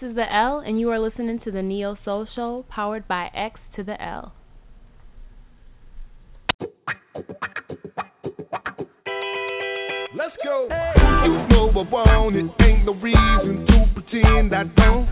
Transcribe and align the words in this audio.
This 0.00 0.10
is 0.10 0.16
the 0.16 0.34
L, 0.34 0.62
and 0.64 0.80
you 0.80 0.88
are 0.90 0.98
listening 0.98 1.40
to 1.44 1.50
the 1.50 1.60
Neo 1.60 1.94
Soul 2.06 2.26
Show, 2.34 2.64
powered 2.70 3.06
by 3.06 3.28
X 3.34 3.60
to 3.76 3.84
the 3.84 4.00
L. 4.02 4.32
Let's 10.16 10.36
go. 10.42 10.68
Hey. 10.70 11.26
You 11.26 11.48
know 11.50 11.68
I 11.68 11.82
want 11.92 12.36
it. 12.36 12.46
Ain't 12.64 12.86
no 12.86 12.94
reason 12.94 13.66
to 13.66 13.92
pretend 13.92 14.54
I 14.54 14.64
don't. 14.74 15.09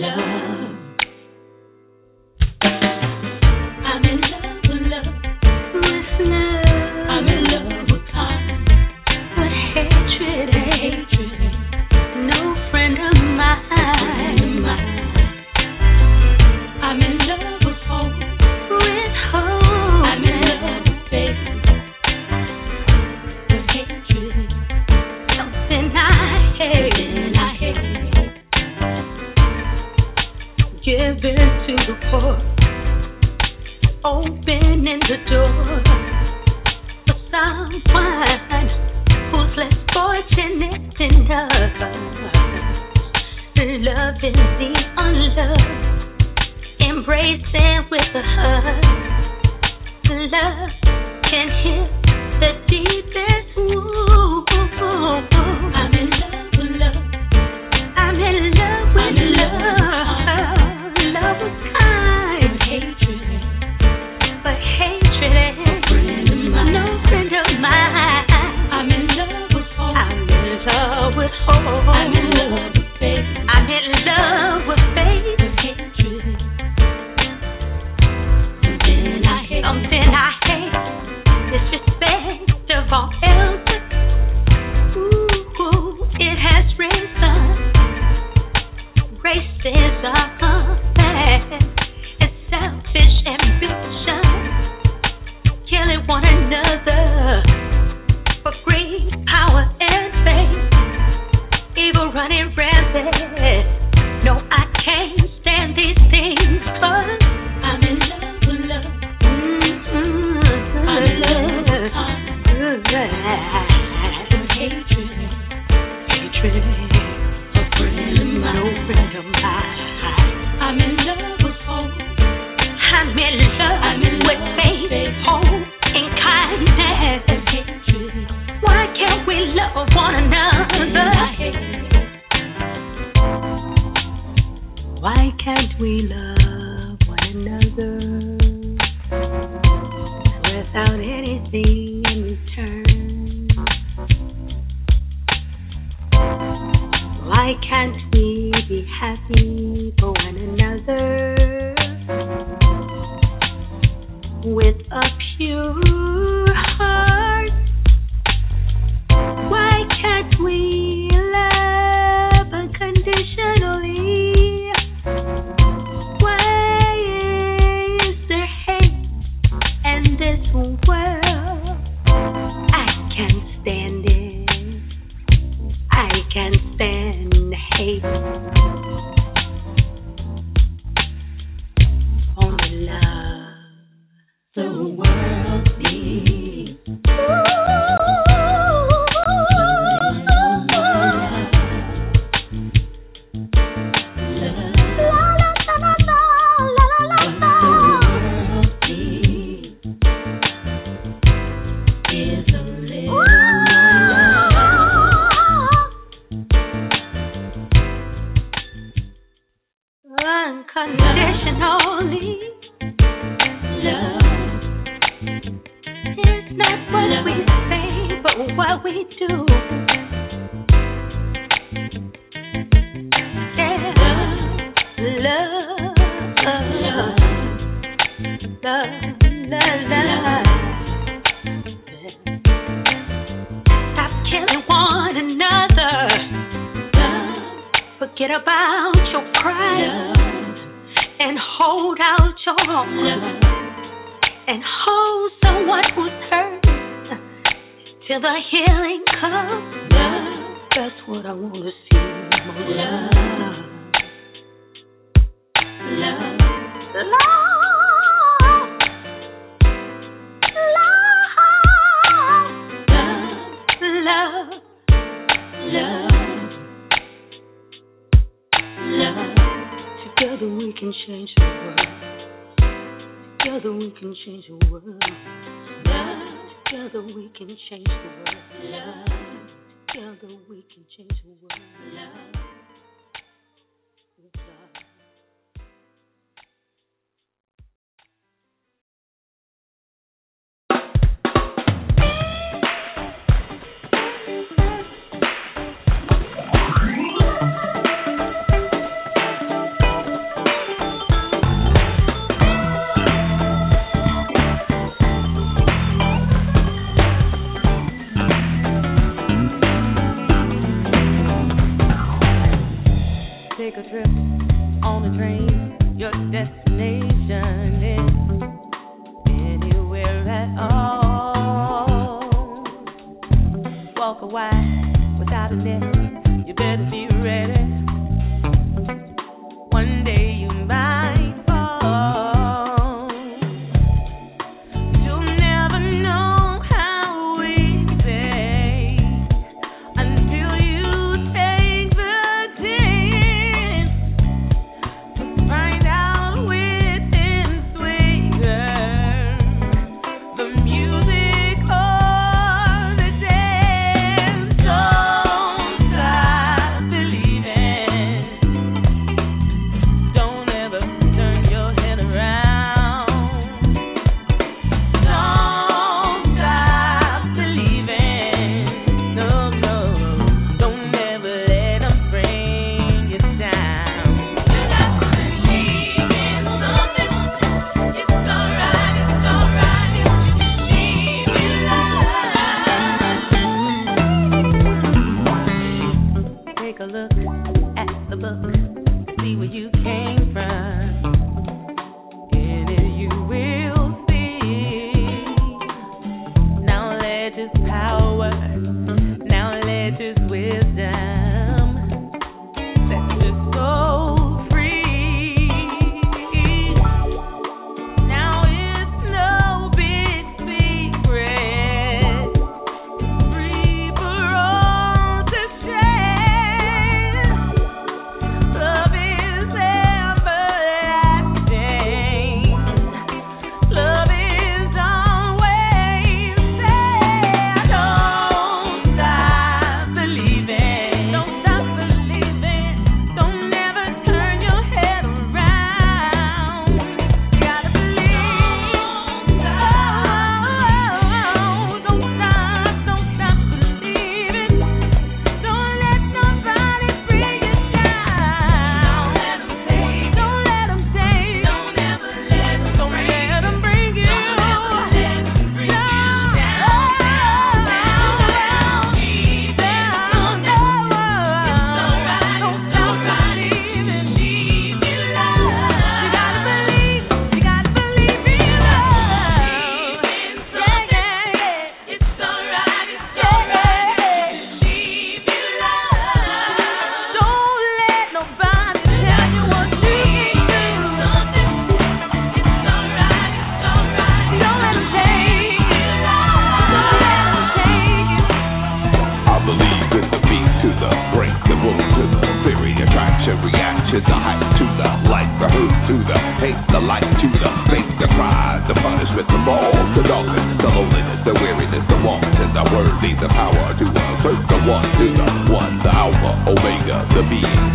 love. 0.00 0.45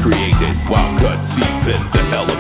created. 0.04 0.56
While 0.72 0.96
cut 1.04 1.20
deep 1.36 1.64
into 1.76 2.00
hell 2.12 2.31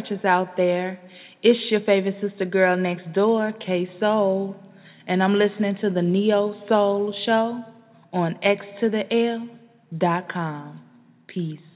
churches 0.00 0.24
out 0.24 0.56
there. 0.56 1.00
It's 1.42 1.58
your 1.70 1.80
favorite 1.80 2.16
sister 2.20 2.44
girl 2.44 2.76
next 2.76 3.12
door, 3.14 3.52
K 3.64 3.88
Soul, 4.00 4.56
and 5.06 5.22
I'm 5.22 5.34
listening 5.34 5.76
to 5.82 5.90
the 5.90 6.02
Neo 6.02 6.54
Soul 6.68 7.14
Show 7.24 7.62
on 8.12 8.38
X 8.42 8.64
to 8.80 8.90
the 8.90 9.02
L 9.12 9.48
dot 9.96 10.32
com. 10.32 10.80
Peace. 11.26 11.67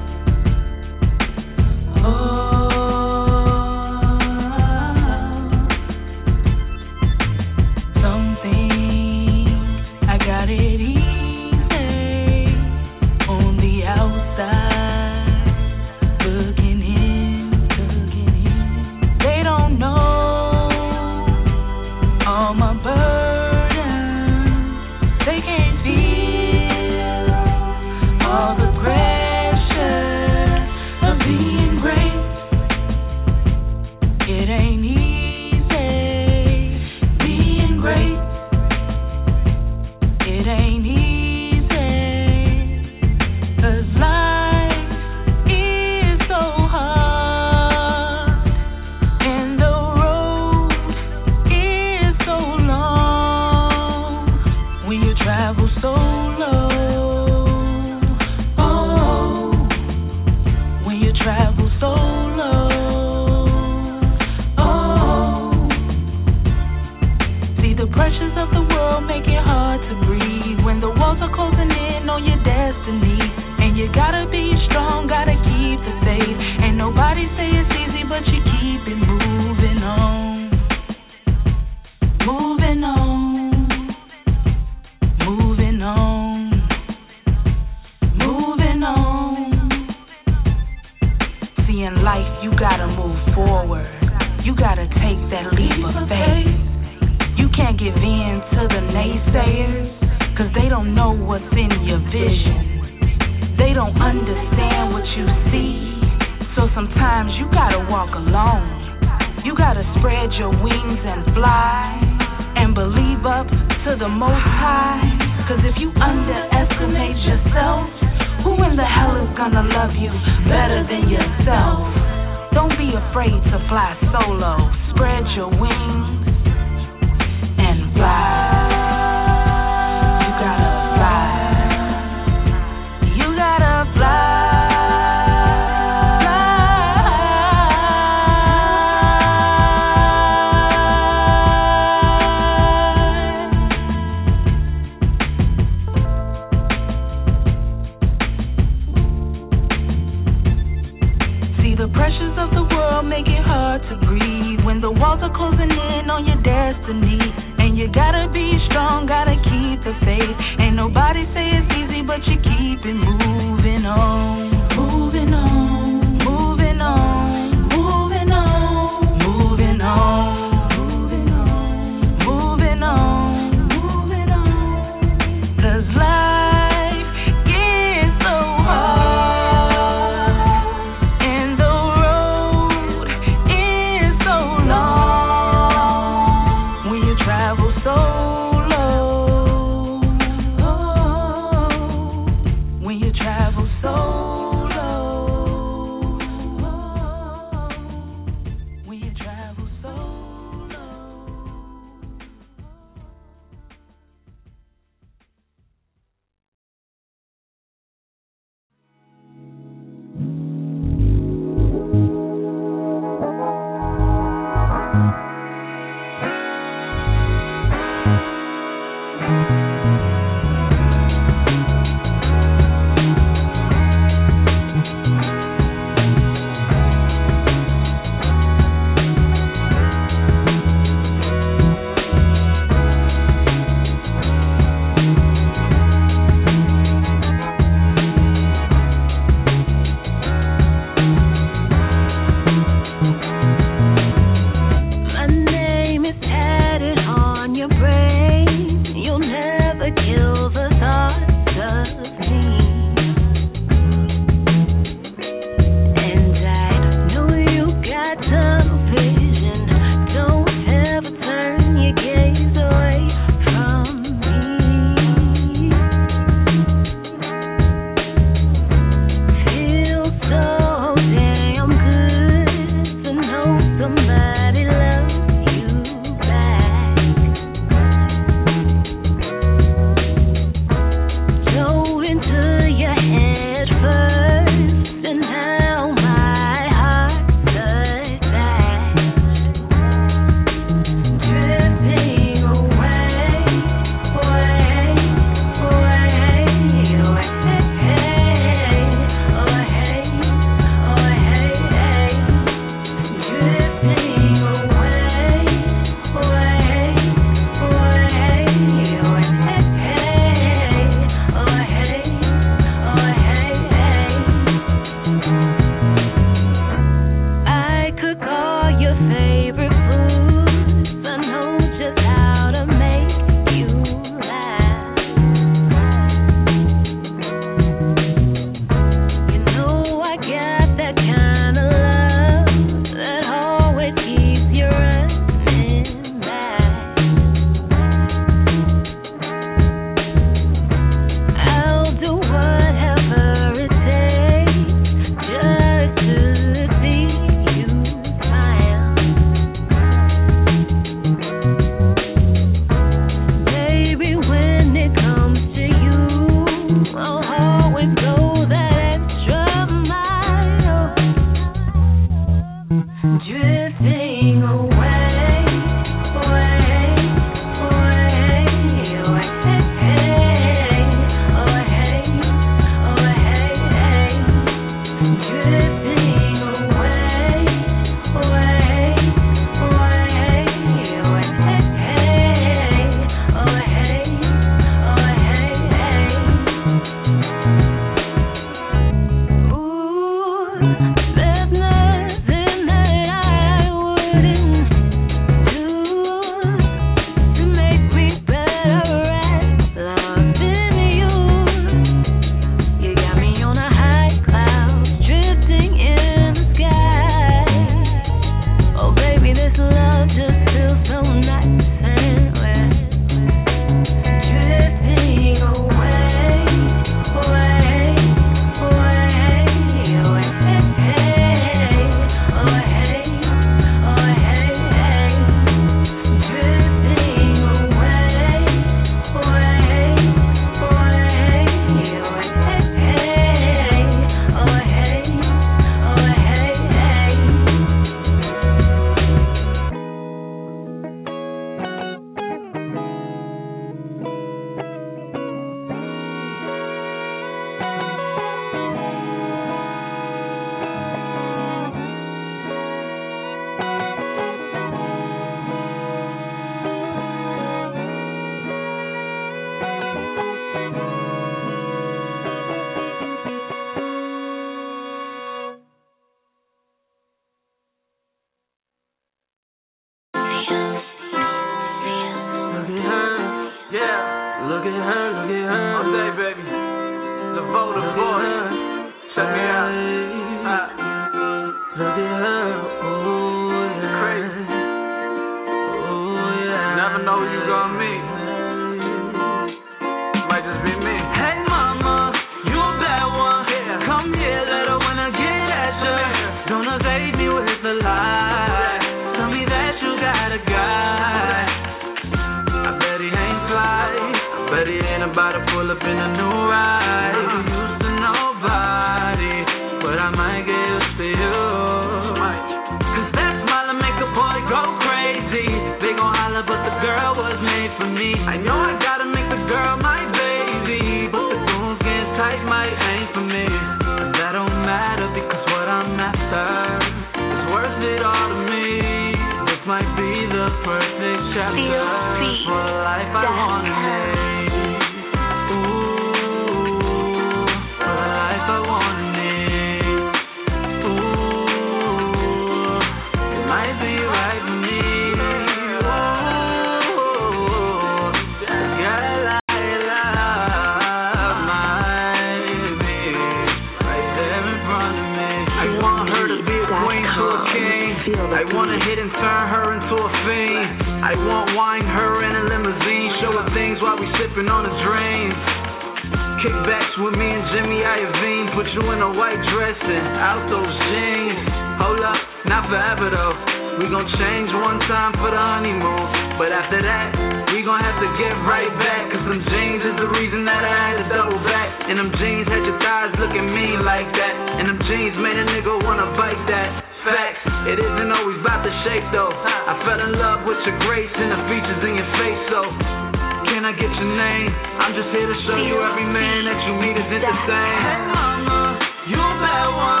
I 593.71 593.73
get 593.79 593.87
your 593.87 594.11
name? 594.19 594.51
I'm 594.83 594.91
just 594.91 595.15
here 595.15 595.31
to 595.31 595.37
show 595.47 595.55
you 595.55 595.79
every 595.79 596.03
man 596.03 596.43
that 596.43 596.59
you 596.67 596.75
meet 596.75 596.91
isn't 596.91 597.23
the 597.23 597.35
same. 597.47 597.79
Hey 597.87 598.03
mama, 598.03 598.75
you 599.07 599.15
a 599.15 599.31
bad 599.39 599.67
one. 599.71 600.00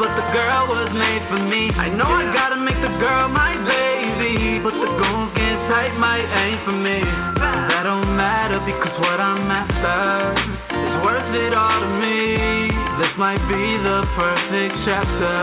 But 0.00 0.16
the 0.16 0.26
girl 0.32 0.64
was 0.72 0.88
made 0.96 1.20
for 1.28 1.36
me. 1.36 1.68
I 1.76 1.92
know 1.92 2.08
I 2.08 2.24
gotta 2.32 2.56
make 2.56 2.80
the 2.80 2.88
girl 2.96 3.28
my 3.28 3.52
baby, 3.52 4.56
but 4.64 4.72
the 4.72 4.88
goons 4.96 5.30
getting 5.36 5.60
tight 5.68 5.92
might 6.00 6.24
ain't 6.24 6.64
for 6.64 6.72
me. 6.72 7.04
That 7.36 7.84
don't 7.84 8.16
matter 8.16 8.64
because 8.64 8.96
what 8.96 9.20
I'm 9.20 9.44
after 9.52 10.40
is 10.72 10.94
worth 11.04 11.32
it 11.36 11.52
all 11.52 11.84
to 11.84 11.90
me. 12.00 12.72
This 12.96 13.12
might 13.20 13.44
be 13.44 13.64
the 13.84 14.00
perfect 14.16 14.72
chapter 14.88 15.36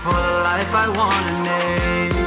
for 0.00 0.16
the 0.16 0.36
life 0.40 0.72
I 0.72 0.88
wanna 0.88 1.36
need. 1.44 2.17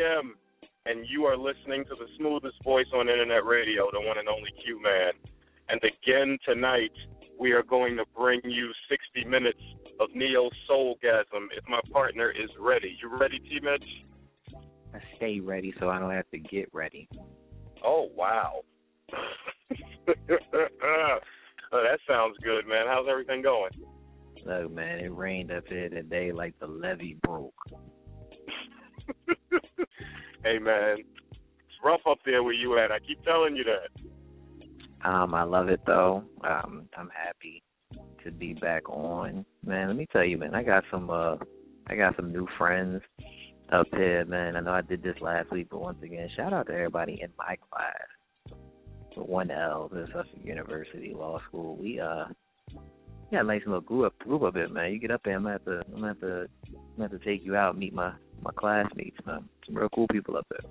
p.m. 0.00 0.34
and 0.86 1.06
you 1.08 1.24
are 1.24 1.36
listening 1.36 1.84
to 1.84 1.94
the 1.94 2.06
smoothest 2.18 2.62
voice 2.64 2.86
on 2.94 3.08
internet 3.08 3.44
radio, 3.44 3.88
the 3.92 4.00
one 4.00 4.18
and 4.18 4.28
only 4.28 4.50
Q 4.64 4.82
Man. 4.82 5.12
And 5.68 5.80
again 5.84 6.38
tonight, 6.44 6.92
we 7.38 7.52
are 7.52 7.62
going 7.62 7.96
to 7.96 8.04
bring 8.16 8.40
you 8.44 8.72
60 8.88 9.28
minutes 9.28 9.60
of 10.00 10.08
neo 10.14 10.50
soulgasm. 10.68 11.48
If 11.56 11.64
my 11.68 11.80
partner 11.92 12.30
is 12.30 12.50
ready, 12.58 12.96
you 13.02 13.16
ready, 13.16 13.38
T. 13.40 13.60
Mitch? 13.62 13.84
I 14.94 15.00
stay 15.16 15.40
ready 15.40 15.74
so 15.78 15.88
I 15.88 15.98
don't 15.98 16.10
have 16.10 16.28
to 16.30 16.38
get 16.38 16.68
ready. 16.72 17.08
Oh 17.84 18.08
wow. 18.14 18.62
oh, 19.12 21.18
that 21.72 21.98
sounds 22.08 22.36
good, 22.42 22.66
man. 22.66 22.86
How's 22.86 23.06
everything 23.10 23.42
going? 23.42 23.70
Look, 24.46 24.72
man, 24.72 25.00
it 25.00 25.14
rained 25.14 25.52
up 25.52 25.64
here 25.68 25.90
today 25.90 26.32
like 26.32 26.58
the 26.58 26.66
levee 26.66 27.18
broke. 27.22 27.54
hey, 30.44 30.58
man, 30.58 30.98
it's 31.30 31.78
rough 31.84 32.00
up 32.08 32.18
there 32.24 32.42
where 32.42 32.52
you 32.52 32.78
at. 32.78 32.90
I 32.90 32.98
keep 33.00 33.22
telling 33.24 33.56
you 33.56 33.64
that. 33.64 35.08
Um, 35.08 35.34
I 35.34 35.44
love 35.44 35.68
it 35.68 35.80
though. 35.86 36.24
Um, 36.44 36.88
I'm 36.96 37.10
happy 37.14 37.62
to 38.24 38.30
be 38.30 38.54
back 38.54 38.88
on. 38.88 39.44
Man, 39.64 39.88
let 39.88 39.96
me 39.96 40.06
tell 40.12 40.24
you, 40.24 40.38
man, 40.38 40.54
I 40.54 40.62
got 40.62 40.84
some 40.90 41.10
uh 41.10 41.36
I 41.86 41.96
got 41.96 42.16
some 42.16 42.32
new 42.32 42.46
friends 42.58 43.02
up 43.72 43.86
here, 43.92 44.24
man. 44.26 44.56
I 44.56 44.60
know 44.60 44.72
I 44.72 44.82
did 44.82 45.02
this 45.02 45.16
last 45.20 45.50
week, 45.50 45.68
but 45.70 45.80
once 45.80 45.98
again, 46.02 46.28
shout 46.36 46.52
out 46.52 46.66
to 46.66 46.72
everybody 46.74 47.20
in 47.22 47.30
my 47.38 47.56
class. 47.70 48.56
The 49.16 49.22
one 49.22 49.50
L, 49.50 49.88
the 49.92 50.06
Suffolk 50.08 50.28
University 50.44 51.12
Law 51.14 51.40
School. 51.48 51.76
We 51.76 52.00
uh 52.00 52.26
yeah, 53.32 53.42
nice 53.42 53.62
little 53.64 53.80
group 53.80 54.06
up 54.06 54.18
group 54.18 54.42
up 54.42 54.54
here, 54.54 54.68
man. 54.68 54.92
You 54.92 54.98
get 54.98 55.10
up 55.10 55.22
there, 55.24 55.36
I'm 55.36 55.44
gonna 55.44 55.54
have 55.54 55.64
to 55.64 55.82
I'm 55.86 56.00
gonna 56.00 56.08
have 56.08 56.20
to 56.20 56.48
I'm 56.66 56.96
gonna 56.96 57.10
have 57.10 57.20
to 57.20 57.24
take 57.24 57.44
you 57.44 57.56
out, 57.56 57.78
meet 57.78 57.94
my 57.94 58.12
my 58.42 58.50
classmates, 58.56 59.18
man. 59.26 59.48
Some 59.66 59.76
real 59.76 59.88
cool 59.90 60.06
people 60.08 60.36
up 60.36 60.46
there. 60.50 60.70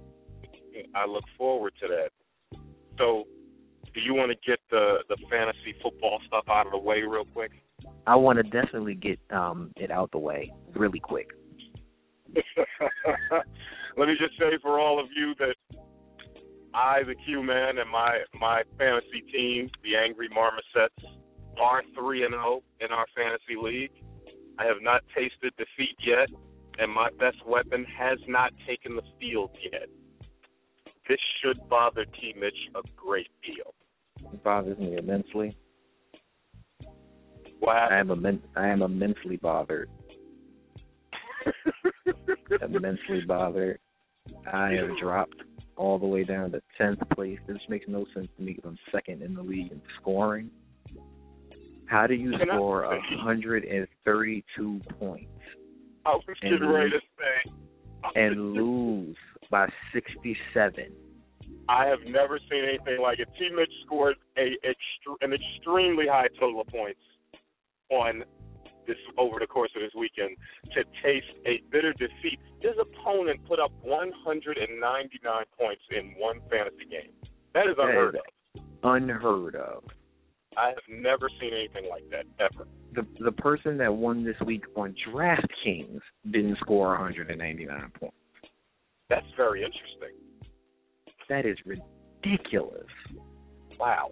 I 0.96 1.06
look 1.06 1.24
forward 1.38 1.74
to 1.82 1.88
that. 1.88 2.60
So, 2.98 3.26
do 3.94 4.02
you 4.02 4.14
want 4.14 4.32
to 4.32 4.38
get 4.50 4.60
the 4.70 5.00
the 5.08 5.18
fantasy 5.30 5.76
football 5.82 6.20
stuff 6.28 6.46
out 6.50 6.66
of 6.66 6.72
the 6.72 6.78
way 6.78 7.02
real 7.02 7.26
quick? 7.26 7.52
I 8.08 8.16
want 8.16 8.38
to 8.38 8.44
definitely 8.44 8.96
get 8.96 9.20
um 9.32 9.72
it 9.76 9.92
out 9.92 10.12
the 10.12 10.20
way 10.20 10.52
really 10.76 11.00
quick. 11.00 11.28
Let 13.98 14.08
me 14.08 14.16
just 14.20 14.38
say 14.40 14.58
for 14.62 14.80
all 14.80 15.00
of 15.00 15.08
you 15.16 15.34
that 15.40 15.56
I, 16.74 17.04
the 17.04 17.16
Q 17.26 17.44
Man, 17.44 17.78
and 17.80 17.90
my 17.90 18.20
my 18.40 18.64
fantasy 18.78 19.22
team, 19.32 19.70
the 19.84 19.96
Angry 19.96 20.30
Marmosets, 20.30 21.04
are 21.60 21.84
three 21.98 22.24
and 22.24 22.34
zero 22.34 22.62
in 22.80 22.92
our 22.92 23.06
fantasy 23.16 23.56
league. 23.62 23.92
I 24.58 24.66
have 24.66 24.82
not 24.82 25.02
tasted 25.16 25.54
defeat 25.58 25.96
yet, 26.06 26.30
and 26.80 26.92
my 26.92 27.10
best 27.20 27.38
weapon 27.46 27.86
has 27.98 28.18
not 28.28 28.52
taken 28.68 28.96
the 28.96 29.02
field 29.20 29.52
yet. 29.72 29.88
This 31.08 31.20
should 31.42 31.58
bother 31.70 32.06
T. 32.06 32.34
Mitch 32.40 32.54
a 32.76 32.82
great 32.96 33.30
deal. 33.44 33.74
It 34.32 34.44
bothers 34.44 34.78
me 34.78 34.98
immensely. 34.98 35.58
What 37.60 37.76
I 37.76 38.00
am 38.00 38.08
immen- 38.08 38.42
I 38.56 38.68
am 38.68 38.82
immensely 38.82 39.38
bothered. 39.38 39.90
immensely 42.62 43.22
bothered. 43.28 43.80
I 44.52 44.70
have 44.72 44.98
dropped 45.02 45.36
all 45.76 45.98
the 45.98 46.06
way 46.06 46.24
down 46.24 46.52
to 46.52 46.62
tenth 46.78 47.00
place. 47.16 47.40
This 47.48 47.58
makes 47.68 47.86
no 47.88 48.06
sense 48.14 48.28
to 48.38 48.44
me 48.44 48.54
because 48.54 48.70
I'm 48.70 48.78
second 48.92 49.22
in 49.24 49.34
the 49.34 49.42
league 49.42 49.72
in 49.72 49.82
scoring. 50.00 50.50
How 51.88 52.06
do 52.06 52.14
you 52.14 52.32
Can 52.32 52.48
score 52.48 52.84
a 52.84 53.02
hundred 53.24 53.64
and 53.64 53.88
thirty-two 54.06 54.80
points 55.00 55.39
I 56.10 56.16
was 56.16 56.24
And 56.42 56.52
getting 56.52 56.68
ready 56.70 56.90
to 56.90 56.96
lose. 56.96 57.04
say. 57.18 57.52
and 58.16 58.54
lose 58.54 59.16
by 59.52 59.68
sixty-seven? 59.94 60.92
I 61.68 61.86
have 61.86 62.00
never 62.08 62.40
seen 62.50 62.64
anything 62.68 63.02
like 63.02 63.20
it. 63.20 63.28
T. 63.38 63.50
Mitch 63.56 63.70
scored 63.86 64.16
a 64.38 64.58
extre- 64.66 65.22
an 65.22 65.34
extremely 65.34 66.08
high 66.08 66.28
total 66.40 66.62
of 66.62 66.68
points 66.68 67.00
on 67.92 68.24
this 68.88 68.98
over 69.20 69.38
the 69.40 69.46
course 69.46 69.70
of 69.76 69.82
this 69.84 69.92
weekend 69.94 70.36
to 70.74 70.84
taste 71.04 71.28
a 71.46 71.62
bitter 71.72 71.94
defeat. 71.94 72.40
His 72.62 72.74
opponent 72.82 73.46
put 73.46 73.60
up 73.60 73.72
199 73.84 75.44
points 75.60 75.82
in 75.96 76.14
one 76.18 76.40
fantasy 76.50 76.86
game. 76.90 77.12
That 77.54 77.68
is 77.68 77.76
unheard 77.78 78.16
That 78.16 78.62
of. 78.62 79.02
Unheard 79.02 79.56
of. 79.56 79.84
I 80.58 80.70
have 80.70 80.78
never 80.90 81.30
seen 81.40 81.52
anything 81.54 81.90
like 81.90 82.04
that 82.12 82.26
ever. 82.40 82.68
The 82.94 83.06
the 83.24 83.32
person 83.32 83.78
that 83.78 83.94
won 83.94 84.24
this 84.24 84.36
week 84.46 84.64
on 84.76 84.96
DraftKings 85.08 86.02
didn't 86.32 86.58
score 86.60 86.90
199 86.90 87.92
points. 88.00 88.16
That's 89.10 89.26
very 89.38 89.64
interesting. 89.64 90.18
That 91.30 91.46
is 91.46 91.58
ridiculous. 91.66 92.88
Wow. 93.80 94.12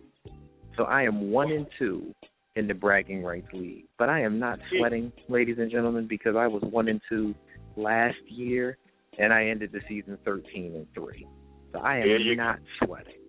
So 0.75 0.83
I 0.83 1.03
am 1.03 1.31
one 1.31 1.51
and 1.51 1.65
two 1.79 2.13
in 2.55 2.67
the 2.67 2.73
bragging 2.73 3.23
rights 3.23 3.47
league, 3.53 3.85
but 3.97 4.09
I 4.09 4.21
am 4.21 4.39
not 4.39 4.59
sweating, 4.75 5.11
ladies 5.27 5.57
and 5.59 5.71
gentlemen, 5.71 6.07
because 6.07 6.35
I 6.35 6.47
was 6.47 6.61
one 6.63 6.87
and 6.87 7.01
two 7.09 7.35
last 7.75 8.17
year, 8.27 8.77
and 9.19 9.33
I 9.33 9.47
ended 9.47 9.71
the 9.71 9.81
season 9.89 10.17
thirteen 10.23 10.75
and 10.75 10.87
three. 10.93 11.27
So 11.73 11.79
I 11.79 11.97
am 11.97 12.37
not 12.37 12.59
sweating. 12.83 13.21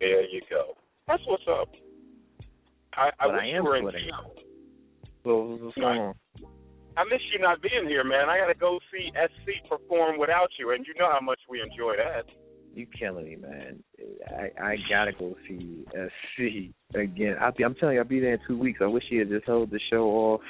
There 0.00 0.22
you 0.22 0.40
go. 0.48 0.74
That's 1.08 1.22
what's 1.26 1.42
up. 1.48 1.68
I, 2.98 3.10
I 3.20 3.26
wish 3.26 3.40
I 3.40 3.46
you 3.46 3.56
am 3.56 3.64
were 3.64 3.76
in 3.76 3.84
town. 3.84 4.26
So 5.24 5.58
what's 5.60 5.76
going 5.76 5.98
on? 5.98 6.14
I 6.96 7.04
miss 7.04 7.20
you 7.32 7.38
not 7.38 7.62
being 7.62 7.86
here, 7.86 8.02
man. 8.02 8.28
I 8.28 8.38
got 8.38 8.48
to 8.48 8.58
go 8.58 8.80
see 8.90 9.12
SC 9.14 9.68
perform 9.68 10.18
without 10.18 10.48
you, 10.58 10.72
and 10.72 10.84
you 10.84 10.94
know 10.98 11.08
how 11.10 11.20
much 11.20 11.38
we 11.48 11.60
enjoy 11.62 11.94
that. 11.96 12.24
You 12.74 12.86
killing 12.98 13.24
me, 13.24 13.36
man. 13.36 13.82
I 14.28 14.50
I 14.60 14.76
gotta 14.88 15.12
go 15.12 15.34
see 15.48 15.84
SC 15.90 16.72
again. 16.94 17.36
I'll 17.40 17.52
be, 17.52 17.64
I'm 17.64 17.74
telling 17.74 17.94
you, 17.94 18.00
I'll 18.00 18.06
be 18.06 18.20
there 18.20 18.34
in 18.34 18.40
two 18.46 18.58
weeks. 18.58 18.80
I 18.82 18.86
wish 18.86 19.04
he 19.08 19.16
had 19.16 19.30
just 19.30 19.46
held 19.46 19.70
the 19.70 19.80
show 19.90 20.04
off 20.06 20.40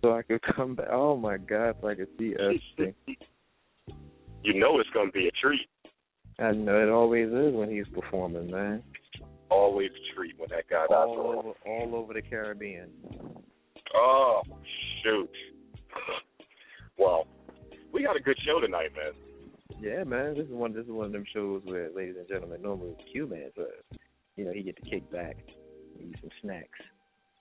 so 0.00 0.12
I 0.12 0.22
could 0.22 0.40
come 0.56 0.76
back. 0.76 0.88
Oh 0.90 1.16
my 1.16 1.36
God, 1.36 1.76
so 1.80 1.88
I 1.88 1.94
could 1.94 2.08
see 2.18 2.34
SC. 2.34 2.94
You 4.42 4.60
know 4.60 4.78
it's 4.78 4.90
to 4.92 5.10
be 5.12 5.28
a 5.28 5.30
treat. 5.32 5.68
I 6.38 6.52
know 6.52 6.82
it 6.82 6.90
always 6.90 7.28
is 7.28 7.54
when 7.54 7.70
he's 7.70 7.88
performing, 7.94 8.50
man. 8.50 8.82
Always 9.54 9.90
treat 10.14 10.34
when 10.36 10.48
that 10.50 10.68
guy 10.68 10.84
All 10.90 11.38
over, 11.38 11.52
all 11.64 11.94
over 11.94 12.12
the 12.12 12.22
Caribbean. 12.22 12.90
Oh, 13.94 14.42
shoot. 15.02 15.30
Well, 16.98 17.28
we 17.92 18.02
got 18.02 18.16
a 18.16 18.20
good 18.20 18.36
show 18.44 18.58
tonight, 18.60 18.90
man. 18.96 19.12
Yeah, 19.80 20.02
man. 20.02 20.34
This 20.34 20.46
is 20.46 20.52
one. 20.52 20.72
This 20.74 20.84
is 20.84 20.90
one 20.90 21.06
of 21.06 21.12
them 21.12 21.24
shows 21.32 21.62
where, 21.64 21.88
ladies 21.94 22.16
and 22.18 22.26
gentlemen, 22.26 22.62
normally 22.62 22.96
it's 22.98 23.12
Q 23.12 23.28
man, 23.28 23.50
but 23.54 23.70
you 24.36 24.44
know 24.44 24.52
he 24.52 24.62
get 24.62 24.76
to 24.82 24.90
kick 24.90 25.08
back, 25.12 25.36
eat 26.00 26.16
some 26.20 26.30
snacks. 26.42 26.80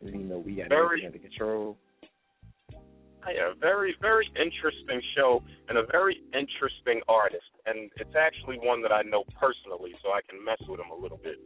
You 0.02 0.20
know 0.20 0.38
we 0.38 0.56
got 0.56 0.70
Very- 0.70 1.06
under 1.06 1.18
control. 1.18 1.78
Yeah, 3.26 3.54
very, 3.60 3.96
very 4.02 4.28
interesting 4.36 5.02
show 5.16 5.42
and 5.70 5.78
a 5.78 5.84
very 5.90 6.22
interesting 6.34 7.02
artist. 7.08 7.48
And 7.66 7.90
it's 7.96 8.16
actually 8.20 8.58
one 8.60 8.82
that 8.82 8.92
I 8.92 9.02
know 9.02 9.24
personally, 9.40 9.96
so 10.04 10.10
I 10.10 10.20
can 10.30 10.44
mess 10.44 10.60
with 10.68 10.82
him 10.82 10.92
a 10.92 11.02
little 11.02 11.20
bit. 11.24 11.40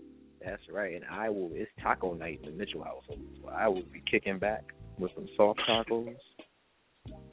That's 0.48 0.62
right. 0.72 0.96
And 0.96 1.04
I 1.12 1.30
will. 1.30 1.52
It's 1.54 1.70
taco 1.84 2.14
night 2.14 2.40
in 2.42 2.52
the 2.52 2.58
Mitchell 2.58 2.82
household, 2.82 3.20
so 3.42 3.50
I 3.50 3.68
will 3.68 3.84
be 3.92 4.02
kicking 4.10 4.40
back 4.40 4.64
with 4.98 5.12
some 5.14 5.28
soft 5.36 5.60
tacos, 5.70 6.16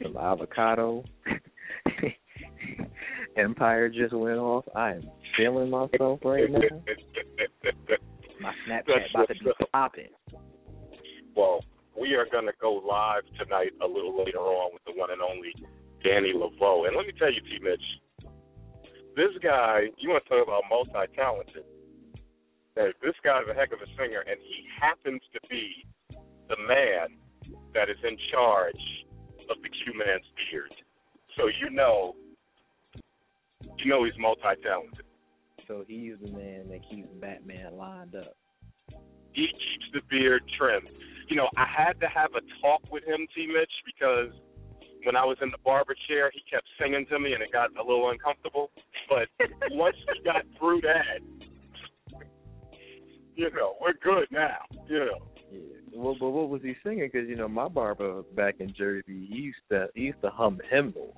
some 0.03 0.17
avocado. 0.17 1.05
Empire 3.37 3.89
just 3.89 4.13
went 4.13 4.39
off. 4.39 4.65
I 4.75 4.95
am 4.95 5.09
feeling 5.37 5.71
myself 5.71 6.19
right 6.25 6.51
now. 6.51 6.59
My 8.41 8.53
Snapchat 8.69 9.11
about 9.15 9.29
to 9.29 9.35
be 9.35 9.53
popping. 9.73 10.09
Well, 11.37 11.65
we 11.99 12.15
are 12.15 12.27
going 12.33 12.47
to 12.47 12.53
go 12.61 12.75
live 12.75 13.23
tonight 13.39 13.71
a 13.81 13.87
little 13.87 14.25
later 14.25 14.39
on 14.39 14.73
with 14.73 14.83
the 14.87 14.93
one 14.99 15.13
and 15.13 15.23
only 15.23 15.55
Danny 16.03 16.33
Lavoe. 16.35 16.89
And 16.89 16.97
let 16.97 17.07
me 17.07 17.13
tell 17.17 17.33
you, 17.33 17.41
T. 17.43 17.61
Mitch, 17.63 17.81
this 19.15 19.31
guy, 19.41 19.85
you 19.99 20.11
want 20.11 20.25
to 20.25 20.31
talk 20.31 20.43
about 20.45 20.65
multi 20.69 21.07
talented. 22.75 22.97
This 23.03 23.15
guy's 23.25 23.47
a 23.51 23.55
heck 23.55 23.73
of 23.73 23.81
a 23.81 23.91
singer, 23.97 24.25
and 24.27 24.39
he 24.41 24.67
happens 24.81 25.23
to 25.33 25.41
be 25.49 25.87
the 26.49 26.57
man 26.69 27.17
that 27.75 27.89
is 27.89 27.99
in 28.03 28.17
charge 28.33 28.85
of 29.51 29.57
the 29.63 29.69
Q 29.69 29.99
Man's 29.99 30.27
beard. 30.37 30.73
So 31.37 31.47
you 31.49 31.71
know, 31.71 32.15
you 33.79 33.91
know 33.91 34.05
he's 34.05 34.15
multi 34.19 34.43
talented. 34.63 35.05
So 35.67 35.85
he's 35.87 36.15
the 36.23 36.31
man 36.31 36.69
that 36.69 36.81
keeps 36.89 37.09
Batman 37.21 37.77
lined 37.77 38.15
up. 38.15 38.37
he 39.33 39.47
keeps 39.47 39.87
the 39.93 40.01
beard 40.11 40.43
trimmed. 40.59 40.89
You 41.29 41.37
know, 41.37 41.49
I 41.57 41.65
had 41.65 41.99
to 42.01 42.09
have 42.09 42.31
a 42.37 42.43
talk 42.61 42.83
with 42.93 43.03
him, 43.05 43.27
T. 43.35 43.47
Mitch, 43.47 43.73
because 43.87 44.29
when 45.05 45.17
I 45.17 45.25
was 45.25 45.39
in 45.41 45.51
the 45.51 45.61
barber 45.65 45.97
chair, 46.07 46.31
he 46.33 46.43
kept 46.51 46.69
singing 46.79 47.07
to 47.11 47.19
me, 47.19 47.33
and 47.33 47.43
it 47.43 47.51
got 47.51 47.71
a 47.77 47.83
little 47.83 48.11
uncomfortable. 48.11 48.71
But 49.09 49.29
once 49.71 49.97
we 50.09 50.23
got 50.23 50.45
through 50.59 50.83
that, 50.83 51.25
you 53.35 53.51
know, 53.51 53.75
we're 53.81 53.93
good 54.03 54.27
now. 54.31 54.59
You 54.89 54.99
know, 55.01 55.19
Yeah. 55.53 55.61
Well, 55.95 56.17
but 56.19 56.31
what 56.31 56.49
was 56.49 56.63
he 56.63 56.75
singing? 56.85 57.09
Because 57.13 57.29
you 57.29 57.37
know, 57.37 57.49
my 57.49 57.69
barber 57.69 58.23
back 58.35 58.57
in 58.61 58.73
Jersey, 58.77 59.27
he 59.29 59.37
used 59.37 59.59
to 59.71 59.89
he 59.95 60.03
used 60.03 60.21
to 60.23 60.31
hum 60.31 60.61
hymnals. 60.71 61.17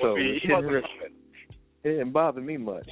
So 0.00 0.12
Well, 0.12 0.14
it 0.16 0.34
he 0.42 0.48
didn't 0.48 0.64
wasn't 0.66 0.84
humming. 0.84 1.14
it 1.84 1.88
didn't 1.88 2.12
bother 2.12 2.40
me 2.40 2.56
much. 2.56 2.88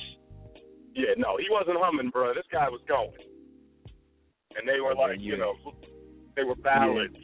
Yeah, 0.94 1.14
no, 1.16 1.36
he 1.36 1.46
wasn't 1.51 1.76
humming, 1.80 2.11
bro. 2.11 2.34
This 2.34 2.46
guy 2.51 2.68
was 2.68 2.80
going, 2.88 3.12
and 4.57 4.66
they 4.68 4.80
were 4.80 4.94
Oh, 4.96 5.01
like, 5.01 5.18
yeah. 5.20 5.32
you 5.32 5.36
know, 5.36 5.55
they 6.34 6.42
were 6.44 6.57
ballads. 6.57 7.14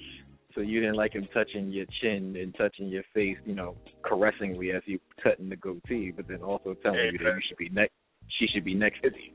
So 0.55 0.61
you 0.61 0.79
didn't 0.81 0.95
like 0.95 1.15
him 1.15 1.27
touching 1.35 1.73
your 1.73 1.87
chin 2.01 2.37
and 2.41 2.55
touching 2.55 2.87
your 2.87 3.03
face, 3.13 3.39
you 3.45 3.55
know, 3.57 3.77
caressingly 4.05 4.71
as 4.71 4.83
you 4.87 5.01
cutting 5.21 5.49
the 5.49 5.57
goatee, 5.57 6.13
but 6.15 6.29
then 6.29 6.43
also 6.43 6.75
telling 6.75 6.99
Hey, 7.01 7.11
you 7.13 7.19
that 7.19 7.25
man. 7.25 7.35
you 7.37 7.43
should 7.49 7.57
be 7.59 7.69
next. 7.71 7.93
She 8.39 8.47
should 8.47 8.65
be 8.65 8.75
next 8.75 9.03
to 9.03 9.09
you. 9.09 9.33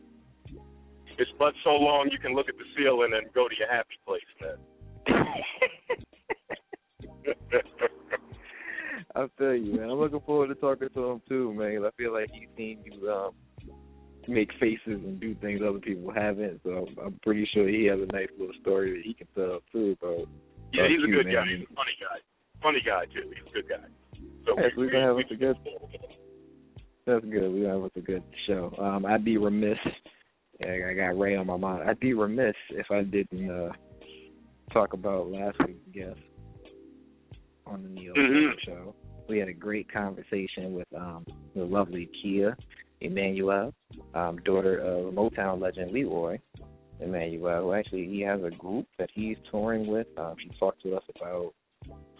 It's 1.20 1.30
but 1.38 1.54
so 1.66 1.72
long 1.72 2.08
you 2.12 2.18
can 2.18 2.34
look 2.34 2.48
at 2.48 2.56
the 2.58 2.64
ceiling 2.78 3.12
and 3.14 3.32
go 3.34 3.50
to 3.50 3.56
your 3.60 3.68
happy 3.70 4.00
place, 4.08 4.22
man. 4.40 4.56
I'll 9.16 9.28
tell 9.38 9.54
you, 9.54 9.74
man. 9.76 9.90
I'm 9.90 10.00
looking 10.00 10.22
forward 10.22 10.48
to 10.48 10.56
talking 10.56 10.88
to 10.94 11.10
him 11.12 11.22
too, 11.28 11.54
man. 11.54 11.84
I 11.86 11.90
feel 11.98 12.14
like 12.14 12.30
he's 12.32 12.48
seen 12.56 12.80
you 12.86 13.12
um 13.12 13.32
make 14.30 14.50
faces 14.60 14.80
and 15.04 15.20
do 15.20 15.36
things 15.36 15.62
other 15.68 15.80
people 15.80 16.14
haven't. 16.14 16.62
So 16.64 16.88
I'm, 16.88 16.98
I'm 17.06 17.20
pretty 17.22 17.46
sure 17.54 17.68
he 17.68 17.84
has 17.86 18.00
a 18.00 18.06
nice 18.14 18.30
little 18.40 18.54
story 18.62 18.92
that 18.94 19.02
he 19.04 19.14
can 19.14 19.28
tell 19.36 19.60
too 19.74 19.98
about. 20.02 20.26
Yeah, 20.72 20.84
about 20.84 20.92
he's 20.92 21.04
a 21.04 21.08
good 21.12 21.26
man. 21.26 21.36
guy. 21.36 21.46
He's 21.52 21.66
a 21.70 21.74
funny 21.76 21.96
guy. 22.00 22.18
Funny 22.62 22.82
guy 22.86 23.06
too. 23.14 23.28
He's 23.28 23.44
a 23.50 23.54
good 23.54 23.68
guy. 23.68 23.88
So 24.46 24.56
Yeah, 24.58 24.70
so 24.74 24.80
we 24.82 24.90
gonna 24.90 25.06
have 25.06 25.18
us 25.18 25.26
a 25.32 25.36
good. 25.36 25.58
That's 27.06 27.26
good. 27.26 27.52
We 27.52 27.62
have 27.64 27.84
us 27.84 27.92
a 27.98 28.02
good 28.02 28.24
show. 28.48 28.74
Um, 28.80 29.06
I'd 29.06 29.26
be 29.26 29.36
remiss. 29.38 29.78
I 30.62 30.89
I 30.89 30.93
got 30.93 31.18
Ray 31.20 31.36
on 31.36 31.47
my 31.47 31.57
mind. 31.57 31.89
I'd 31.89 31.99
be 31.99 32.14
remiss 32.14 32.55
if 32.72 32.89
I 32.91 33.03
didn't 33.03 33.49
uh 33.49 33.72
talk 34.72 34.93
about 34.93 35.32
last 35.32 35.57
week's 35.66 35.80
guest 35.93 36.20
on 37.66 37.84
the 37.84 37.89
Neil 37.89 38.14
Mhm. 38.14 38.60
show. 38.66 38.95
We 39.28 39.39
had 39.39 39.47
a 39.47 39.53
great 39.53 39.91
conversation 39.91 40.74
with 40.74 40.88
um 40.95 41.26
the 41.55 41.66
lovely 41.66 42.10
Khea 42.22 42.55
Emmanuel, 43.01 43.74
um, 44.14 44.38
daughter 44.43 44.78
of 44.78 45.14
Motown 45.14 45.62
legend 45.62 45.91
Leroy 45.91 46.38
Emmanuel, 46.99 47.64
who 47.64 47.74
actually 47.74 48.05
he 48.07 48.22
has 48.22 48.43
a 48.43 48.51
group 48.51 48.88
that 48.97 49.10
he's 49.14 49.38
touring 49.49 49.88
with. 49.88 50.07
Um, 50.18 50.36
she 50.38 50.49
talked 50.60 50.82
to 50.84 50.95
us 50.97 51.03
about 51.16 51.53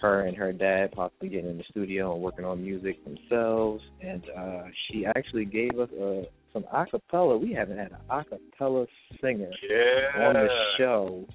her 0.02 0.22
and 0.22 0.38
her 0.38 0.54
dad 0.54 0.94
possibly 0.94 1.28
getting 1.28 1.50
in 1.50 1.58
the 1.58 1.64
studio 1.70 2.14
and 2.14 2.24
working 2.24 2.46
on 2.46 2.64
music 2.64 3.04
themselves. 3.04 3.84
And 4.02 4.24
uh, 4.30 4.64
she 4.88 5.06
actually 5.06 5.46
gave 5.46 5.78
us 5.78 5.90
uh, 5.92 6.24
some 6.54 6.64
acapella. 6.74 7.40
We 7.40 7.54
haven't 7.54 7.78
had 7.78 7.92
an 7.92 7.98
acapella 8.10 8.88
singer 9.22 9.52
Yeah. 9.70 10.28
on 10.28 10.34
the 10.34 10.48
show 10.78 11.26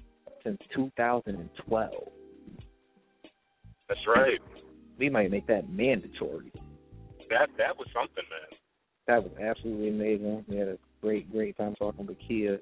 since 0.43 0.59
2012. 0.73 1.93
That's 3.87 3.99
right. 4.07 4.39
We 4.97 5.09
might 5.09 5.31
make 5.31 5.47
that 5.47 5.69
mandatory. 5.69 6.51
That 7.29 7.49
that 7.57 7.77
was 7.77 7.87
something, 7.93 8.23
man. 8.29 8.59
That 9.07 9.23
was 9.23 9.31
absolutely 9.39 9.89
amazing. 9.89 10.45
We 10.47 10.57
had 10.57 10.67
a 10.67 10.77
great, 11.01 11.31
great 11.31 11.57
time 11.57 11.75
talking 11.75 12.05
with 12.05 12.17
Khea. 12.27 12.59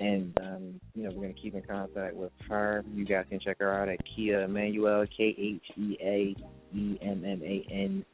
And 0.00 0.38
um, 0.40 0.80
you 0.94 1.02
know, 1.04 1.10
we're 1.14 1.22
gonna 1.22 1.34
keep 1.34 1.54
in 1.54 1.62
contact 1.62 2.14
with 2.14 2.30
her. 2.48 2.84
You 2.94 3.04
guys 3.04 3.24
can 3.28 3.40
check 3.40 3.56
her 3.58 3.72
out 3.72 3.88
at 3.88 3.98
Khea 4.06 4.44
Emmanuel, 4.44 5.04
K 5.14 5.34
H 5.36 5.62
E 5.76 5.96
A 6.00 6.36
E 6.76 6.98
M 7.02 7.24
M 7.24 7.42
A 7.42 7.66
N 7.70 8.04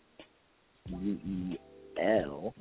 U 0.88 1.18
E 1.26 1.58
L 2.02 2.54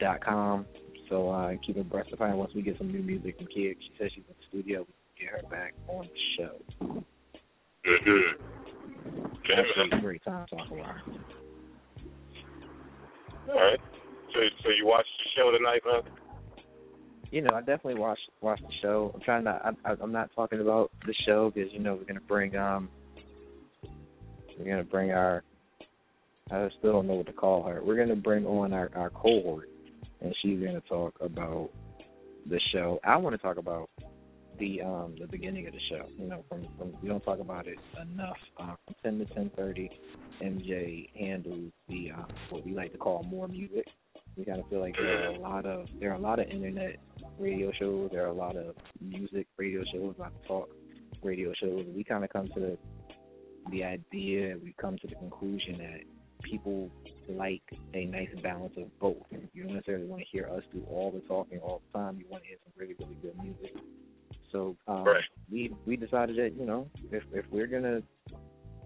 dot 0.00 0.24
com. 0.24 0.66
So 1.08 1.30
uh 1.30 1.52
keep 1.66 1.76
abreast 1.76 2.12
of 2.12 2.18
her 2.18 2.36
once 2.36 2.52
we 2.54 2.62
get 2.62 2.78
some 2.78 2.92
new 2.92 3.02
music 3.02 3.36
from 3.36 3.46
Khea. 3.46 3.76
She 3.78 3.90
says 3.98 4.10
she's 4.14 4.24
in 4.28 4.34
the 4.38 4.46
studio, 4.48 4.80
we 4.80 4.86
can 5.16 5.26
get 5.26 5.42
her 5.42 5.48
back 5.48 5.74
on 5.88 6.06
the 6.06 6.20
show. 6.36 6.56
Mm-hmm. 7.86 8.42
Absolutely 9.52 10.00
great 10.00 10.24
time 10.24 10.46
talking 10.48 10.78
her. 10.78 11.02
All 13.48 13.54
right. 13.54 13.80
So 14.32 14.40
so 14.62 14.70
you 14.70 14.86
watched 14.86 15.08
the 15.22 15.30
show 15.40 15.50
tonight, 15.50 15.82
man? 15.84 16.02
you 17.34 17.42
know, 17.42 17.50
I 17.52 17.60
definitely 17.60 17.96
watched 17.96 18.30
watched 18.40 18.62
the 18.62 18.72
show. 18.80 19.10
I'm 19.12 19.20
trying 19.22 19.42
not. 19.42 19.60
I, 19.64 19.90
I, 19.90 19.96
I'm 20.00 20.12
not 20.12 20.30
talking 20.36 20.60
about 20.60 20.92
the 21.04 21.12
show 21.26 21.50
because 21.52 21.72
you 21.72 21.80
know 21.80 21.94
we're 21.94 22.04
gonna 22.04 22.20
bring 22.20 22.54
um 22.54 22.88
we're 24.56 24.70
gonna 24.70 24.84
bring 24.84 25.10
our 25.10 25.42
I 26.52 26.68
still 26.78 26.92
don't 26.92 27.08
know 27.08 27.14
what 27.14 27.26
to 27.26 27.32
call 27.32 27.64
her. 27.64 27.82
We're 27.84 27.96
gonna 27.96 28.14
bring 28.14 28.46
on 28.46 28.72
our 28.72 28.88
our 28.94 29.10
cohort, 29.10 29.68
and 30.24 30.34
she's 30.42 30.58
gonna 30.58 30.80
talk 30.88 31.14
about 31.20 31.70
the 32.46 32.58
show. 32.72 32.98
I 33.04 33.16
want 33.16 33.34
to 33.34 33.38
talk 33.38 33.58
about 33.58 33.90
the 34.58 34.80
um 34.82 35.14
the 35.20 35.26
beginning 35.26 35.66
of 35.66 35.72
the 35.72 35.80
show. 35.90 36.06
You 36.18 36.28
know, 36.28 36.44
from 36.48 36.66
from 36.78 36.94
we 37.02 37.08
don't 37.08 37.22
talk 37.22 37.40
about 37.40 37.66
it 37.66 37.78
enough. 38.00 38.36
Uh, 38.58 38.74
from 38.84 38.94
ten 39.02 39.18
to 39.18 39.34
ten 39.34 39.50
thirty, 39.56 39.90
MJ 40.42 41.10
handles 41.18 41.70
the 41.88 42.12
uh, 42.16 42.24
what 42.50 42.64
we 42.64 42.72
like 42.74 42.92
to 42.92 42.98
call 42.98 43.22
more 43.24 43.48
music. 43.48 43.86
We 44.36 44.44
kind 44.44 44.60
of 44.60 44.68
feel 44.68 44.80
like 44.80 44.96
there 44.96 45.30
are 45.30 45.34
a 45.34 45.38
lot 45.38 45.66
of 45.66 45.86
there 46.00 46.10
are 46.10 46.16
a 46.16 46.20
lot 46.20 46.38
of 46.38 46.48
internet 46.48 46.96
radio 47.38 47.70
shows. 47.78 48.10
There 48.12 48.24
are 48.24 48.28
a 48.28 48.32
lot 48.32 48.56
of 48.56 48.74
music 49.00 49.46
radio 49.58 49.82
shows, 49.92 50.14
of 50.18 50.32
talk 50.48 50.68
radio 51.22 51.52
shows. 51.60 51.84
We 51.94 52.02
kind 52.02 52.24
of 52.24 52.30
come 52.30 52.48
to 52.54 52.60
the 52.60 52.78
the 53.70 53.84
idea. 53.84 54.56
We 54.62 54.74
come 54.80 54.96
to 54.98 55.06
the 55.06 55.14
conclusion 55.16 55.78
that 55.78 56.00
people 56.42 56.90
like 57.28 57.62
a 57.94 58.04
nice 58.06 58.28
balance 58.42 58.74
of 58.76 58.98
both. 59.00 59.16
You 59.52 59.64
don't 59.64 59.74
necessarily 59.74 60.06
want 60.06 60.22
to 60.22 60.28
hear 60.30 60.48
us 60.48 60.62
do 60.72 60.84
all 60.90 61.10
the 61.10 61.20
talking 61.20 61.58
all 61.58 61.82
the 61.92 61.98
time. 61.98 62.18
You 62.18 62.26
want 62.28 62.44
to 62.44 62.48
hear 62.48 62.58
some 62.64 62.72
really, 62.76 62.94
really 62.98 63.16
good 63.22 63.36
music. 63.42 63.76
So 64.52 64.76
um, 64.86 65.04
Right. 65.04 65.24
we 65.50 65.74
we 65.84 65.96
decided 65.96 66.36
that 66.36 66.58
you 66.58 66.64
know 66.64 66.88
if 67.10 67.24
if 67.32 67.44
we're 67.50 67.66
gonna 67.66 68.02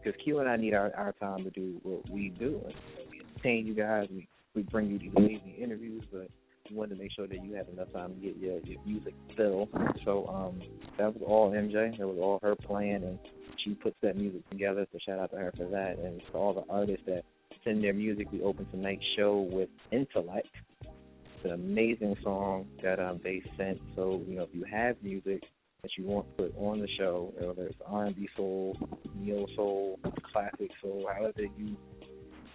because 0.02 0.18
Q 0.22 0.38
and 0.38 0.48
I 0.48 0.56
need 0.56 0.74
our 0.74 0.90
our 0.96 1.12
time 1.12 1.44
to 1.44 1.50
do 1.50 1.78
what 1.82 2.08
we 2.08 2.30
do. 2.30 2.60
And 2.64 2.74
we 3.10 3.20
entertain 3.20 3.66
you 3.66 3.74
guys. 3.74 4.08
We 4.10 4.26
we 4.54 4.62
bring 4.62 4.90
you 4.90 4.98
these 4.98 5.12
amazing 5.16 5.54
interviews, 5.58 6.04
but 6.10 6.28
we 6.70 6.76
wanted 6.76 6.96
to 6.96 7.02
make 7.02 7.12
sure 7.12 7.26
that 7.26 7.44
you 7.44 7.54
have 7.54 7.68
enough 7.68 7.92
time 7.92 8.14
to 8.14 8.20
get 8.20 8.36
your 8.38 8.58
your 8.60 8.82
music 8.84 9.14
fill. 9.36 9.68
So 10.04 10.26
um 10.28 10.62
that 10.96 11.14
was 11.14 11.22
all 11.26 11.50
MJ. 11.50 11.98
That 11.98 12.06
was 12.06 12.18
all 12.18 12.38
her 12.42 12.56
plan, 12.56 13.02
and 13.04 13.18
she 13.62 13.74
puts 13.74 13.96
that 14.02 14.16
music 14.16 14.48
together. 14.50 14.86
So 14.92 14.98
shout 15.04 15.18
out 15.18 15.30
to 15.32 15.36
her 15.36 15.52
for 15.56 15.68
that, 15.68 15.98
and 15.98 16.20
to 16.32 16.38
all 16.38 16.54
the 16.54 16.72
artists 16.72 17.04
that 17.06 17.24
send 17.68 17.84
their 17.84 17.92
music. 17.92 18.28
We 18.32 18.42
opened 18.42 18.70
tonight's 18.70 19.04
show 19.16 19.46
with 19.52 19.68
Intellect. 19.92 20.48
It's 20.82 21.44
an 21.44 21.52
amazing 21.52 22.16
song 22.22 22.66
that 22.82 22.98
um, 22.98 23.20
they 23.22 23.42
sent. 23.56 23.78
So 23.94 24.22
you 24.26 24.36
know, 24.36 24.44
if 24.44 24.48
you 24.52 24.64
have 24.64 24.96
music 25.02 25.42
that 25.82 25.90
you 25.96 26.04
want 26.04 26.34
put 26.36 26.54
on 26.56 26.80
the 26.80 26.88
show, 26.98 27.32
whether 27.38 27.66
it's 27.66 27.78
R&B 27.86 28.28
soul, 28.36 28.76
neo 29.14 29.46
soul, 29.54 30.00
classic 30.32 30.70
soul, 30.82 31.08
however 31.14 31.42
you 31.56 31.76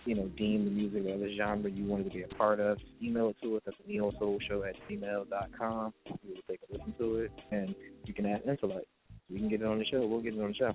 you 0.05 0.16
know 0.16 0.28
deem 0.36 0.66
the 0.66 0.72
music 0.72 1.05
or 1.05 1.18
the 1.18 1.34
genre 1.38 1.70
you 1.70 1.86
wanted 1.86 2.05
to 2.05 2.09
be 2.09 2.24
a 2.24 2.28
part 2.36 2.59
of, 2.59 2.78
email 3.01 3.30
it 3.30 3.38
to 3.41 3.55
us 3.55 3.61
at 3.68 3.74
neo 3.88 4.11
soul 4.20 4.38
show 4.49 4.64
at 4.64 4.76
gmail 4.89 5.30
dot 5.30 5.49
com. 5.57 5.93
We 6.24 6.34
will 6.34 6.41
take 6.49 6.59
a 6.70 6.74
listen 6.74 6.93
to 6.97 7.16
it, 7.20 7.32
and 7.51 7.76
you 8.05 8.14
can 8.14 8.26
ask 8.26 8.45
Intellect. 8.45 8.88
We 9.30 9.38
can 9.38 9.47
get 9.47 9.61
it 9.61 9.68
on 9.68 9.78
the 9.78 9.86
show. 9.86 10.05
We'll 10.05 10.22
get 10.22 10.34
it 10.34 10.41
on 10.41 10.49
the 10.49 10.55
show. 10.55 10.74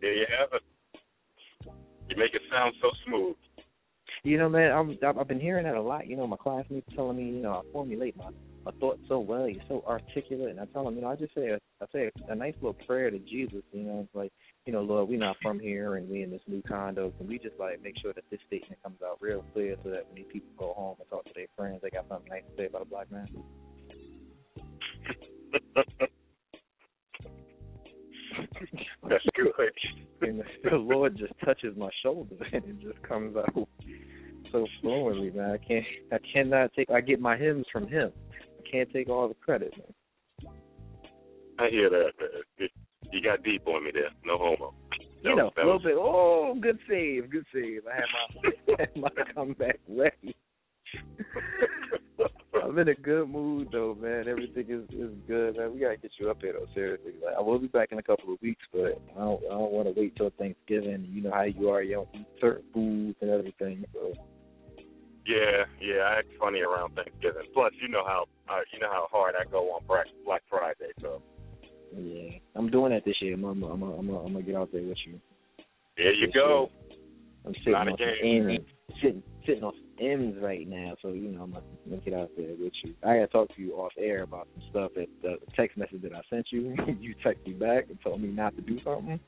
There 0.00 0.14
you 0.14 0.26
have 0.38 0.50
it. 0.52 0.62
You 2.10 2.16
make 2.16 2.34
it 2.34 2.42
sound 2.50 2.74
so 2.82 2.90
smooth. 3.06 3.36
You 4.24 4.36
know, 4.36 4.48
man, 4.48 4.72
I'm 4.72 4.98
I've 5.06 5.16
I've 5.18 5.28
been 5.28 5.40
hearing 5.40 5.64
that 5.64 5.76
a 5.76 5.80
lot. 5.80 6.06
You 6.08 6.16
know, 6.16 6.26
my 6.26 6.36
classmates 6.36 6.88
telling 6.94 7.16
me, 7.16 7.24
you 7.24 7.40
know, 7.40 7.52
I 7.52 7.72
formulate 7.72 8.16
my 8.16 8.30
my 8.64 8.72
thoughts 8.72 9.00
so 9.08 9.20
well. 9.20 9.48
You're 9.48 9.62
so 9.68 9.82
articulate, 9.86 10.50
and 10.50 10.60
I 10.60 10.66
tell 10.66 10.84
them, 10.84 10.96
you 10.96 11.02
know, 11.02 11.08
I 11.08 11.16
just 11.16 11.34
say 11.34 11.48
a 11.48 11.58
I 11.80 11.86
say 11.92 12.10
a, 12.28 12.32
a 12.32 12.34
nice 12.34 12.54
little 12.56 12.76
prayer 12.86 13.10
to 13.10 13.18
Jesus. 13.20 13.62
You 13.72 13.84
know, 13.84 14.00
it's 14.00 14.14
like, 14.14 14.32
you 14.66 14.72
know, 14.72 14.82
Lord, 14.82 15.08
we're 15.08 15.18
not 15.18 15.36
from 15.40 15.60
here, 15.60 15.94
and 15.96 16.10
we 16.10 16.22
in 16.22 16.30
this 16.30 16.42
new 16.48 16.62
condo, 16.62 17.12
and 17.20 17.28
we 17.28 17.38
just 17.38 17.58
like 17.58 17.80
make 17.82 17.96
sure 18.02 18.12
that 18.12 18.24
this 18.30 18.40
statement 18.48 18.82
comes 18.82 18.98
out 19.06 19.18
real 19.20 19.44
clear, 19.54 19.76
so 19.84 19.90
that 19.90 20.06
when 20.08 20.16
these 20.16 20.26
people 20.32 20.50
go 20.58 20.74
home 20.74 20.96
and 20.98 21.08
talk 21.08 21.24
to 21.24 21.32
their 21.34 21.46
friends, 21.56 21.80
they 21.82 21.90
got 21.90 22.08
something 22.08 22.28
nice 22.28 22.42
to 22.50 22.62
say 22.62 22.66
about 22.66 22.82
a 22.82 22.86
black 22.86 23.10
man. 23.10 23.28
That's 29.08 29.24
good. 29.34 29.48
and 30.28 30.42
the 30.64 30.76
Lord 30.76 31.16
just 31.16 31.32
touches 31.44 31.76
my 31.76 31.90
shoulder, 32.02 32.36
and 32.52 32.64
it 32.64 32.80
just 32.80 33.02
comes 33.02 33.36
out 33.36 33.68
so 34.52 34.66
fluently, 34.80 35.30
man. 35.30 35.52
I 35.52 35.58
can't, 35.58 35.84
I 36.12 36.18
cannot 36.32 36.72
take. 36.74 36.90
I 36.90 37.00
get 37.00 37.20
my 37.20 37.36
hymns 37.36 37.66
from 37.72 37.88
Him. 37.88 38.12
I 38.42 38.70
can't 38.70 38.90
take 38.92 39.08
all 39.08 39.28
the 39.28 39.34
credit, 39.34 39.72
man. 39.76 40.52
I 41.58 41.68
hear 41.70 41.90
that. 41.90 42.12
Man. 42.20 42.68
You 43.12 43.22
got 43.22 43.42
deep 43.42 43.66
on 43.66 43.84
me 43.84 43.90
there. 43.92 44.10
No 44.24 44.38
homo. 44.38 44.74
You 45.22 45.36
know, 45.36 45.50
a 45.56 45.60
little 45.60 45.72
was- 45.74 45.82
bit. 45.82 45.94
Oh, 45.96 46.56
good 46.60 46.78
save, 46.88 47.30
good 47.30 47.44
save. 47.52 47.82
I 47.86 47.96
had 47.96 48.04
my, 48.16 48.74
had 48.78 48.96
my 48.96 49.32
comeback 49.34 49.78
ready. 49.88 50.34
I'm 52.70 52.78
in 52.78 52.88
a 52.88 52.94
good 52.94 53.28
mood 53.28 53.70
though, 53.72 53.96
man. 54.00 54.28
Everything 54.28 54.66
is 54.68 54.84
is 54.94 55.10
good, 55.26 55.56
man. 55.56 55.74
We 55.74 55.80
gotta 55.80 55.96
get 55.96 56.12
you 56.20 56.30
up 56.30 56.40
here 56.40 56.52
though, 56.52 56.68
seriously. 56.72 57.14
Like 57.20 57.34
I 57.36 57.40
will 57.40 57.58
be 57.58 57.66
back 57.66 57.90
in 57.90 57.98
a 57.98 58.02
couple 58.02 58.32
of 58.32 58.40
weeks, 58.40 58.62
but 58.72 59.02
I 59.16 59.18
don't 59.18 59.42
I 59.46 59.54
don't 59.58 59.72
want 59.72 59.92
to 59.92 60.00
wait 60.00 60.14
till 60.14 60.30
Thanksgiving. 60.38 61.08
You 61.10 61.22
know 61.22 61.32
how 61.32 61.42
you 61.42 61.68
are, 61.70 61.82
you 61.82 61.94
don't 61.94 62.08
eat 62.14 62.28
certain 62.40 62.62
foods 62.72 63.16
and 63.22 63.30
everything. 63.30 63.84
So 63.92 64.12
Yeah, 65.26 65.64
yeah, 65.80 66.02
I 66.02 66.18
act 66.20 66.28
funny 66.38 66.60
around 66.60 66.94
Thanksgiving. 66.94 67.42
Plus, 67.54 67.72
you 67.82 67.88
know 67.88 68.04
how 68.06 68.26
uh, 68.48 68.60
you 68.72 68.78
know 68.78 68.90
how 68.92 69.08
hard 69.10 69.34
I 69.34 69.50
go 69.50 69.72
on 69.72 69.82
Black 70.24 70.42
Friday. 70.48 70.92
So 71.00 71.20
yeah, 71.92 72.38
I'm 72.54 72.70
doing 72.70 72.92
that 72.92 73.04
this 73.04 73.16
year. 73.20 73.34
I'm 73.34 73.42
I'm 73.44 73.64
I'm 73.64 73.82
I'm, 73.82 74.10
I'm 74.10 74.32
gonna 74.32 74.42
get 74.42 74.54
out 74.54 74.70
there 74.70 74.84
with 74.84 74.96
you. 75.08 75.18
there 75.96 76.14
you 76.14 76.26
This 76.28 76.34
go. 76.36 76.70
I'm 77.44 77.54
sitting 77.64 77.72
Not 77.72 77.88
on 77.88 77.96
some. 77.98 78.66
Sitting 79.02 79.22
sitting 79.44 79.64
on 79.64 79.72
some 79.72 79.89
M's 80.00 80.36
right 80.40 80.66
now, 80.66 80.94
so 81.02 81.08
you 81.08 81.30
know 81.30 81.42
I'm 81.42 81.52
gonna, 81.52 82.02
get 82.04 82.14
out 82.14 82.30
there 82.36 82.54
with 82.58 82.72
you. 82.82 82.94
I 83.02 83.16
gotta 83.16 83.26
talk 83.28 83.54
to 83.54 83.62
you 83.62 83.74
off 83.74 83.92
air 83.98 84.22
about 84.22 84.48
some 84.54 84.68
stuff 84.70 84.92
that 84.96 85.06
the 85.22 85.36
text 85.54 85.76
message 85.76 86.02
that 86.02 86.12
I 86.12 86.20
sent 86.30 86.46
you. 86.50 86.74
you 87.00 87.14
text 87.22 87.46
me 87.46 87.52
back 87.52 87.86
and 87.88 87.98
told 88.02 88.20
me 88.20 88.28
not 88.28 88.56
to 88.56 88.62
do 88.62 88.78
something. 88.84 89.20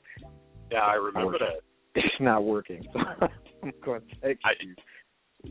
Yeah, 0.71 0.79
I 0.79 0.93
remember 0.93 1.37
that. 1.39 1.61
It's 1.95 2.07
not 2.19 2.43
working, 2.43 2.83
so 2.91 2.99
I'm 3.63 3.71
gonna 3.85 3.99
text 4.23 4.43
you. 4.61 4.73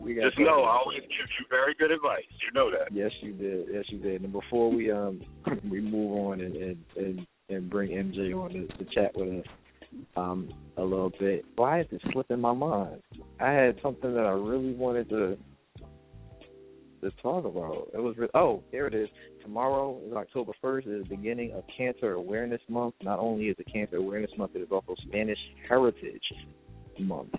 We 0.02 0.14
gotta 0.14 0.30
Just 0.30 0.40
know 0.40 0.64
I 0.64 0.76
always 0.76 1.02
give 1.02 1.28
you 1.38 1.46
very 1.48 1.74
good 1.78 1.92
advice. 1.92 2.24
You 2.44 2.52
know 2.52 2.68
that. 2.72 2.92
Yes, 2.92 3.12
you 3.20 3.32
did. 3.32 3.68
Yes, 3.72 3.84
you 3.88 3.98
did. 3.98 4.22
And 4.22 4.32
before 4.32 4.72
we 4.72 4.90
um 4.90 5.20
we 5.70 5.80
move 5.80 6.18
on 6.18 6.40
and 6.40 6.56
and 6.56 6.76
and, 6.96 7.26
and 7.48 7.70
bring 7.70 7.90
MJ 7.90 8.34
on 8.34 8.50
to, 8.50 8.66
to 8.66 8.84
chat 8.92 9.12
with 9.14 9.44
us 9.44 9.46
um 10.16 10.48
a 10.76 10.82
little 10.82 11.12
bit, 11.20 11.44
why 11.56 11.80
is 11.80 11.86
it 11.90 12.00
slipping 12.12 12.40
my 12.40 12.52
mind? 12.54 13.02
I 13.40 13.52
had 13.52 13.78
something 13.82 14.12
that 14.14 14.24
I 14.24 14.30
really 14.32 14.72
wanted 14.74 15.08
to 15.10 15.36
to 17.02 17.10
talk 17.20 17.44
about. 17.44 17.88
It 17.94 17.98
was 17.98 18.16
re- 18.16 18.28
oh 18.34 18.62
here 18.70 18.86
it 18.86 18.94
is. 18.94 19.08
Tomorrow 19.42 19.98
is 20.06 20.12
October 20.12 20.52
first. 20.60 20.86
Is 20.86 21.02
the 21.02 21.16
beginning 21.16 21.52
of 21.52 21.64
Cancer 21.76 22.12
Awareness 22.12 22.60
Month. 22.68 22.94
Not 23.02 23.18
only 23.18 23.46
is 23.46 23.56
it 23.58 23.66
Cancer 23.72 23.96
Awareness 23.96 24.30
Month, 24.38 24.52
it 24.54 24.60
is 24.60 24.68
also 24.70 24.94
Spanish 25.08 25.38
Heritage 25.68 26.22
Month. 27.00 27.34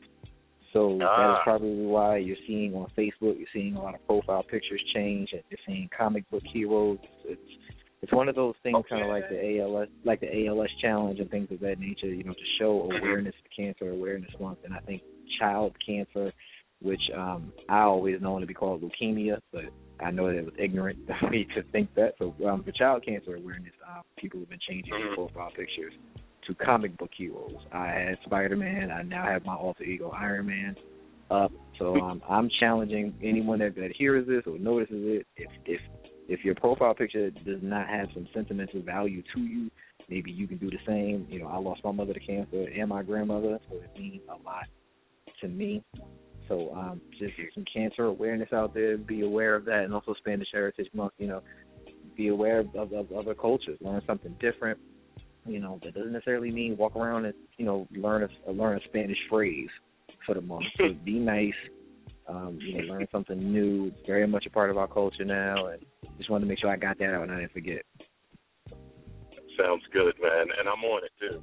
So 0.74 0.98
that 0.98 1.04
is 1.04 1.38
Ah. 1.40 1.42
probably 1.44 1.86
why 1.86 2.18
you're 2.18 2.36
seeing 2.48 2.74
on 2.76 2.88
Facebook, 2.98 3.38
you're 3.38 3.48
seeing 3.54 3.76
a 3.76 3.82
lot 3.82 3.94
of 3.94 4.06
profile 4.08 4.44
pictures 4.44 4.82
change, 4.94 5.32
and 5.32 5.44
you're 5.50 5.60
seeing 5.66 5.88
comic 5.96 6.30
book 6.32 6.44
heroes. 6.52 6.98
It's 7.24 7.40
it's 8.04 8.12
one 8.12 8.28
of 8.28 8.36
those 8.36 8.54
things, 8.64 8.84
kind 8.90 9.02
of 9.02 9.10
like 9.10 9.30
the 9.30 9.62
ALS, 9.62 9.88
like 10.04 10.20
the 10.20 10.46
ALS 10.48 10.68
challenge 10.82 11.22
and 11.22 11.32
things 11.32 11.48
of 11.52 11.62
that 11.62 11.80
nature. 11.80 12.08
You 12.08 12.26
know, 12.26 12.34
to 12.34 12.60
show 12.60 12.92
awareness 12.92 13.34
to 13.44 13.62
Cancer 13.62 13.90
Awareness 13.92 14.30
Month, 14.42 14.60
and 14.66 14.74
I 14.74 14.80
think 14.80 15.02
child 15.40 15.74
cancer, 15.86 16.34
which 16.82 17.00
um 17.18 17.54
I 17.70 17.80
always 17.84 18.22
known 18.22 18.42
to 18.42 18.48
be 18.48 18.54
called 18.54 18.84
leukemia, 18.84 19.40
but 19.54 19.64
I 20.02 20.12
know 20.12 20.28
that 20.28 20.38
it 20.38 20.44
was 20.44 20.54
ignorant 20.60 21.00
of 21.24 21.32
me 21.32 21.48
to 21.56 21.64
think 21.72 21.96
that. 21.96 22.16
So 22.20 22.36
um, 22.46 22.62
for 22.64 22.74
child 22.74 23.06
cancer 23.06 23.36
awareness, 23.36 23.72
uh, 23.90 24.02
people 24.18 24.42
have 24.42 24.50
been 24.50 24.60
changing 24.68 24.92
their 24.92 25.16
profile 25.16 25.52
pictures 25.56 25.94
to 26.46 26.56
comic 26.56 26.98
book 26.98 27.12
heroes. 27.18 27.56
I 27.72 27.88
had 27.88 28.18
Spider 28.26 28.58
Man. 28.58 28.92
I 28.92 29.04
now 29.04 29.24
have 29.24 29.46
my 29.46 29.56
alter 29.56 29.86
ego 29.86 30.10
Iron 30.10 30.48
Man 30.48 30.76
up. 31.32 31.54
So 31.80 31.96
um, 32.02 32.22
I'm 32.30 32.50
challenging 32.60 33.14
anyone 33.24 33.60
that, 33.60 33.76
that 33.76 33.92
hears 33.98 34.28
this 34.28 34.44
or 34.46 34.60
notices 34.60 35.22
it. 35.22 35.28
If 35.38 35.50
if 35.66 35.82
if 36.28 36.44
your 36.44 36.56
profile 36.56 36.94
picture 36.94 37.30
does 37.30 37.60
not 37.62 37.88
have 37.88 38.08
some 38.14 38.28
sentimental 38.34 38.82
value 38.82 39.22
to 39.36 39.42
you, 39.42 39.70
maybe 40.10 40.32
you 40.32 40.48
can 40.48 40.58
do 40.58 40.70
the 40.70 40.80
same. 40.88 41.28
You 41.30 41.40
know, 41.40 41.48
I 41.48 41.58
lost 41.58 41.84
my 41.84 41.92
mother 41.92 42.14
to 42.14 42.20
cancer 42.20 42.66
and 42.66 42.90
my 42.90 43.04
grandmother, 43.04 43.60
so 43.70 43.76
it 43.78 44.00
means 44.00 44.22
a 44.30 44.44
lot 44.44 44.66
to 45.42 45.48
me. 45.48 45.84
So 46.48 46.74
um, 46.74 47.02
just 47.18 47.34
some 47.54 47.66
cancer 47.72 48.04
awareness 48.06 48.50
out 48.54 48.74
there. 48.74 48.98
Be 48.98 49.22
aware 49.22 49.56
of 49.56 49.66
that, 49.66 49.84
and 49.84 49.94
also 49.94 50.14
Spanish 50.20 50.48
Heritage 50.52 50.88
Month. 50.94 51.14
You 51.18 51.28
know, 51.28 51.42
be 52.16 52.28
aware 52.28 52.60
of, 52.60 52.76
of, 52.76 52.92
of 52.94 53.12
other 53.12 53.34
cultures. 53.34 53.78
Learn 53.82 54.02
something 54.06 54.36
different. 54.40 54.80
You 55.46 55.60
know, 55.60 55.80
that 55.84 55.94
doesn't 55.94 56.12
necessarily 56.12 56.52
mean 56.52 56.78
walk 56.78 56.96
around 56.96 57.26
and 57.26 57.34
you 57.58 57.66
know 57.66 57.88
learn 57.92 58.28
a 58.48 58.52
learn 58.52 58.78
a 58.78 58.82
Spanish 58.90 59.18
phrase 59.30 59.70
for 60.26 60.36
the 60.36 60.42
month. 60.42 60.66
So 60.78 60.94
be 61.06 61.20
nice. 61.20 61.54
Um, 62.28 62.58
you 62.62 62.78
know, 62.88 62.94
learn 62.94 63.08
something 63.12 63.38
new. 63.38 63.88
It's 63.88 64.08
very 64.08 64.26
much 64.28 64.46
a 64.46 64.50
part 64.50 64.70
of 64.70 64.78
our 64.78 64.88
culture 64.88 65.26
now, 65.26 65.68
and 65.68 65.82
just 66.18 66.30
wanted 66.30 66.46
to 66.46 66.50
make 66.50 66.60
sure 66.60 66.70
I 66.70 66.78
got 66.78 66.98
that 67.00 67.14
out 67.14 67.24
and 67.24 67.32
I 67.32 67.40
didn't 67.42 67.52
forget. 67.54 67.82
Sounds 69.58 69.84
good, 69.92 70.14
man, 70.22 70.48
and 70.60 70.68
I'm 70.68 70.84
on 70.84 71.04
it 71.04 71.12
too. 71.20 71.42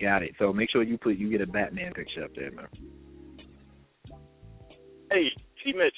Got 0.00 0.22
it. 0.22 0.32
So 0.38 0.52
make 0.52 0.70
sure 0.70 0.82
you 0.82 0.98
put 0.98 1.16
you 1.16 1.30
get 1.30 1.40
a 1.40 1.46
Batman 1.46 1.92
picture 1.92 2.24
up 2.24 2.30
there, 2.34 2.50
man. 2.50 2.66
Hey, 5.10 5.28
T. 5.64 5.72
Mitch, 5.72 5.94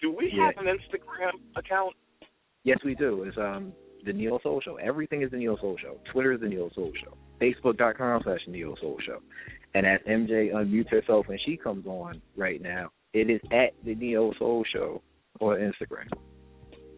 do 0.00 0.12
we 0.12 0.30
Yeah. 0.32 0.46
have 0.54 0.58
an 0.58 0.66
Instagram 0.66 1.40
account? 1.56 1.94
Yes, 2.64 2.78
we 2.84 2.94
do. 2.94 3.22
It's 3.24 3.36
um 3.38 3.72
the 4.04 4.12
Neo 4.12 4.38
Soul 4.42 4.60
Show. 4.60 4.76
Everything 4.76 5.22
is 5.22 5.30
the 5.30 5.36
Neo 5.36 5.56
Soul 5.56 5.76
Show. 5.78 5.98
Twitter 6.12 6.32
is 6.32 6.40
the 6.40 6.48
Neo 6.48 6.68
Soul 6.70 6.92
Show. 7.02 7.16
Facebook.com 7.40 8.22
slash 8.22 8.40
Neo 8.46 8.74
Soul 8.76 8.98
Show. 9.04 9.20
And 9.74 9.84
as 9.84 10.00
MJ 10.08 10.52
unmutes 10.52 10.88
herself 10.90 11.26
when 11.28 11.38
she 11.44 11.56
comes 11.56 11.86
on 11.86 12.22
right 12.36 12.62
now, 12.62 12.90
it 13.16 13.30
is 13.30 13.40
at 13.50 13.72
the 13.84 13.94
Neo 13.94 14.32
Soul 14.38 14.62
Show 14.72 15.00
on 15.40 15.56
Instagram. 15.56 16.08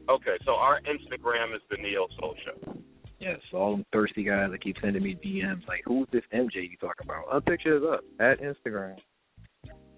Okay, 0.09 0.37
so 0.45 0.53
our 0.53 0.81
Instagram 0.81 1.55
is 1.55 1.62
the 1.71 1.77
Neo 1.77 2.09
Soul 2.19 2.35
Show. 2.45 2.77
Yes, 3.21 3.39
all 3.53 3.73
them 3.77 3.85
thirsty 3.93 4.25
guys 4.25 4.51
that 4.51 4.62
keep 4.62 4.77
sending 4.83 5.03
me 5.03 5.16
DMs 5.25 5.66
like, 5.69 5.83
who's 5.85 6.09
this 6.12 6.23
MJ 6.35 6.57
you 6.71 6.77
talking 6.81 7.05
about? 7.05 7.25
A 7.33 7.41
picture 7.41 7.77
is 7.77 7.83
up 7.93 8.01
at 8.21 8.41
Instagram. 8.41 8.97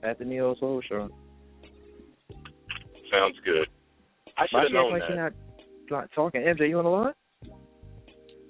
At 0.02 0.18
the 0.18 0.24
Neo 0.24 0.54
Soul 0.56 0.82
Show. 0.88 1.08
Sounds 3.10 3.36
good. 3.44 3.66
I 4.38 4.46
should 4.46 4.56
Why 4.56 4.60
have 4.62 4.68
she 4.70 4.72
act 4.72 4.72
known 4.72 4.92
like 4.92 5.02
that. 5.02 5.08
she 5.10 5.16
not, 5.16 5.32
not 5.90 6.12
talking? 6.14 6.42
MJ, 6.42 6.68
you 6.68 6.78
on 6.78 6.84
the 6.84 6.90
line? 6.90 7.12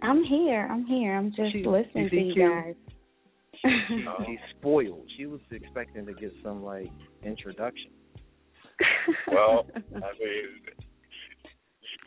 I'm 0.03 0.23
here. 0.25 0.67
I'm 0.71 0.87
here. 0.87 1.17
I'm 1.17 1.31
just 1.35 1.53
She- 1.53 1.65
listening 1.65 2.05
you 2.05 2.11
to 2.11 2.17
you 2.21 2.35
Q? 2.35 2.49
guys. 2.49 2.75
She, 3.63 4.05
she's 4.27 4.39
spoiled. 4.59 5.07
She 5.17 5.27
was 5.27 5.41
expecting 5.51 6.07
to 6.07 6.15
get 6.15 6.33
some 6.43 6.63
like 6.65 6.91
introduction. 7.23 7.91
Well, 9.31 9.67
I 9.77 10.13
mean, 10.19 10.63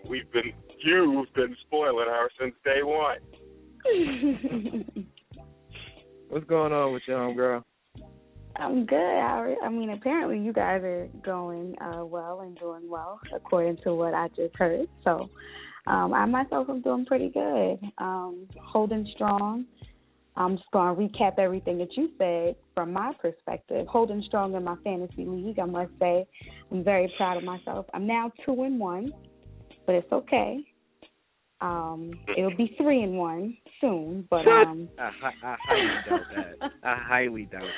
we've 0.09 0.31
been 0.31 0.53
you've 0.83 1.33
been 1.33 1.55
spoiling 1.67 2.07
her 2.07 2.29
since 2.39 2.55
day 2.63 2.83
one. 2.83 3.17
What's 6.29 6.45
going 6.45 6.73
on 6.73 6.93
with 6.93 7.03
you, 7.07 7.13
homegirl? 7.13 7.63
I'm 8.55 8.85
good. 8.85 8.95
I, 8.97 9.55
I 9.63 9.69
mean, 9.69 9.89
apparently 9.89 10.39
you 10.39 10.53
guys 10.53 10.81
are 10.83 11.07
going 11.23 11.75
uh, 11.81 12.05
well 12.05 12.41
and 12.41 12.57
doing 12.59 12.87
well, 12.87 13.19
according 13.35 13.77
to 13.83 13.95
what 13.95 14.13
I 14.13 14.27
just 14.29 14.55
heard. 14.55 14.87
So, 15.03 15.29
um, 15.87 16.13
I 16.13 16.25
myself 16.25 16.69
am 16.69 16.81
doing 16.81 17.05
pretty 17.05 17.29
good. 17.29 17.79
Um, 17.97 18.47
holding 18.59 19.07
strong. 19.15 19.65
I'm 20.35 20.57
just 20.57 20.71
going 20.71 20.95
to 20.95 21.01
recap 21.01 21.37
everything 21.37 21.77
that 21.77 21.95
you 21.95 22.09
said 22.17 22.55
from 22.73 22.93
my 22.93 23.13
perspective. 23.21 23.85
Holding 23.87 24.23
strong 24.25 24.55
in 24.55 24.63
my 24.63 24.75
fantasy 24.83 25.25
league, 25.25 25.59
I 25.59 25.65
must 25.65 25.91
say, 25.99 26.25
I'm 26.71 26.83
very 26.83 27.13
proud 27.17 27.37
of 27.37 27.43
myself. 27.43 27.85
I'm 27.93 28.07
now 28.07 28.31
two 28.45 28.63
and 28.63 28.79
one, 28.79 29.11
but 29.85 29.95
it's 29.95 30.11
okay. 30.11 30.59
Um, 31.61 32.11
it'll 32.35 32.57
be 32.57 32.75
three 32.77 33.03
and 33.03 33.17
one 33.17 33.55
soon, 33.79 34.27
but 34.29 34.47
um, 34.47 34.89
I, 34.99 35.11
I 35.43 35.55
highly 35.65 35.87
doubt 36.09 36.21
that. 36.35 36.71
I 36.83 36.95
highly 36.95 37.45
doubt 37.45 37.69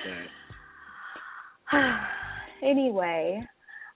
that. 1.71 2.07
anyway, 2.63 3.45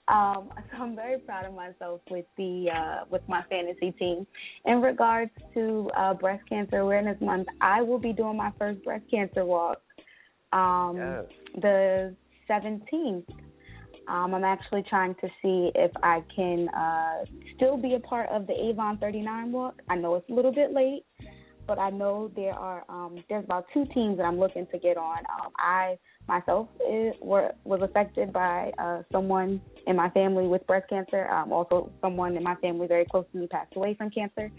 um, 0.10 0.49
so 0.72 0.84
I'm 0.84 0.95
very 0.95 1.20
proud 1.20 1.45
of 1.45 1.53
myself 1.53 2.01
with 2.10 2.26
the 2.38 2.68
uh, 2.76 3.05
with 3.10 3.22
my 3.28 3.43
fantasy 3.49 3.91
team. 3.91 4.26
In 4.66 4.82
regards 4.82 5.32
to 5.53 5.89
uh, 5.97 6.14
Breast 6.14 6.43
Cancer 6.49 6.78
Awareness 6.80 7.20
Month, 7.22 7.47
I 7.62 7.82
will 7.82 7.99
be 7.99 8.14
doing 8.14 8.38
my 8.38 8.51
first 8.57 8.84
breast 8.84 9.03
cancer 9.10 9.45
walk 9.45 9.82
um, 10.51 10.97
Yes. 10.97 11.26
the 11.62 12.16
17th. 12.49 13.26
Um, 14.07 14.34
I'm 14.34 14.43
actually 14.43 14.84
trying 14.89 15.14
to 15.22 15.28
see 15.41 15.72
if 15.76 15.91
I 16.01 16.24
can 16.36 16.68
uh, 16.70 17.26
still 17.55 17.78
be 17.78 17.93
a 17.93 17.99
part 17.99 18.28
of 18.30 18.47
the 18.47 18.53
Avon 18.53 18.97
39 18.97 19.51
walk. 19.51 19.76
I 19.88 19.95
know 19.95 20.16
it's 20.16 20.28
a 20.30 20.34
little 20.34 20.51
bit 20.51 20.74
late, 20.74 21.03
but 21.68 21.78
I 21.78 21.91
know 21.91 22.32
there 22.36 22.53
are 22.53 22.84
um, 22.89 23.24
there's 23.30 23.43
about 23.43 23.66
two 23.72 23.86
teams 23.93 24.18
that 24.18 24.24
I'm 24.24 24.39
looking 24.39 24.66
to 24.72 24.80
get 24.80 24.97
on. 24.97 25.20
Um, 25.20 25.51
I 25.57 25.99
myself 26.30 26.69
is, 26.89 27.13
were, 27.21 27.51
was 27.65 27.82
affected 27.82 28.32
by 28.32 28.71
uh, 28.77 29.01
someone 29.11 29.61
in 29.88 29.95
my 29.95 30.09
family 30.11 30.47
with 30.47 30.65
breast 30.67 30.88
cancer. 30.89 31.27
Um, 31.30 31.51
also, 31.51 31.91
someone 31.99 32.38
in 32.38 32.43
my 32.43 32.55
family 32.55 32.88
very 32.88 33.05
close 33.05 33.25
to 33.34 33.38
me 33.38 33.47
passed 33.47 33.75
away 33.75 33.95
from 33.95 34.09
cancer. 34.11 34.49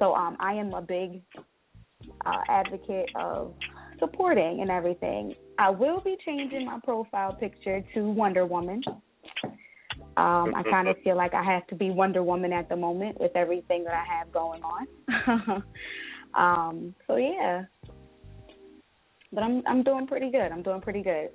So 0.00 0.14
um, 0.14 0.36
I 0.40 0.54
am 0.54 0.72
a 0.74 0.82
big 0.82 1.22
uh, 2.26 2.40
advocate 2.48 3.10
of 3.14 3.54
supporting 3.98 4.60
and 4.60 4.70
everything. 4.70 5.34
I 5.58 5.70
will 5.70 6.00
be 6.00 6.16
changing 6.24 6.66
my 6.66 6.80
profile 6.82 7.34
picture 7.34 7.84
to 7.94 8.10
Wonder 8.10 8.46
Woman. 8.46 8.82
Um, 10.16 10.54
I 10.54 10.62
kind 10.68 10.88
of 10.88 10.96
feel 11.04 11.16
like 11.16 11.34
I 11.34 11.44
have 11.44 11.66
to 11.68 11.74
be 11.74 11.90
Wonder 11.90 12.22
Woman 12.22 12.52
at 12.52 12.68
the 12.68 12.76
moment 12.76 13.20
with 13.20 13.32
everything 13.36 13.84
that 13.84 13.94
I 13.94 14.04
have 14.04 14.32
going 14.32 14.62
on. 14.62 15.62
um, 16.34 16.94
so 17.06 17.16
yeah, 17.16 17.64
but 19.32 19.42
I'm 19.42 19.62
I'm 19.66 19.82
doing 19.82 20.06
pretty 20.06 20.30
good. 20.30 20.50
I'm 20.52 20.62
doing 20.62 20.80
pretty 20.80 21.02
good. 21.02 21.28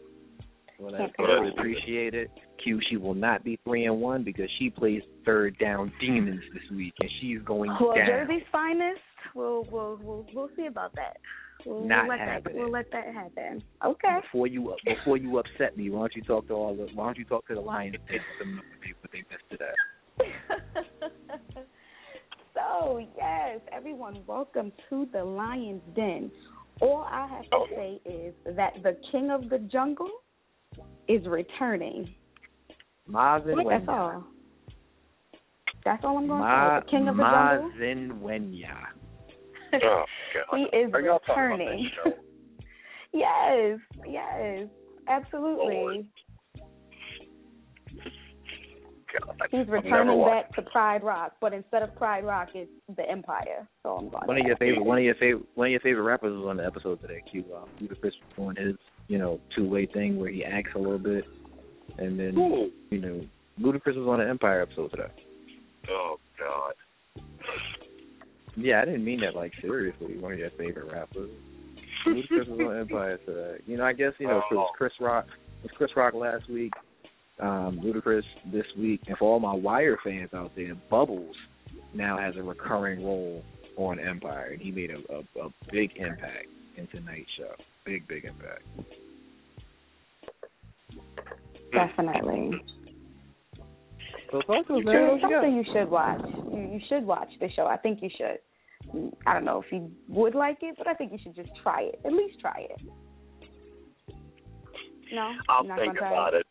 Well, 0.80 0.92
that's 0.92 1.14
good. 1.18 1.50
Appreciate 1.58 2.14
it. 2.14 2.32
Q, 2.64 2.80
she 2.90 2.98
will 2.98 3.14
not 3.14 3.44
be 3.44 3.60
three 3.66 3.86
and 3.86 4.02
one 4.02 4.24
because 4.24 4.50
she 4.60 4.70
plays 4.70 5.02
third 5.26 5.58
down 5.60 5.92
demons 6.02 6.42
this 6.54 6.64
week, 6.76 6.94
and 7.00 7.10
she's 7.22 7.40
going 7.46 7.70
Well, 7.80 7.96
down. 7.96 8.08
Jersey's 8.08 8.44
finest. 8.52 9.00
We'll 9.36 9.66
we'll 9.72 10.00
we'll 10.02 10.26
we'll 10.34 10.50
see 10.56 10.66
about 10.66 10.94
that. 10.96 11.18
We'll, 11.66 11.86
Not 11.86 12.08
we'll 12.08 12.18
let 12.18 12.20
happening. 12.20 12.44
that 12.44 12.62
we'll 12.62 12.72
let 12.72 12.92
that 12.92 13.14
happen. 13.14 13.64
Okay. 13.86 14.20
Before 14.24 14.48
you 14.48 14.76
before 14.86 15.18
you 15.18 15.38
upset 15.38 15.78
me, 15.78 15.90
why 15.90 16.00
don't 16.00 16.16
you 16.16 16.22
talk 16.24 16.48
to 16.48 16.54
all 16.54 16.76
the 16.76 16.88
why 16.94 17.06
don't 17.06 17.18
you 17.18 17.26
talk 17.26 17.48
to 17.48 17.56
the 17.56 17.62
Lions 17.62 17.96
and 18.10 18.20
them 18.40 18.62
what 19.02 19.12
they 19.12 19.20
missed 19.20 19.50
today? 19.50 19.74
so 22.54 23.06
yes, 23.18 23.60
everyone, 23.72 24.20
welcome 24.28 24.72
to 24.90 25.08
the 25.14 25.24
Lion's 25.24 25.82
Den. 25.96 26.32
All 26.82 27.08
I 27.10 27.28
have 27.28 27.44
to 27.44 27.50
oh. 27.54 27.66
say 27.76 28.02
is 28.06 28.34
that 28.56 28.74
the 28.84 28.98
King 29.12 29.32
of 29.32 29.50
the 29.50 29.60
Jungle 29.72 30.10
is 31.08 31.26
returning. 31.28 32.14
Marvin 33.08 33.58
That's 33.68 33.86
all. 33.88 34.26
That's 35.86 36.04
all 36.04 36.18
I'm 36.18 36.28
going 36.28 36.42
to 36.42 36.48
Ma- 36.48 36.80
say. 36.80 36.86
The 36.86 36.92
King 36.92 37.08
of 37.10 37.18
the 37.18 37.24
Jungle. 37.24 37.70
Marvin 37.70 38.20
Wenya. 38.22 38.76
Oh 39.84 40.06
God. 40.36 40.56
He 40.56 40.78
is 40.78 40.94
Are 40.94 41.02
y'all 41.02 41.20
about 41.26 41.36
returning. 41.36 41.90
that 42.04 42.12
show? 42.12 42.18
Yes, 43.16 43.80
yes, 44.08 44.68
absolutely. 45.08 45.76
Lord. 45.76 46.06
God, 49.20 49.36
He's 49.52 49.68
returning 49.68 50.26
back 50.26 50.54
to 50.56 50.62
Pride 50.64 51.04
Rock, 51.04 51.34
but 51.40 51.54
instead 51.54 51.84
of 51.84 51.96
Pride 51.96 52.26
Rock, 52.26 52.50
it's 52.56 52.72
the 52.96 53.10
Empire. 53.10 53.68
So 53.84 53.98
I'm 53.98 54.10
going. 54.10 54.28
One 54.28 54.38
of 54.38 54.46
your 54.46 54.58
favorite 54.58 54.84
one 54.84 54.98
of 54.98 55.04
your 55.04 55.16
favorite 55.16 55.46
one 55.56 55.68
of 55.68 55.72
your 55.72 55.80
favorite 55.82 56.04
rappers 56.04 56.36
was 56.36 56.48
on 56.48 56.58
the 56.58 56.66
episode 56.66 57.02
today. 57.02 57.22
Q. 57.30 57.44
Uh, 57.54 57.66
Ludacris 57.82 58.04
was 58.04 58.14
doing 58.36 58.56
his 58.56 58.76
you 59.08 59.18
know 59.18 59.40
two 59.56 59.68
way 59.68 59.86
thing 59.86 60.20
where 60.20 60.30
he 60.30 60.44
acts 60.44 60.72
a 60.76 60.80
little 60.80 61.00
bit, 61.00 61.26
and 61.98 62.20
then 62.20 62.38
Ooh. 62.38 62.72
you 62.90 63.00
know 63.00 63.22
Ludacris 63.62 63.96
was 63.96 64.08
on 64.08 64.20
the 64.20 64.30
Empire 64.30 64.62
episode 64.62 64.90
today. 64.92 65.12
Oh 65.90 66.18
God. 66.40 66.74
Yeah, 68.56 68.82
I 68.82 68.86
didn't 68.86 69.04
mean 69.04 69.22
that 69.22 69.36
like 69.36 69.52
seriously. 69.62 70.18
One 70.18 70.34
of 70.34 70.40
your 70.40 70.52
favorite 70.52 70.92
rappers. 70.92 71.30
Ludacris 72.08 72.48
was 72.50 72.60
on 72.60 72.80
Empire 72.82 73.18
today. 73.26 73.64
You 73.68 73.78
know, 73.78 73.84
I 73.84 73.94
guess 73.94 74.14
you 74.20 74.28
know 74.28 74.42
it 74.50 74.56
was 74.56 74.70
Chris 74.78 74.94
Rock. 75.00 75.26
It 75.64 75.72
was 75.72 75.72
Chris 75.78 75.92
Rock 75.96 76.14
last 76.14 76.50
week. 76.50 76.74
Um, 77.40 77.82
Ludacris 77.84 78.22
this 78.52 78.66
week, 78.78 79.02
and 79.08 79.18
for 79.18 79.34
all 79.34 79.40
my 79.40 79.54
Wire 79.54 79.98
fans 80.04 80.30
out 80.36 80.52
there, 80.56 80.76
Bubbles 80.90 81.36
now 81.94 82.18
has 82.18 82.36
a 82.38 82.44
recurring 82.44 83.04
role 83.04 83.44
on 83.76 84.00
Empire, 84.00 84.52
and 84.54 84.62
he 84.62 84.72
made 84.72 84.92
a, 84.92 85.00
a, 85.14 85.46
a 85.46 85.50
big 85.72 85.92
impact 85.98 86.48
in 86.78 86.88
tonight's 86.88 87.30
show. 87.38 87.54
Big, 87.86 88.08
big 88.08 88.26
impact. 88.26 88.62
Definitely. 91.72 92.52
So 94.32 94.42
talk 94.42 94.68
to 94.68 94.76
us, 94.76 94.82
man. 94.86 94.96
You 94.96 95.20
something 95.22 95.56
you 95.56 95.64
should 95.74 95.90
watch. 95.90 96.22
You, 96.52 96.60
you 96.74 96.80
should 96.88 97.06
watch 97.06 97.30
the 97.40 97.50
show. 97.56 97.66
I 97.66 97.78
think 97.78 98.00
you 98.02 98.10
should. 98.16 98.40
I 99.26 99.34
don't 99.34 99.46
know 99.46 99.64
if 99.66 99.72
you 99.72 99.90
would 100.10 100.36
like 100.36 100.58
it, 100.62 100.76
but 100.78 100.88
I 100.88 100.94
think 100.94 101.12
you 101.12 101.18
should 101.24 101.36
just 101.36 101.50
try 101.62 101.82
it. 101.82 102.00
At 102.06 102.14
least 102.14 102.40
try 102.40 102.68
it. 102.70 102.82
No, 105.14 105.32
I'll 105.50 105.64
not 105.64 105.80
think 105.80 105.96
gonna 105.96 106.00
try 106.00 106.12
about 106.12 106.34
it. 106.34 106.46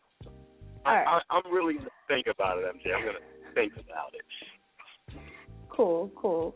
All 0.84 0.94
right. 0.94 1.06
I, 1.06 1.34
I'm 1.34 1.52
really 1.52 1.74
gonna 1.74 1.88
think 2.08 2.26
about 2.26 2.58
it, 2.58 2.64
MJ. 2.64 2.94
I'm 2.94 3.04
gonna 3.04 3.18
think 3.54 3.72
about 3.74 4.14
it. 4.14 5.18
Cool, 5.68 6.10
cool. 6.16 6.54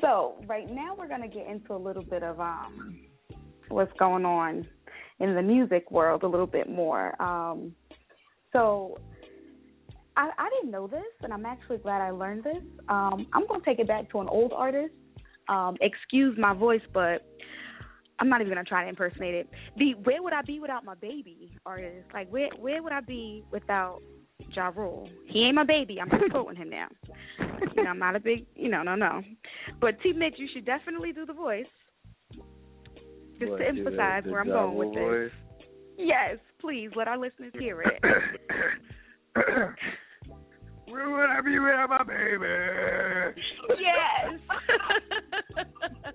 So 0.00 0.36
right 0.46 0.70
now 0.70 0.94
we're 0.96 1.08
gonna 1.08 1.28
get 1.28 1.46
into 1.46 1.74
a 1.74 1.76
little 1.76 2.02
bit 2.02 2.22
of 2.22 2.40
um 2.40 2.98
what's 3.68 3.92
going 3.98 4.24
on 4.24 4.66
in 5.20 5.34
the 5.34 5.42
music 5.42 5.90
world 5.90 6.22
a 6.22 6.28
little 6.28 6.46
bit 6.46 6.68
more. 6.68 7.20
Um 7.20 7.74
so 8.52 8.98
I, 10.16 10.30
I 10.38 10.48
didn't 10.50 10.70
know 10.70 10.86
this 10.86 11.02
and 11.22 11.32
I'm 11.32 11.44
actually 11.44 11.78
glad 11.78 12.00
I 12.00 12.10
learned 12.10 12.44
this. 12.44 12.62
Um 12.88 13.26
I'm 13.32 13.46
gonna 13.46 13.64
take 13.64 13.78
it 13.78 13.88
back 13.88 14.10
to 14.12 14.20
an 14.20 14.28
old 14.28 14.52
artist. 14.52 14.94
Um, 15.48 15.76
excuse 15.80 16.36
my 16.36 16.54
voice, 16.54 16.80
but 16.92 17.24
I'm 18.18 18.28
not 18.28 18.40
even 18.40 18.50
gonna 18.52 18.64
try 18.64 18.82
to 18.84 18.88
impersonate 18.88 19.34
it. 19.34 19.48
The 19.76 19.94
where 20.04 20.22
would 20.22 20.32
I 20.32 20.42
be 20.42 20.58
without 20.60 20.84
my 20.84 20.94
baby 20.94 21.56
artist? 21.66 22.06
Like 22.14 22.30
where 22.32 22.48
where 22.58 22.82
would 22.82 22.92
I 22.92 23.00
be 23.00 23.44
without 23.52 24.00
Ja 24.54 24.70
Rule? 24.74 25.08
He 25.26 25.40
ain't 25.44 25.54
my 25.54 25.64
baby. 25.64 25.98
I'm 26.00 26.08
quoting 26.30 26.56
him 26.56 26.70
now. 26.70 26.88
You 27.74 27.82
know, 27.84 27.90
I'm 27.90 27.98
not 27.98 28.16
a 28.16 28.20
big 28.20 28.46
you 28.54 28.68
know, 28.70 28.82
no 28.82 28.94
no. 28.94 29.22
But 29.80 30.00
T 30.02 30.12
Mitch, 30.12 30.34
you 30.38 30.46
should 30.54 30.64
definitely 30.66 31.12
do 31.12 31.26
the 31.26 31.32
voice. 31.34 31.66
Just 33.38 33.50
What, 33.50 33.58
to 33.58 33.72
do 33.72 33.84
the- 33.84 33.88
emphasize 33.90 34.24
the 34.24 34.30
where 34.30 34.40
I'm 34.40 34.48
Ja 34.48 34.54
going 34.66 34.76
with 34.76 34.96
Rule 34.96 35.24
this. 35.24 35.32
Yes, 35.98 36.36
please 36.60 36.90
let 36.96 37.08
our 37.08 37.18
listeners 37.18 37.52
hear 37.58 37.82
it. 37.82 38.02
Where 40.88 41.10
would 41.10 41.28
I 41.30 41.40
be 41.40 41.58
without 41.58 41.88
my 41.90 42.04
baby? 42.04 42.46
yes. 43.80 44.40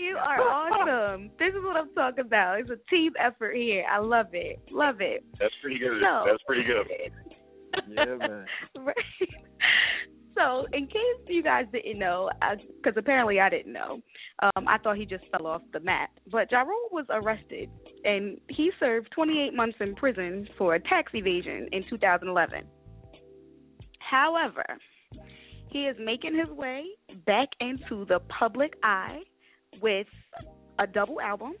you 0.00 0.16
are 0.16 0.40
awesome. 0.40 1.30
This 1.38 1.50
is 1.54 1.62
what 1.62 1.76
I'm 1.76 1.92
talking 1.94 2.24
about. 2.24 2.60
It's 2.60 2.70
a 2.70 2.78
team 2.90 3.12
effort 3.18 3.54
here. 3.56 3.84
I 3.90 3.98
love 3.98 4.26
it. 4.32 4.60
Love 4.70 5.00
it. 5.00 5.24
That's 5.38 5.54
pretty 5.62 5.78
good. 5.78 6.00
So- 6.02 6.24
That's 6.26 6.42
pretty 6.46 6.64
good, 6.64 6.86
man. 6.88 7.88
Yeah, 7.88 8.28
man. 8.28 8.46
Right. 8.84 8.96
So, 10.36 10.64
in 10.72 10.86
case 10.86 11.20
you 11.26 11.42
guys 11.42 11.66
didn't 11.72 11.98
know, 11.98 12.30
because 12.82 12.96
apparently 12.96 13.40
I 13.40 13.50
didn't 13.50 13.72
know, 13.72 14.00
um, 14.42 14.66
I 14.68 14.78
thought 14.78 14.96
he 14.96 15.04
just 15.04 15.24
fell 15.30 15.46
off 15.46 15.60
the 15.72 15.80
map. 15.80 16.10
But 16.30 16.50
Ja 16.50 16.60
Rule 16.62 16.88
was 16.92 17.04
arrested, 17.10 17.68
and 18.04 18.38
he 18.48 18.70
served 18.80 19.10
28 19.14 19.54
months 19.54 19.76
in 19.80 19.94
prison 19.96 20.48
for 20.56 20.78
tax 20.78 21.12
evasion 21.14 21.68
in 21.72 21.84
2011. 21.90 22.62
However, 23.98 24.64
he 25.70 25.80
is 25.80 25.96
making 26.02 26.36
his 26.38 26.48
way 26.56 26.84
back 27.26 27.48
into 27.60 28.04
the 28.06 28.20
public 28.38 28.74
eye 28.82 29.20
with 29.80 30.06
a 30.78 30.86
double 30.86 31.20
album, 31.20 31.54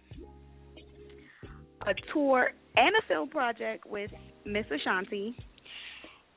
a 1.86 1.94
tour 2.12 2.50
and 2.76 2.94
a 2.96 3.06
film 3.08 3.28
project 3.28 3.86
with 3.86 4.10
Miss 4.44 4.64
Ashanti. 4.70 5.36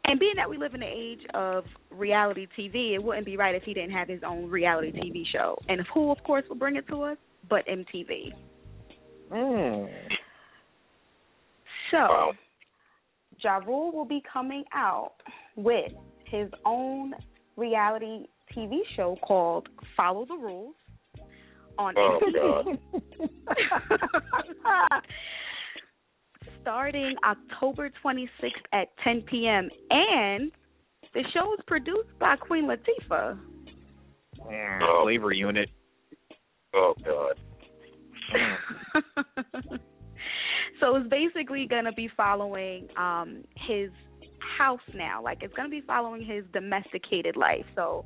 And 0.06 0.20
being 0.20 0.34
that 0.36 0.50
we 0.50 0.58
live 0.58 0.74
in 0.74 0.82
the 0.82 0.86
age 0.86 1.22
of 1.34 1.64
reality 1.90 2.48
TV, 2.58 2.94
it 2.96 3.04
wouldn't 3.04 3.26
be 3.26 3.38
right 3.38 3.56
if 3.56 3.64
he 3.64 3.74
didn't 3.74 3.92
have 3.92 4.10
his 4.10 4.22
own 4.28 4.50
reality 4.50 4.92
TV 4.92 5.24
show. 5.32 5.58
And 5.70 5.82
who, 5.94 6.12
of 6.12 6.18
course, 6.26 6.44
will 6.50 6.58
bring 6.58 6.76
it 6.76 6.88
to 6.90 7.04
us? 7.04 7.18
But 7.50 7.66
MTV. 7.68 8.34
Mm. 9.32 9.90
So, 11.92 12.34
Ja 13.40 13.58
Rule 13.58 13.92
will 13.92 14.06
be 14.06 14.22
coming 14.32 14.64
out 14.74 15.14
with 15.56 15.92
his 16.26 16.50
own 16.66 17.14
reality 17.56 18.26
TV 18.56 18.80
show 18.96 19.18
called 19.26 19.70
Follow 19.96 20.26
the 20.26 20.36
Rules 20.36 20.76
on 21.78 21.94
Oh, 21.98 22.20
MTV. 22.22 22.80
Starting 26.62 27.16
October 27.26 27.90
26th 28.04 28.28
at 28.72 28.88
10 29.04 29.22
p.m. 29.30 29.70
And 29.90 30.52
the 31.14 31.24
show 31.34 31.54
is 31.54 31.60
produced 31.68 32.10
by 32.20 32.36
Queen 32.38 32.68
Latifah. 32.68 33.38
Flavor 35.04 35.32
unit. 35.32 35.70
Oh 36.74 36.94
God. 37.06 37.40
so 40.80 40.96
it's 40.96 41.10
basically 41.10 41.68
going 41.70 41.86
to 41.86 41.92
be 41.94 42.10
following 42.18 42.88
um 42.98 43.44
his 43.68 43.90
house 44.58 44.80
now. 44.96 45.22
Like 45.24 45.40
it's 45.42 45.54
going 45.54 45.70
to 45.70 45.72
be 45.72 45.84
following 45.86 46.26
his 46.26 46.44
domesticated 46.54 47.36
life. 47.36 47.66
So 47.76 48.06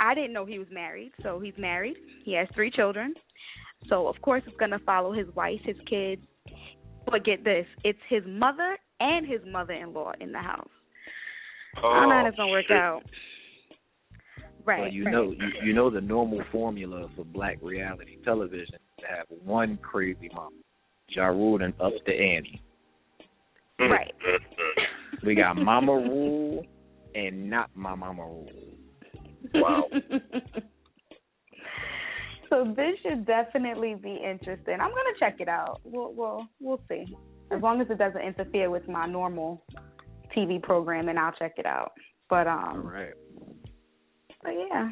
I 0.00 0.14
didn't 0.14 0.32
know 0.32 0.44
he 0.44 0.58
was 0.58 0.68
married. 0.70 1.12
So 1.22 1.40
he's 1.40 1.54
married. 1.58 1.96
He 2.24 2.34
has 2.34 2.48
three 2.54 2.70
children. 2.70 3.14
So 3.88 4.08
of 4.08 4.20
course 4.22 4.42
it's 4.46 4.56
going 4.56 4.70
to 4.70 4.78
follow 4.80 5.12
his 5.12 5.26
wife, 5.34 5.60
his 5.64 5.76
kids. 5.88 6.22
But 7.06 7.24
get 7.24 7.44
this, 7.44 7.66
it's 7.84 7.98
his 8.08 8.22
mother 8.26 8.76
and 8.98 9.26
his 9.26 9.40
mother-in-law 9.46 10.12
in 10.20 10.32
the 10.32 10.38
house. 10.38 10.68
I 11.76 11.80
don't 11.80 12.08
know 12.08 12.14
how 12.16 12.24
that's 12.24 12.36
going 12.36 12.48
to 12.48 12.52
work 12.52 12.64
shit. 12.66 12.76
out. 12.76 13.02
Right. 14.64 14.80
Well, 14.80 14.92
you 14.92 15.04
right. 15.04 15.12
know, 15.12 15.30
you, 15.30 15.66
you 15.66 15.72
know 15.72 15.90
the 15.90 16.00
normal 16.00 16.42
formula 16.50 17.08
for 17.14 17.24
black 17.24 17.58
reality 17.62 18.16
television 18.24 18.78
to 18.98 19.06
have 19.06 19.26
one 19.44 19.78
crazy 19.80 20.28
mom. 20.34 20.54
Ja 21.10 21.26
Rule 21.26 21.62
and 21.62 21.72
up 21.80 21.92
to 22.06 22.12
Annie. 22.12 22.62
Right. 23.78 24.14
We 25.24 25.34
got 25.34 25.56
Mama 25.56 25.92
Rule 25.92 26.64
and 27.14 27.48
not 27.48 27.70
my 27.74 27.94
Mama 27.94 28.22
Rule. 28.22 28.50
Wow. 29.54 29.84
so 32.50 32.74
this 32.76 32.96
should 33.02 33.26
definitely 33.26 33.94
be 33.94 34.16
interesting. 34.16 34.74
I'm 34.74 34.90
gonna 34.90 35.16
check 35.18 35.36
it 35.40 35.48
out. 35.48 35.80
We'll 35.84 36.12
we'll 36.12 36.46
we'll 36.60 36.80
see. 36.88 37.04
As 37.50 37.62
long 37.62 37.80
as 37.80 37.88
it 37.90 37.98
doesn't 37.98 38.20
interfere 38.20 38.70
with 38.70 38.88
my 38.88 39.06
normal 39.06 39.62
TV 40.36 40.62
programming, 40.62 41.16
I'll 41.16 41.32
check 41.32 41.54
it 41.58 41.66
out. 41.66 41.92
But 42.28 42.46
um, 42.46 42.82
All 42.84 42.92
right. 42.92 43.14
but 44.42 44.52
yeah, 44.52 44.90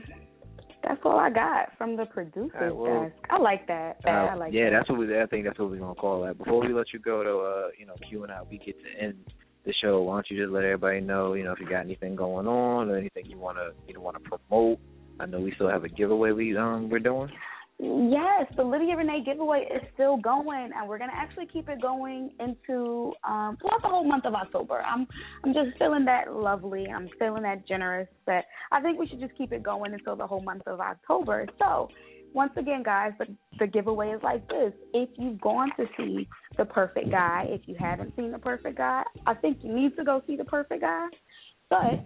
that's 0.84 1.00
all 1.04 1.18
I 1.18 1.30
got 1.30 1.76
from 1.76 1.96
the 1.96 2.04
producers 2.06 2.52
right, 2.60 2.74
well, 2.74 3.04
desk. 3.04 3.16
I 3.30 3.38
like 3.38 3.66
that. 3.66 3.96
Uh, 4.06 4.10
I 4.10 4.34
like 4.34 4.52
yeah, 4.52 4.70
that. 4.70 4.78
that's 4.78 4.90
what 4.90 4.98
we. 4.98 5.20
I 5.20 5.26
think 5.26 5.44
that's 5.44 5.58
what 5.58 5.70
we're 5.70 5.78
gonna 5.78 5.94
call 5.94 6.22
that. 6.24 6.38
Before 6.38 6.60
we 6.60 6.72
let 6.72 6.92
you 6.92 6.98
go, 7.00 7.24
though, 7.24 7.40
uh, 7.40 7.68
you 7.78 7.86
know, 7.86 7.94
Q 8.08 8.22
and 8.22 8.32
I, 8.32 8.42
we 8.42 8.58
get 8.58 8.76
to 8.82 9.02
end 9.02 9.16
the 9.64 9.74
show. 9.82 10.02
Why 10.02 10.16
don't 10.16 10.26
you 10.30 10.42
just 10.42 10.52
let 10.52 10.64
everybody 10.64 11.00
know, 11.00 11.34
you 11.34 11.44
know, 11.44 11.52
if 11.52 11.60
you 11.60 11.68
got 11.68 11.80
anything 11.80 12.16
going 12.16 12.46
on 12.46 12.90
or 12.90 12.96
anything 12.96 13.26
you 13.26 13.38
wanna, 13.38 13.70
you 13.86 14.00
want 14.00 14.22
to 14.22 14.30
promote. 14.30 14.78
I 15.20 15.26
know 15.26 15.40
we 15.40 15.52
still 15.54 15.68
have 15.68 15.84
a 15.84 15.88
giveaway 15.88 16.32
we 16.32 16.56
um 16.56 16.90
we're 16.90 16.98
doing. 16.98 17.30
Yes, 17.78 18.46
the 18.56 18.62
Lydia 18.62 18.96
Renee 18.96 19.24
giveaway 19.24 19.66
is 19.74 19.82
still 19.94 20.16
going, 20.16 20.70
and 20.76 20.88
we're 20.88 20.98
gonna 20.98 21.12
actually 21.12 21.46
keep 21.46 21.68
it 21.68 21.82
going 21.82 22.30
into 22.38 23.12
um, 23.24 23.56
throughout 23.60 23.82
the 23.82 23.88
whole 23.88 24.04
month 24.04 24.26
of 24.26 24.34
October. 24.34 24.80
I'm 24.80 25.08
I'm 25.42 25.52
just 25.52 25.76
feeling 25.76 26.04
that 26.04 26.32
lovely. 26.32 26.86
I'm 26.86 27.08
feeling 27.18 27.42
that 27.42 27.66
generous. 27.66 28.08
That 28.26 28.44
I 28.70 28.80
think 28.80 29.00
we 29.00 29.08
should 29.08 29.18
just 29.18 29.36
keep 29.36 29.52
it 29.52 29.64
going 29.64 29.92
until 29.92 30.14
the 30.14 30.26
whole 30.26 30.40
month 30.40 30.62
of 30.66 30.78
October. 30.78 31.46
So, 31.58 31.88
once 32.34 32.52
again, 32.56 32.82
guys, 32.82 33.12
the 33.18 33.26
the 33.58 33.66
giveaway 33.66 34.10
is 34.10 34.20
like 34.22 34.46
this: 34.48 34.72
if 34.92 35.08
you've 35.16 35.40
gone 35.40 35.70
to 35.78 35.86
see 35.96 36.28
the 36.58 36.64
Perfect 36.64 37.10
Guy, 37.10 37.46
if 37.48 37.62
you 37.66 37.76
haven't 37.78 38.14
seen 38.16 38.32
the 38.32 38.38
Perfect 38.38 38.76
Guy, 38.76 39.02
I 39.26 39.34
think 39.34 39.58
you 39.62 39.72
need 39.72 39.96
to 39.96 40.04
go 40.04 40.20
see 40.26 40.36
the 40.36 40.44
Perfect 40.44 40.82
Guy. 40.82 41.06
But 41.70 42.04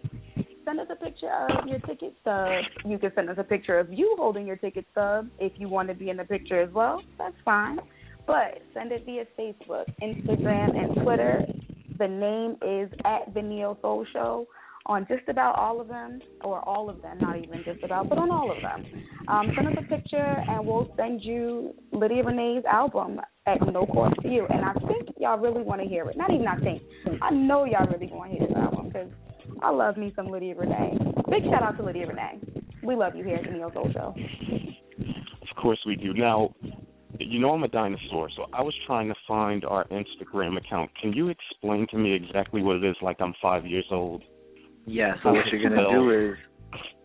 send 0.64 0.80
us 0.80 0.86
a 0.90 0.96
picture 0.96 1.30
of 1.32 1.66
your 1.66 1.78
ticket 1.80 2.14
stub. 2.20 2.50
You 2.84 2.98
can 2.98 3.10
send 3.14 3.30
us 3.30 3.36
a 3.38 3.44
picture 3.44 3.78
of 3.78 3.92
you 3.92 4.14
holding 4.18 4.46
your 4.46 4.56
ticket 4.56 4.84
stub 4.92 5.28
if 5.38 5.52
you 5.56 5.68
want 5.68 5.88
to 5.88 5.94
be 5.94 6.10
in 6.10 6.18
the 6.18 6.24
picture 6.24 6.60
as 6.60 6.72
well. 6.72 7.02
That's 7.16 7.34
fine. 7.44 7.78
But 8.26 8.60
send 8.74 8.92
it 8.92 9.06
via 9.06 9.24
Facebook, 9.38 9.86
Instagram, 10.02 10.76
and 10.76 11.02
Twitter. 11.02 11.46
The 11.98 12.06
name 12.06 12.56
is 12.62 12.90
at 13.04 13.32
the 13.32 13.40
Neo 13.40 13.78
Soul 13.80 14.06
Show 14.12 14.46
on 14.88 15.06
just 15.06 15.28
about 15.28 15.58
all 15.58 15.80
of 15.80 15.88
them, 15.88 16.20
or 16.42 16.66
all 16.66 16.88
of 16.88 17.02
them, 17.02 17.18
not 17.20 17.36
even 17.36 17.62
just 17.64 17.82
about, 17.84 18.08
but 18.08 18.18
on 18.18 18.30
all 18.30 18.50
of 18.50 18.60
them. 18.62 18.84
Um, 19.28 19.52
send 19.54 19.68
us 19.68 19.74
a 19.78 19.82
picture, 19.82 20.16
and 20.16 20.66
we'll 20.66 20.90
send 20.96 21.22
you 21.22 21.74
Lydia 21.92 22.24
Renee's 22.24 22.64
album 22.64 23.20
at 23.46 23.60
no 23.60 23.86
cost 23.86 24.14
to 24.22 24.28
you. 24.28 24.46
And 24.48 24.64
I 24.64 24.72
think 24.88 25.10
y'all 25.18 25.38
really 25.38 25.62
want 25.62 25.82
to 25.82 25.86
hear 25.86 26.08
it. 26.08 26.16
Not 26.16 26.32
even 26.32 26.46
I 26.46 26.58
think. 26.60 26.82
I 27.20 27.30
know 27.30 27.64
y'all 27.64 27.86
really 27.86 28.10
want 28.10 28.32
to 28.32 28.38
hear 28.38 28.48
this 28.48 28.56
album 28.56 28.86
because 28.88 29.08
I 29.62 29.70
love 29.70 29.98
me 29.98 30.12
some 30.16 30.28
Lydia 30.28 30.54
Renee. 30.54 30.96
Big 31.30 31.44
shout 31.44 31.62
out 31.62 31.76
to 31.76 31.84
Lydia 31.84 32.06
Renee. 32.06 32.40
We 32.82 32.94
love 32.94 33.14
you 33.14 33.24
here 33.24 33.36
at 33.36 33.44
the 33.44 33.50
Neo 33.50 33.70
Soul 33.72 33.90
Show. 33.92 34.14
Of 35.42 35.62
course 35.62 35.78
we 35.86 35.96
do. 35.96 36.14
Now, 36.14 36.54
you 37.18 37.40
know 37.40 37.50
I'm 37.50 37.62
a 37.64 37.68
dinosaur, 37.68 38.30
so 38.36 38.46
I 38.54 38.62
was 38.62 38.74
trying 38.86 39.08
to 39.08 39.14
find 39.26 39.64
our 39.64 39.86
Instagram 39.88 40.56
account. 40.56 40.90
Can 41.00 41.12
you 41.12 41.28
explain 41.28 41.86
to 41.90 41.98
me 41.98 42.14
exactly 42.14 42.62
what 42.62 42.76
it 42.76 42.84
is 42.84 42.96
like 43.02 43.20
I'm 43.20 43.34
five 43.42 43.66
years 43.66 43.86
old? 43.90 44.22
Yeah. 44.88 45.14
So 45.22 45.32
what 45.32 45.46
you're 45.52 45.62
gonna 45.62 45.90
do 45.90 46.30
is 46.32 46.36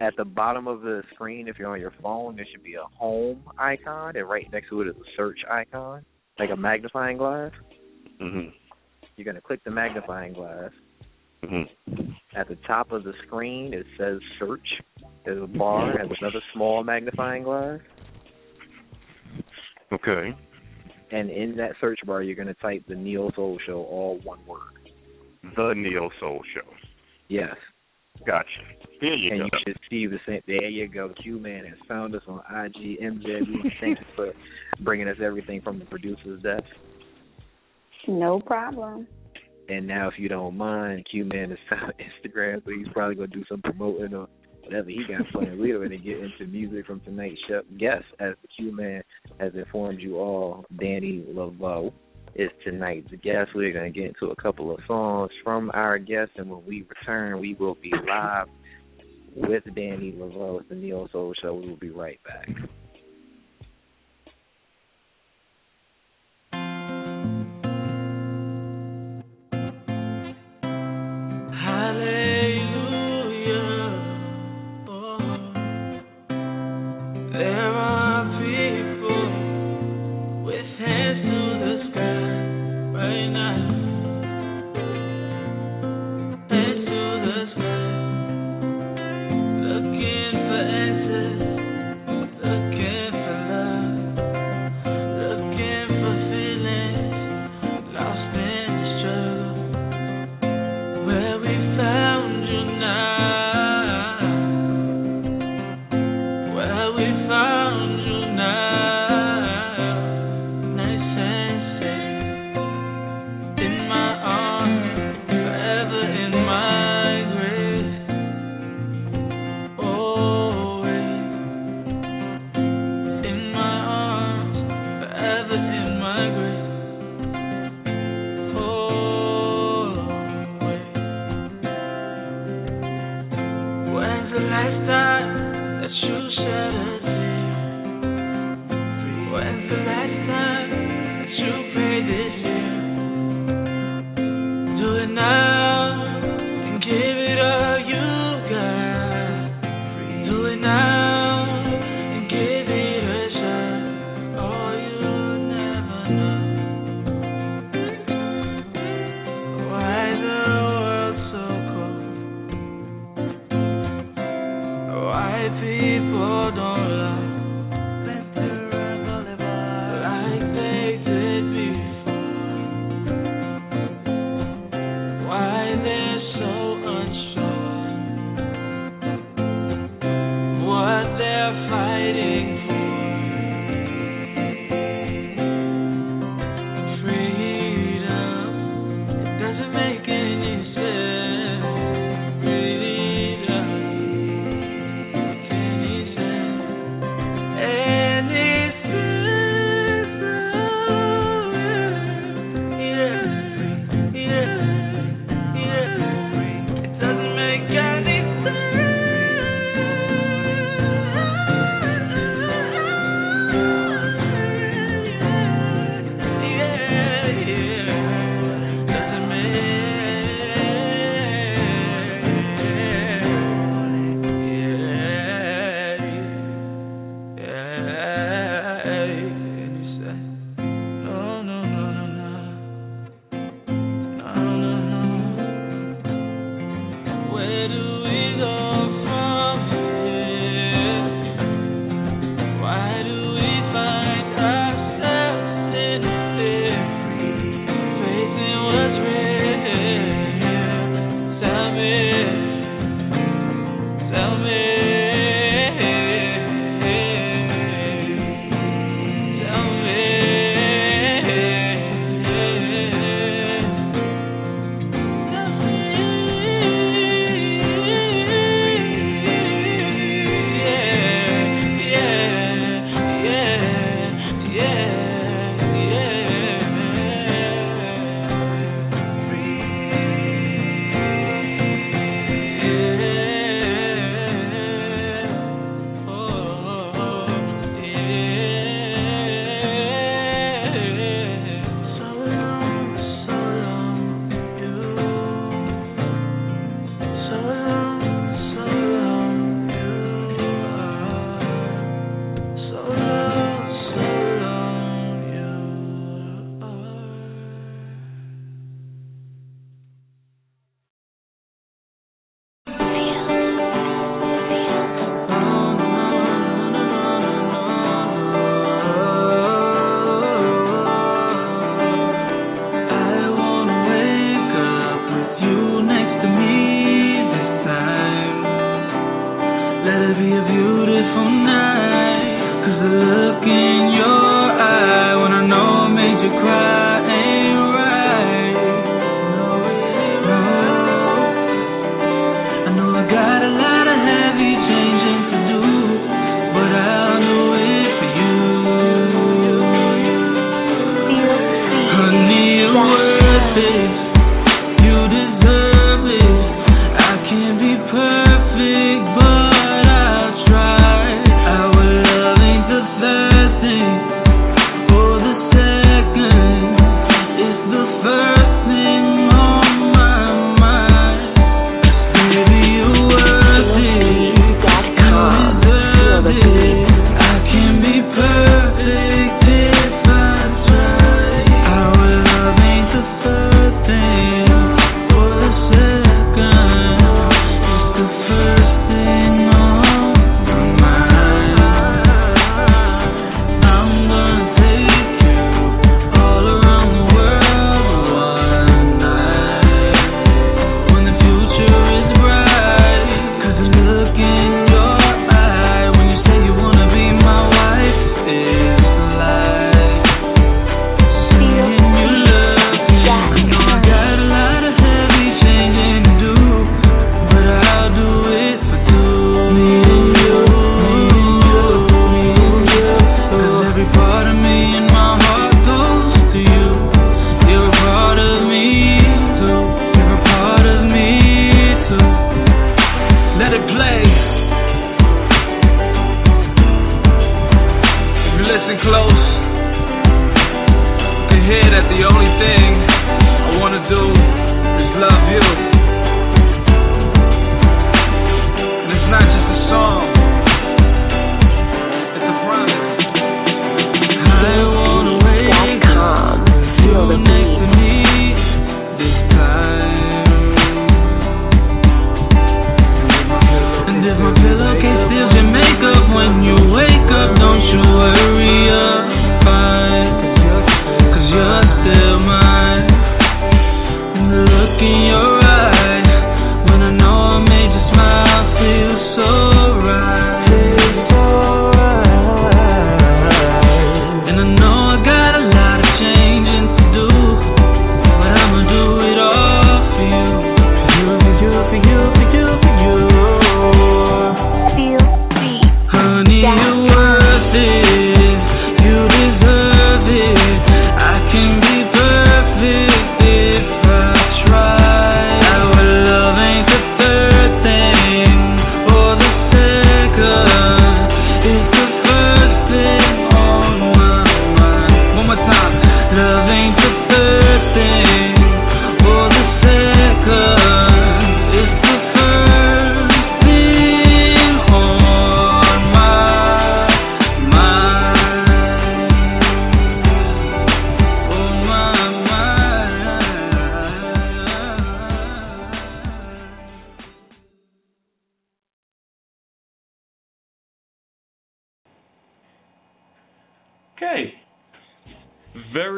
at 0.02 0.16
the 0.18 0.26
bottom 0.26 0.68
of 0.68 0.82
the 0.82 1.04
screen, 1.14 1.48
if 1.48 1.58
you're 1.58 1.72
on 1.72 1.80
your 1.80 1.94
phone, 2.02 2.36
there 2.36 2.46
should 2.52 2.64
be 2.64 2.76
a 2.76 2.84
home 2.98 3.44
icon, 3.58 4.16
and 4.16 4.28
right 4.28 4.46
next 4.52 4.70
to 4.70 4.82
it 4.82 4.88
is 4.88 4.96
a 4.96 5.10
search 5.16 5.40
icon, 5.50 6.04
like 6.40 6.50
a 6.52 6.56
magnifying 6.56 7.18
glass. 7.18 7.52
hmm 8.20 8.50
You're 9.16 9.26
gonna 9.26 9.42
click 9.42 9.64
the 9.64 9.72
magnifying 9.72 10.34
glass. 10.34 10.72
hmm 11.44 11.64
At 12.36 12.48
the 12.48 12.58
top 12.68 12.92
of 12.92 13.04
the 13.04 13.14
screen, 13.28 13.74
it 13.74 13.86
says 13.98 14.20
search. 14.40 14.68
There's 15.26 15.42
a 15.42 15.48
bar 15.48 15.98
and 15.98 16.12
another 16.20 16.42
small 16.54 16.84
magnifying 16.84 17.44
glass. 17.44 17.80
Okay. 19.94 20.36
And 21.12 21.30
in 21.30 21.56
that 21.58 21.74
search 21.80 22.00
bar, 22.06 22.24
you're 22.24 22.36
going 22.36 22.48
to 22.48 22.56
type 22.56 22.84
the 22.88 22.96
Neo 22.96 23.32
Soul 23.36 23.60
Show, 23.66 23.84
all 23.84 24.20
one 24.24 24.40
word. 24.48 24.62
The 25.56 25.74
Neo 25.76 26.10
Soul 26.20 26.42
Show. 26.56 26.68
Yes. 27.28 27.56
Gotcha. 28.26 28.48
There 29.02 29.14
you 29.14 29.32
and 29.32 29.40
go. 29.40 29.46
you 29.46 29.60
should 29.66 29.78
see 29.90 30.08
the 30.08 30.20
same. 30.26 30.42
There 30.48 30.70
you 30.70 30.88
go. 30.88 31.14
Q 31.22 31.40
Man 31.40 31.66
has 31.66 31.78
found 31.88 32.16
us 32.16 32.22
on 32.28 32.40
IG. 32.40 33.00
MJ, 33.02 33.42
we 33.42 33.72
thank 33.82 34.00
you 34.00 34.06
for 34.16 34.32
bringing 34.82 35.08
us 35.08 35.18
everything 35.22 35.62
from 35.62 35.80
the 35.80 35.86
producer's 35.86 36.42
desk. 36.42 36.64
No 38.08 38.40
problem. 38.40 39.08
And 39.70 39.88
now, 39.88 40.10
if 40.10 40.16
you 40.18 40.30
don't 40.30 40.56
mind, 40.56 41.06
Q 41.10 41.26
Man 41.26 41.52
is 41.52 41.58
on 41.72 41.92
Instagram, 42.00 42.64
so 42.64 42.72
he's 42.72 42.88
probably 42.94 43.16
gonna 43.16 43.28
do 43.28 43.44
some 43.50 43.62
promoting 43.62 44.14
or 44.14 44.28
whatever 44.64 44.90
he 44.90 45.04
got 45.08 45.28
planned. 45.32 45.60
We're 45.60 45.78
going 45.78 45.90
to 45.90 45.98
get 45.98 46.20
into 46.20 46.46
music 46.48 46.86
from 46.86 47.02
tonight's 47.02 47.40
chef 47.48 47.64
guest, 47.78 48.06
as 48.20 48.34
the 48.42 48.48
Q 48.56 48.76
Man 48.76 49.04
has 49.40 49.54
informed 49.56 50.00
you 50.00 50.18
all. 50.18 50.66
Danny 50.80 51.26
Lavoe 51.30 51.92
is 52.36 52.50
tonight's 52.64 53.12
guest. 53.24 53.52
We're 53.56 53.74
going 53.74 53.92
to 53.92 54.00
get 54.00 54.10
into 54.10 54.32
a 54.32 54.36
couple 54.36 54.74
of 54.74 54.80
songs 54.88 55.32
from 55.44 55.72
our 55.74 55.98
guest, 56.00 56.32
and 56.38 56.50
when 56.50 56.66
we 56.66 56.84
return, 56.84 57.40
we 57.40 57.54
will 57.56 57.76
be 57.76 57.92
live 58.08 58.48
with 59.36 59.64
Danny 59.76 60.14
Lavoe 60.14 60.60
at 60.62 60.70
the 60.70 60.76
Neo 60.76 61.08
Soul 61.12 61.34
Show. 61.42 61.56
We 61.56 61.70
will 61.70 61.76
be 61.76 61.90
right 61.90 62.20
back. 62.24 62.50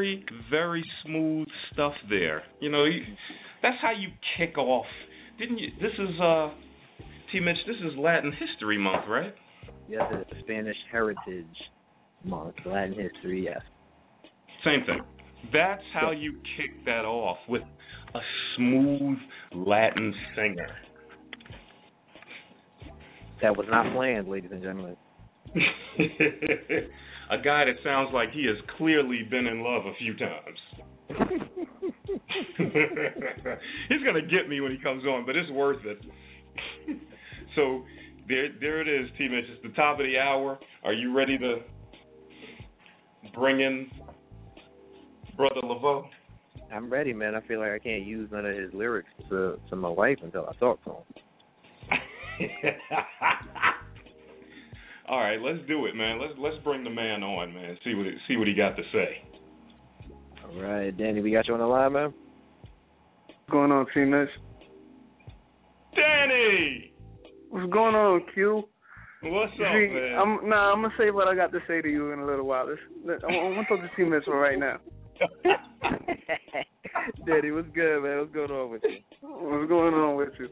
Very, 0.06 0.26
very 0.50 0.86
smooth 1.06 1.48
stuff 1.74 1.94
there. 2.10 2.44
You 2.60 2.70
know, 2.70 2.86
you, 2.86 3.02
that's 3.62 3.78
how 3.82 3.92
you 3.92 4.10
kick 4.38 4.58
off. 4.58 4.86
Didn't 5.40 5.58
you? 5.58 5.70
This 5.82 5.92
is 5.98 6.20
uh, 6.22 6.50
T. 7.32 7.40
Mitch. 7.40 7.58
This 7.68 7.78
is 7.78 7.98
Latin 7.98 8.32
History 8.32 8.78
Month, 8.78 9.06
right? 9.08 9.34
Yes, 9.88 10.04
it's 10.12 10.40
Spanish 10.44 10.78
Heritage 10.92 11.46
Month, 12.24 12.56
Latin 12.66 12.94
history. 12.94 13.44
Yes. 13.46 13.62
Same 14.64 14.84
thing. 14.86 15.02
That's 15.54 15.84
how 15.94 16.12
you 16.12 16.34
kick 16.58 16.86
that 16.86 17.06
off 17.06 17.38
with 17.48 17.62
a 17.62 18.20
smooth 18.58 19.18
Latin 19.54 20.14
singer. 20.36 20.70
That 23.42 23.56
was 23.56 23.68
not 23.70 23.94
planned, 23.94 24.28
ladies 24.28 24.50
and 24.52 24.64
gentlemen. 24.64 24.96
a 27.32 27.38
guy 27.38 27.66
that 27.66 27.76
sounds 27.84 28.10
like 28.14 28.32
he 28.32 28.46
has 28.46 28.58
clearly 28.78 29.24
been 29.30 29.48
in 29.48 29.64
love 29.64 29.86
a 29.86 29.94
few 29.98 30.16
times. 30.16 30.60
He's 33.90 34.04
gonna 34.04 34.22
get 34.22 34.50
me 34.50 34.62
when 34.62 34.72
he 34.72 34.78
comes 34.78 35.06
on, 35.06 35.26
but 35.26 35.36
it's 35.36 35.50
worth 35.52 35.86
it. 35.86 36.00
so 37.56 37.84
there, 38.28 38.48
there 38.60 38.82
it 38.82 38.88
is, 38.88 39.10
T. 39.18 39.28
Mitch. 39.28 39.46
It's 39.50 39.64
the 39.64 39.70
top 39.70 40.00
of 40.00 40.06
the 40.06 40.18
hour. 40.18 40.60
Are 40.84 40.94
you 40.94 41.16
ready 41.16 41.38
to 41.38 41.58
bring 43.34 43.62
in 43.62 43.90
Brother 45.38 45.62
Lavoe? 45.64 46.08
I'm 46.74 46.90
ready, 46.90 47.14
man. 47.14 47.36
I 47.36 47.42
feel 47.42 47.60
like 47.60 47.72
I 47.72 47.80
can't 47.80 48.06
use 48.06 48.30
none 48.32 48.46
of 48.46 48.56
his 48.56 48.74
lyrics 48.74 49.10
to 49.30 49.60
to 49.70 49.76
my 49.76 49.90
wife 49.90 50.18
until 50.24 50.48
I 50.48 50.54
talk 50.60 50.84
to 50.86 50.92
him. 50.92 51.04
All 55.08 55.20
right, 55.20 55.40
let's 55.40 55.60
do 55.68 55.86
it, 55.86 55.96
man. 55.96 56.20
Let's 56.20 56.34
let's 56.40 56.58
bring 56.64 56.84
the 56.84 56.90
man 56.90 57.22
on, 57.24 57.54
man. 57.54 57.78
See 57.84 57.94
what 57.94 58.08
see 58.28 58.38
what 58.38 58.48
he 58.48 58.54
got 58.54 58.76
to 58.76 58.84
say. 58.92 59.22
All 60.44 60.62
right, 60.62 60.96
Danny, 60.96 61.22
we 61.22 61.32
got 61.32 61.48
you 61.48 61.54
on 61.54 61.60
the 61.60 61.66
line, 61.66 61.94
man. 61.94 62.14
What's 63.28 63.52
going 63.52 63.72
on, 63.72 63.86
T 63.94 64.00
Mitch? 64.02 64.30
Danny, 65.96 66.92
What's 67.50 67.72
going 67.72 67.96
on, 67.96 68.22
Q? 68.34 68.64
what's 69.24 69.54
up, 69.54 69.58
see, 69.58 69.88
man? 69.88 70.18
I'm 70.20 70.50
nah, 70.50 70.74
I'm 70.74 70.82
gonna 70.82 70.94
say 70.98 71.10
what 71.10 71.28
I 71.28 71.36
got 71.36 71.52
to 71.54 71.60
say 71.68 71.82
to 71.82 71.88
you 71.90 72.12
in 72.12 72.20
a 72.20 72.26
little 72.26 72.46
while. 72.46 72.68
This, 72.68 72.80
I'm, 73.06 73.34
I'm 73.34 73.54
gonna 73.56 73.68
talk 73.70 73.80
to 73.80 73.90
T 73.96 74.04
Mitch 74.04 74.26
for 74.26 74.38
right 74.38 74.60
now. 74.60 74.78
Danny, 77.26 77.52
what's 77.52 77.70
good, 77.74 78.04
man? 78.04 78.20
What's 78.20 78.34
going 78.34 78.52
on 78.52 78.72
with 78.72 78.82
you? 78.84 78.98
What's 79.22 79.70
going 79.70 79.94
on 79.94 80.16
with 80.18 80.34
you? 80.40 80.50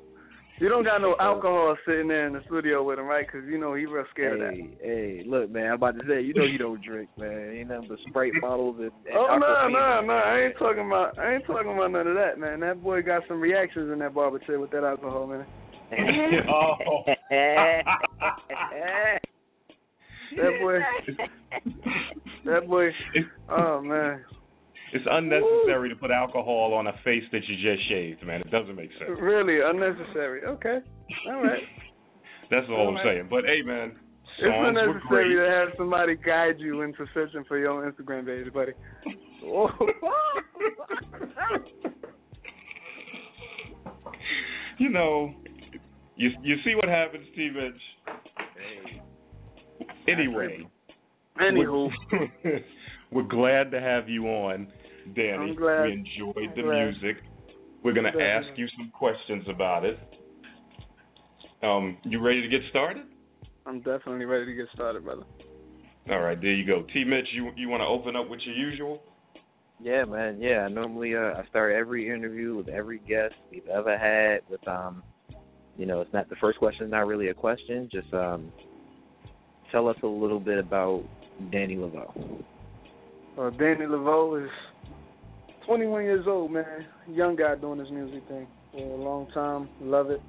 You 0.64 0.70
don't 0.70 0.86
got 0.86 1.01
no 1.01 1.14
alcohol 1.20 1.76
sitting 1.86 2.07
there 2.07 2.26
in 2.26 2.32
the 2.32 2.41
studio 2.45 2.84
with 2.84 2.97
him, 2.97 3.05
right? 3.05 3.30
'Cause 3.30 3.43
you 3.45 3.57
know 3.57 3.74
he 3.74 3.86
real 3.86 4.05
scared 4.11 4.39
of 4.39 4.39
that. 4.39 4.53
Hey, 4.53 4.78
hey, 4.82 5.24
look, 5.28 5.49
man, 5.49 5.68
I'm 5.68 5.74
about 5.74 5.99
to 5.99 6.07
say, 6.07 6.22
you 6.22 6.34
know 6.34 6.45
you 6.45 6.57
don't 6.57 6.82
drink, 6.82 7.09
man. 7.18 7.51
Ain't 7.53 7.68
nothing 7.68 7.89
but 7.89 7.99
Sprite 8.07 8.32
bottles 8.39 8.78
and, 8.80 8.86
and 9.05 9.18
Oh 9.18 9.38
no, 9.38 9.68
no, 9.68 10.01
no! 10.01 10.14
I 10.14 10.39
ain't 10.39 10.57
talking 10.57 10.88
about. 10.88 11.20
I 11.20 11.34
ain't 11.34 11.45
talking 11.45 11.70
about 11.74 11.91
none 11.91 12.07
of 12.07 12.16
that, 12.16 12.39
man. 12.39 12.61
That 12.61 12.82
boy 12.82 13.01
got 13.01 13.28
some 13.28 13.41
reactions 13.41 13.91
in 13.91 13.99
that 13.99 14.14
barber 14.14 14.39
chair 14.39 14.57
with 14.57 14.72
that 14.72 14.86
alcohol, 14.86 15.28
man. 15.28 15.45
oh. 16.47 17.03
That 20.38 20.59
boy. 20.61 20.80
That 22.45 22.68
boy. 22.68 22.89
Oh 23.49 23.82
man. 23.82 24.24
It's 24.94 25.06
unnecessary 25.10 25.89
to 25.89 25.96
put 25.96 26.12
alcohol 26.12 26.74
on 26.74 26.88
a 26.88 26.94
face 27.04 27.24
that 27.32 27.41
you 27.48 27.56
just 27.56 27.89
shaved, 27.89 28.26
man. 28.26 28.41
It 28.41 28.52
doesn't 28.52 28.76
make 28.76 28.91
sense. 29.00 29.20
Really 29.20 29.58
unnecessary. 29.64 30.44
Okay. 30.46 30.78
All 31.28 31.44
right. 31.44 31.64
That's 32.52 32.68
all 32.70 32.82
I'm 32.82 32.88
All 32.88 32.94
right. 32.94 33.04
saying. 33.16 33.28
But 33.30 33.46
hey, 33.46 33.62
man, 33.66 33.94
It's 34.39 34.41
songs 34.41 34.76
were 34.76 34.91
unnecessary 34.91 35.36
to 35.36 35.50
have 35.50 35.70
somebody 35.78 36.16
guide 36.16 36.60
you 36.60 36.82
into 36.82 37.06
searching 37.14 37.44
for 37.48 37.58
your 37.58 37.70
own 37.72 37.91
Instagram 37.91 38.26
page, 38.26 38.54
buddy. 38.54 38.74
Oh. 39.46 39.70
You 44.80 44.89
know, 44.89 45.34
you 46.16 46.32
you 46.41 46.56
see 46.66 46.76
what 46.76 46.88
happens, 46.89 47.26
T. 47.36 47.50
Mitch. 47.54 47.74
Anyway, 50.08 50.68
Anywho, 51.39 51.89
we're, 52.12 52.60
we're 53.12 53.24
glad 53.24 53.72
to 53.72 53.80
have 53.80 54.10
you 54.10 54.26
on, 54.28 54.68
Danny. 55.16 55.51
I'm 55.51 55.56
glad. 55.56 55.86
We 55.86 55.93
enjoyed 55.93 56.49
I'm 56.49 56.56
the 56.56 56.62
glad. 56.62 56.86
music. 56.86 57.24
We're 57.84 57.93
gonna 57.93 58.10
ask 58.10 58.47
you 58.56 58.68
some 58.78 58.91
questions 58.91 59.45
about 59.49 59.86
it. 59.86 59.99
Um, 61.62 61.97
you 62.04 62.22
ready 62.22 62.41
to 62.41 62.47
get 62.47 62.62
started? 62.70 63.04
I'm 63.66 63.80
definitely 63.80 64.26
ready 64.26 64.45
to 64.45 64.54
get 64.54 64.68
started, 64.74 65.04
brother. 65.04 65.24
All 66.10 66.20
right, 66.20 66.39
there 66.39 66.54
you 66.54 66.66
go. 66.66 66.86
T. 66.93 67.04
Mitch, 67.04 67.28
you 67.34 67.51
you 67.56 67.70
want 67.70 67.82
to 67.82 67.86
open 67.86 68.16
up 68.16 68.30
with 68.30 68.41
your 68.45 68.56
usual? 68.56 69.01
Yeah, 69.82 70.06
man. 70.06 70.39
Yeah, 70.39 70.68
normally 70.68 71.16
uh, 71.16 71.34
I 71.39 71.45
start 71.49 71.74
every 71.74 72.10
interview 72.10 72.56
with 72.56 72.68
every 72.70 72.99
guest 72.99 73.34
we've 73.51 73.68
ever 73.68 73.97
had 73.97 74.41
with 74.49 74.66
um, 74.68 75.04
you 75.78 75.86
know, 75.86 76.01
it's 76.01 76.14
not 76.14 76.30
the 76.30 76.36
first 76.36 76.60
question 76.60 76.86
is 76.86 76.91
not 76.91 77.08
really 77.08 77.30
a 77.30 77.34
question. 77.34 77.89
Just 77.91 78.14
um, 78.14 78.51
tell 79.72 79.88
us 79.88 79.97
a 80.04 80.08
little 80.08 80.39
bit 80.39 80.60
about 80.60 81.04
Danny 81.51 81.76
Lavoe. 81.76 82.43
Uh, 83.38 83.49
Danny 83.51 83.86
Lavoe 83.86 84.43
is 84.43 84.51
21 85.66 86.03
years 86.03 86.26
old, 86.28 86.51
man. 86.51 86.86
Young 87.07 87.36
guy 87.36 87.55
doing 87.55 87.80
this 87.80 87.88
music 87.91 88.28
thing 88.28 88.47
for 88.72 88.80
a 88.80 89.01
long 89.01 89.28
time. 89.34 89.70
Love 89.82 90.09
it. 90.09 90.22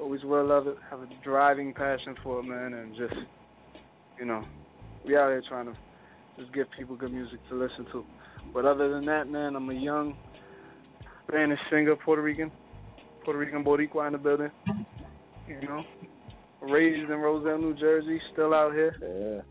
Always 0.00 0.22
will 0.24 0.46
love 0.46 0.66
it. 0.66 0.76
Have 0.90 1.00
a 1.00 1.08
driving 1.24 1.72
passion 1.72 2.14
for 2.22 2.40
it, 2.40 2.44
man, 2.44 2.74
and 2.74 2.94
just, 2.96 3.14
you 4.18 4.26
know, 4.26 4.44
we 5.06 5.16
out 5.16 5.28
here 5.28 5.42
trying 5.48 5.66
to 5.66 5.74
just 6.38 6.52
give 6.52 6.66
people 6.78 6.96
good 6.96 7.12
music 7.12 7.38
to 7.48 7.54
listen 7.54 7.86
to. 7.92 8.04
But 8.52 8.64
other 8.64 8.90
than 8.90 9.06
that, 9.06 9.28
man, 9.28 9.56
I'm 9.56 9.68
a 9.70 9.74
young 9.74 10.14
Spanish 11.28 11.58
singer, 11.70 11.96
Puerto 11.96 12.22
Rican, 12.22 12.50
Puerto 13.24 13.38
Rican 13.38 13.64
Boricua 13.64 14.06
in 14.06 14.12
the 14.12 14.18
building. 14.18 14.50
You 15.48 15.68
know, 15.68 15.82
raised 16.62 17.10
in 17.10 17.16
Roselle, 17.18 17.58
New 17.58 17.74
Jersey, 17.74 18.20
still 18.32 18.52
out 18.52 18.72
here. 18.72 19.44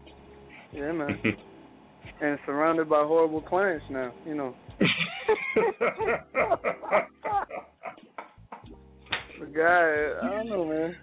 Yeah. 0.74 0.82
Yeah, 0.82 0.92
man. 0.92 1.22
and 2.22 2.40
surrounded 2.46 2.90
by 2.90 3.04
horrible 3.06 3.42
clients 3.42 3.86
now. 3.90 4.14
You 4.26 4.36
know, 4.36 4.56
the 9.40 9.46
guy. 9.56 10.28
I 10.28 10.30
don't 10.30 10.50
know, 10.50 10.66
man. 10.66 10.96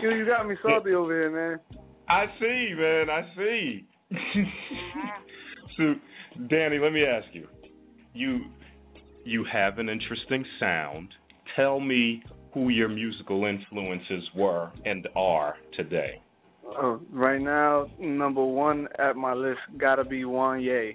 Q, 0.00 0.10
you 0.10 0.26
got 0.26 0.46
me 0.46 0.56
salty 0.62 0.92
over 0.92 1.12
here, 1.12 1.30
man. 1.30 1.60
I 2.08 2.26
see, 2.38 2.74
man. 2.76 3.10
I 3.10 3.22
see. 3.36 3.86
so, 5.76 5.94
Danny, 6.48 6.78
let 6.78 6.92
me 6.92 7.04
ask 7.04 7.26
you. 7.32 7.48
You 8.12 8.44
you 9.24 9.44
have 9.50 9.78
an 9.78 9.88
interesting 9.88 10.44
sound. 10.60 11.08
Tell 11.56 11.80
me 11.80 12.22
who 12.52 12.68
your 12.68 12.88
musical 12.88 13.44
influences 13.44 14.22
were 14.36 14.70
and 14.84 15.08
are 15.16 15.56
today. 15.76 16.20
Uh, 16.80 16.98
right 17.12 17.40
now, 17.40 17.86
number 17.98 18.44
one 18.44 18.88
at 18.98 19.16
my 19.16 19.34
list 19.34 19.60
gotta 19.78 20.04
be 20.04 20.22
Wanya 20.22 20.94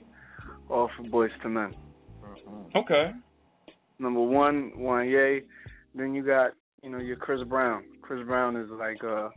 off 0.70 0.92
of 1.00 1.06
Boyz 1.08 1.30
II 1.44 1.52
Men. 1.52 1.74
Okay. 2.76 3.12
Number 4.00 4.22
one, 4.22 4.72
Wanya. 4.78 5.42
Then 5.96 6.14
you 6.14 6.24
got, 6.24 6.52
you 6.84 6.90
know, 6.90 7.00
your 7.00 7.18
Chris 7.18 7.42
Brown. 7.48 7.84
Chris 8.02 8.26
Brown 8.26 8.56
is 8.56 8.70
like, 8.72 9.04
uh, 9.04 9.30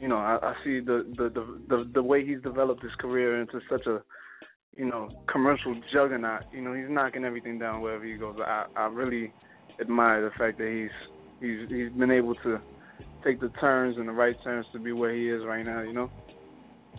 you 0.00 0.08
know, 0.08 0.16
I, 0.16 0.38
I 0.42 0.54
see 0.64 0.80
the, 0.80 1.04
the 1.16 1.28
the 1.28 1.60
the 1.68 1.90
the 1.94 2.02
way 2.02 2.26
he's 2.26 2.42
developed 2.42 2.82
his 2.82 2.94
career 2.98 3.40
into 3.40 3.60
such 3.70 3.86
a, 3.86 4.02
you 4.76 4.86
know, 4.86 5.08
commercial 5.30 5.74
juggernaut. 5.92 6.42
You 6.52 6.62
know, 6.62 6.74
he's 6.74 6.88
knocking 6.88 7.24
everything 7.24 7.58
down 7.58 7.80
wherever 7.80 8.04
he 8.04 8.14
goes. 8.14 8.36
I 8.40 8.64
I 8.76 8.86
really 8.86 9.32
admire 9.80 10.22
the 10.22 10.30
fact 10.36 10.58
that 10.58 10.68
he's 10.68 11.10
he's 11.40 11.68
he's 11.68 11.92
been 11.92 12.10
able 12.10 12.34
to 12.36 12.58
take 13.24 13.40
the 13.40 13.50
turns 13.60 13.96
and 13.96 14.08
the 14.08 14.12
right 14.12 14.36
turns 14.42 14.66
to 14.72 14.78
be 14.78 14.92
where 14.92 15.14
he 15.14 15.28
is 15.28 15.44
right 15.46 15.64
now. 15.64 15.82
You 15.82 15.92
know. 15.92 16.10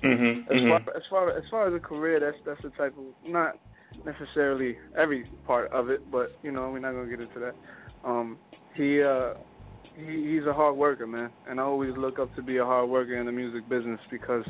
Mhm. 0.04 0.46
As 0.50 0.70
far 0.70 0.96
as 0.96 1.04
far 1.10 1.38
as 1.38 1.44
far 1.52 1.68
as 1.68 1.74
a 1.74 1.80
career, 1.80 2.20
that's 2.20 2.38
that's 2.46 2.62
the 2.62 2.70
type 2.78 2.96
of 2.98 3.06
not 3.30 3.58
necessarily 4.06 4.78
every 4.98 5.26
part 5.46 5.72
of 5.72 5.90
it, 5.90 6.10
but 6.12 6.32
you 6.42 6.52
know 6.52 6.70
we're 6.72 6.80
not 6.80 6.94
gonna 6.94 7.10
get 7.10 7.22
into 7.22 7.40
that. 7.40 7.56
Um, 8.04 8.40
he 8.76 9.02
uh 9.02 9.34
he 9.94 10.36
he's 10.36 10.46
a 10.48 10.54
hard 10.54 10.76
worker, 10.76 11.08
man, 11.08 11.32
and 11.48 11.60
I 11.60 11.64
always 11.64 11.94
look 11.98 12.20
up 12.20 12.34
to 12.36 12.42
be 12.42 12.58
a 12.58 12.66
hard 12.66 12.90
worker 12.90 13.18
in 13.18 13.26
the 13.26 13.32
music 13.32 13.68
business 13.70 14.00
because 14.12 14.44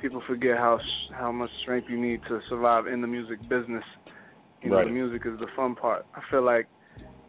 people 0.00 0.22
forget 0.26 0.56
how 0.56 0.78
how 1.12 1.32
much 1.32 1.50
strength 1.62 1.88
you 1.90 2.00
need 2.00 2.20
to 2.28 2.40
survive 2.48 2.86
in 2.86 3.00
the 3.00 3.06
music 3.06 3.46
business. 3.48 3.84
You 4.62 4.70
know, 4.70 4.82
the 4.82 4.90
music 4.90 5.22
is 5.26 5.38
the 5.38 5.46
fun 5.56 5.74
part. 5.76 6.06
I 6.14 6.20
feel 6.30 6.42
like 6.44 6.68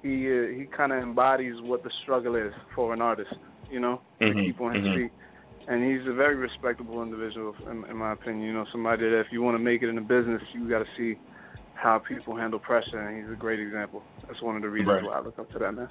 he 0.02 0.28
uh, 0.28 0.48
he 0.58 0.66
kind 0.76 0.92
of 0.92 1.00
embodies 1.04 1.56
what 1.62 1.84
the 1.84 1.92
struggle 2.04 2.36
is 2.36 2.54
for 2.76 2.94
an 2.94 3.02
artist. 3.02 3.32
You 3.70 3.80
know, 3.80 4.02
to 4.28 4.34
Mhm, 4.34 4.44
keep 4.44 4.60
on 4.62 4.74
his 4.74 4.84
mhm. 4.84 4.94
feet 4.94 5.12
and 5.68 5.84
he's 5.84 6.08
a 6.08 6.14
very 6.14 6.36
respectable 6.36 7.02
individual 7.04 7.54
in, 7.70 7.86
in 7.90 7.98
my 7.98 8.14
opinion. 8.14 8.44
You 8.48 8.54
know, 8.54 8.66
somebody 8.72 9.04
that 9.04 9.20
if 9.20 9.28
you 9.32 9.42
want 9.42 9.56
to 9.56 9.64
make 9.64 9.84
it 9.84 9.90
in 9.90 9.96
the 9.96 10.02
business, 10.02 10.42
you 10.54 10.68
got 10.70 10.80
to 10.80 10.86
see 10.98 11.20
how 11.82 12.00
people 12.00 12.36
handle 12.36 12.60
pressure, 12.60 13.00
and 13.00 13.24
he's 13.24 13.32
a 13.32 13.40
great 13.40 13.60
example. 13.60 14.04
That's 14.28 14.42
one 14.42 14.56
of 14.56 14.62
the 14.62 14.70
reasons 14.70 14.90
Right. 14.96 15.04
why 15.04 15.18
I 15.18 15.22
look 15.22 15.40
up 15.40 15.50
to 15.52 15.60
that 15.60 15.72
man. 15.72 15.90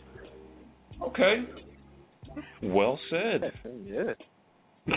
Okay. 1.02 1.44
Well 2.62 2.98
said. 3.10 3.52
Yeah. 3.84 4.14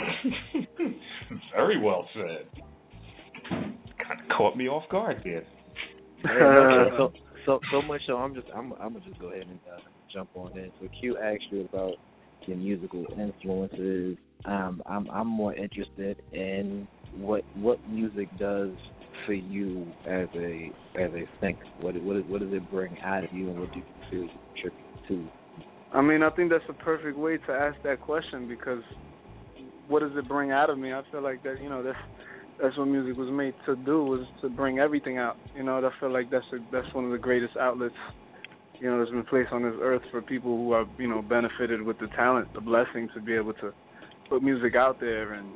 Very 1.56 1.78
well 1.82 2.08
said. 2.14 2.48
kind 3.50 4.20
of 4.22 4.38
caught 4.38 4.56
me 4.58 4.68
off 4.68 4.84
guard 4.89 5.22
there. 5.24 5.44
so 6.98 7.12
so 7.46 7.60
so 7.72 7.82
much 7.82 8.02
so 8.08 8.16
I'm 8.18 8.34
just 8.34 8.48
I'm 8.56 8.74
I'm 8.74 8.94
gonna 8.94 9.06
just 9.06 9.20
go 9.20 9.32
ahead 9.32 9.48
and 9.48 9.60
uh, 9.74 9.80
jump 10.14 10.30
on 10.36 10.58
in. 10.58 10.72
So 10.80 10.88
Q 11.00 11.18
asked 11.18 11.44
you 11.52 11.66
about 11.72 11.94
your 12.46 12.58
musical 12.58 13.06
influences. 13.18 14.18
Um, 14.46 14.82
I'm 14.86 15.10
I'm 15.10 15.28
more 15.28 15.54
interested 15.56 16.22
in 16.32 16.88
what 17.18 17.44
what 17.56 17.80
music 17.89 18.30
does 18.38 18.72
for 19.26 19.34
you 19.34 19.86
as 20.05 20.28
a 20.36 20.72
as 20.95 21.11
a 21.13 21.26
thinker. 21.39 21.65
What 21.80 21.95
what 22.03 22.26
what 22.28 22.41
does 22.41 22.53
it 22.53 22.69
bring 22.69 22.97
out 23.01 23.24
of 23.24 23.32
you, 23.32 23.49
and 23.49 23.59
what 23.59 23.72
do 23.74 23.80
you 23.80 23.86
feel 24.09 24.24
you 24.24 24.30
contribute 24.53 25.07
to? 25.07 25.30
I 25.93 26.02
mean, 26.02 26.23
I 26.23 26.30
think 26.30 26.52
that's 26.52 26.64
a 26.69 26.84
perfect 26.84 27.18
way 27.18 27.38
to 27.38 27.52
ask 27.52 27.77
that 27.84 28.02
question 28.02 28.48
because 28.48 28.84
what 29.88 29.99
does 29.99 30.11
it 30.15 30.27
bring 30.27 30.52
out 30.52 30.69
of 30.69 30.77
me? 30.77 30.93
I 30.93 31.02
feel 31.11 31.22
like 31.22 31.43
that 31.43 31.61
you 31.61 31.69
know 31.69 31.84
that's 31.84 31.98
that's 32.61 32.77
what 32.77 32.85
music 32.85 33.18
was 33.18 33.30
made 33.31 33.56
to 33.65 33.76
do 33.76 34.03
was 34.03 34.26
to 34.41 34.49
bring 34.49 34.80
everything 34.80 35.18
out. 35.18 35.38
You 35.56 35.64
know, 35.64 35.77
I 35.77 35.99
feel 35.99 36.11
like 36.11 36.30
that's 36.30 36.45
a, 36.53 36.57
that's 36.72 36.93
one 36.93 37.06
of 37.06 37.11
the 37.11 37.18
greatest 37.18 37.57
outlets 37.57 37.95
you 38.81 38.89
know 38.89 38.98
that's 38.98 39.11
been 39.11 39.23
placed 39.23 39.52
on 39.52 39.61
this 39.61 39.76
earth 39.80 40.02
for 40.10 40.22
people 40.22 40.57
who 40.57 40.72
are 40.72 40.85
you 40.98 41.07
know 41.07 41.22
benefited 41.22 41.81
with 41.81 41.99
the 41.99 42.07
talent, 42.15 42.52
the 42.53 42.61
blessing 42.61 43.07
to 43.14 43.22
be 43.22 43.34
able 43.34 43.53
to 43.53 43.72
put 44.27 44.41
music 44.41 44.76
out 44.76 44.99
there 44.99 45.34
and 45.34 45.48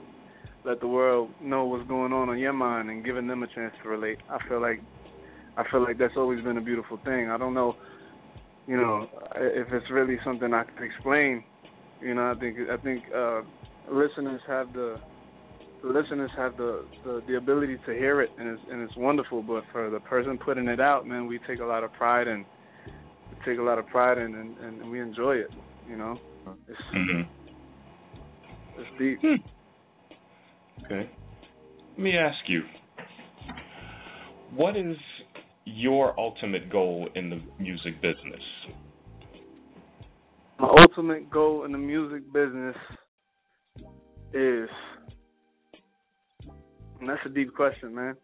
let 0.66 0.80
the 0.80 0.88
world 0.88 1.30
know 1.42 1.66
what's 1.66 1.88
going 1.88 2.12
on 2.12 2.30
on 2.30 2.40
your 2.40 2.54
mind 2.54 2.90
and 2.90 3.06
giving 3.06 3.28
them 3.28 3.44
a 3.44 3.48
chance 3.48 3.74
to 3.84 3.90
relate. 3.90 4.18
I 4.30 4.38
feel 4.48 4.62
like 4.62 4.82
I 5.58 5.64
feel 5.72 5.84
like 5.84 5.98
that's 5.98 6.18
always 6.18 6.44
been 6.44 6.58
a 6.58 6.62
beautiful 6.62 7.00
thing. 7.06 7.30
I 7.30 7.38
don't 7.38 7.54
know, 7.54 7.76
you 8.68 8.76
know, 8.76 9.08
if 9.36 9.68
it's 9.72 9.90
really 9.92 10.18
something 10.26 10.54
I 10.54 10.64
can 10.64 10.84
explain. 10.84 11.44
You 12.02 12.16
know, 12.16 12.32
I 12.32 12.40
think 12.40 12.58
I 12.70 12.78
think 12.78 13.04
uh 13.16 13.42
listeners 13.92 14.42
have 14.48 14.74
the 14.74 14.98
the 15.84 15.90
listeners 15.90 16.32
have 16.36 16.58
the, 16.58 16.84
the 17.04 17.22
the 17.28 17.38
ability 17.38 17.78
to 17.86 17.94
hear 17.94 18.22
it 18.22 18.32
and 18.40 18.50
it's 18.50 18.62
and 18.72 18.82
it's 18.82 18.96
wonderful 18.98 19.44
but 19.44 19.64
for 19.72 19.90
the 19.90 20.00
person 20.00 20.38
putting 20.44 20.68
it 20.68 20.80
out 20.80 21.06
man 21.06 21.28
we 21.28 21.40
take 21.48 21.60
a 21.60 21.64
lot 21.66 21.84
of 21.84 21.94
pride 21.94 22.28
in 22.28 22.44
we 23.30 23.38
take 23.46 23.60
a 23.60 23.62
lot 23.62 23.78
of 23.78 23.86
pride 23.88 24.18
in 24.18 24.34
and, 24.34 24.58
and 24.58 24.90
we 24.90 25.00
enjoy 25.00 25.36
it 25.36 25.50
you 25.88 25.96
know 25.96 26.18
it's 26.68 26.80
mm-hmm. 26.96 27.22
it's 28.80 28.90
deep 28.98 29.46
okay 30.86 31.10
let 31.92 32.00
me 32.00 32.18
ask 32.18 32.38
you 32.48 32.62
what 34.54 34.78
is 34.78 34.96
your 35.66 36.18
ultimate 36.20 36.72
goal 36.72 37.10
in 37.16 37.30
the 37.30 37.42
music 37.60 38.02
business 38.02 38.42
my 40.60 40.70
ultimate 40.80 41.30
goal 41.30 41.66
in 41.66 41.72
the 41.72 41.78
music 41.78 42.22
business 42.32 42.76
is 44.34 44.70
and 47.00 47.10
that's 47.10 47.22
a 47.26 47.30
deep 47.30 47.54
question, 47.54 47.94
man. 47.94 48.16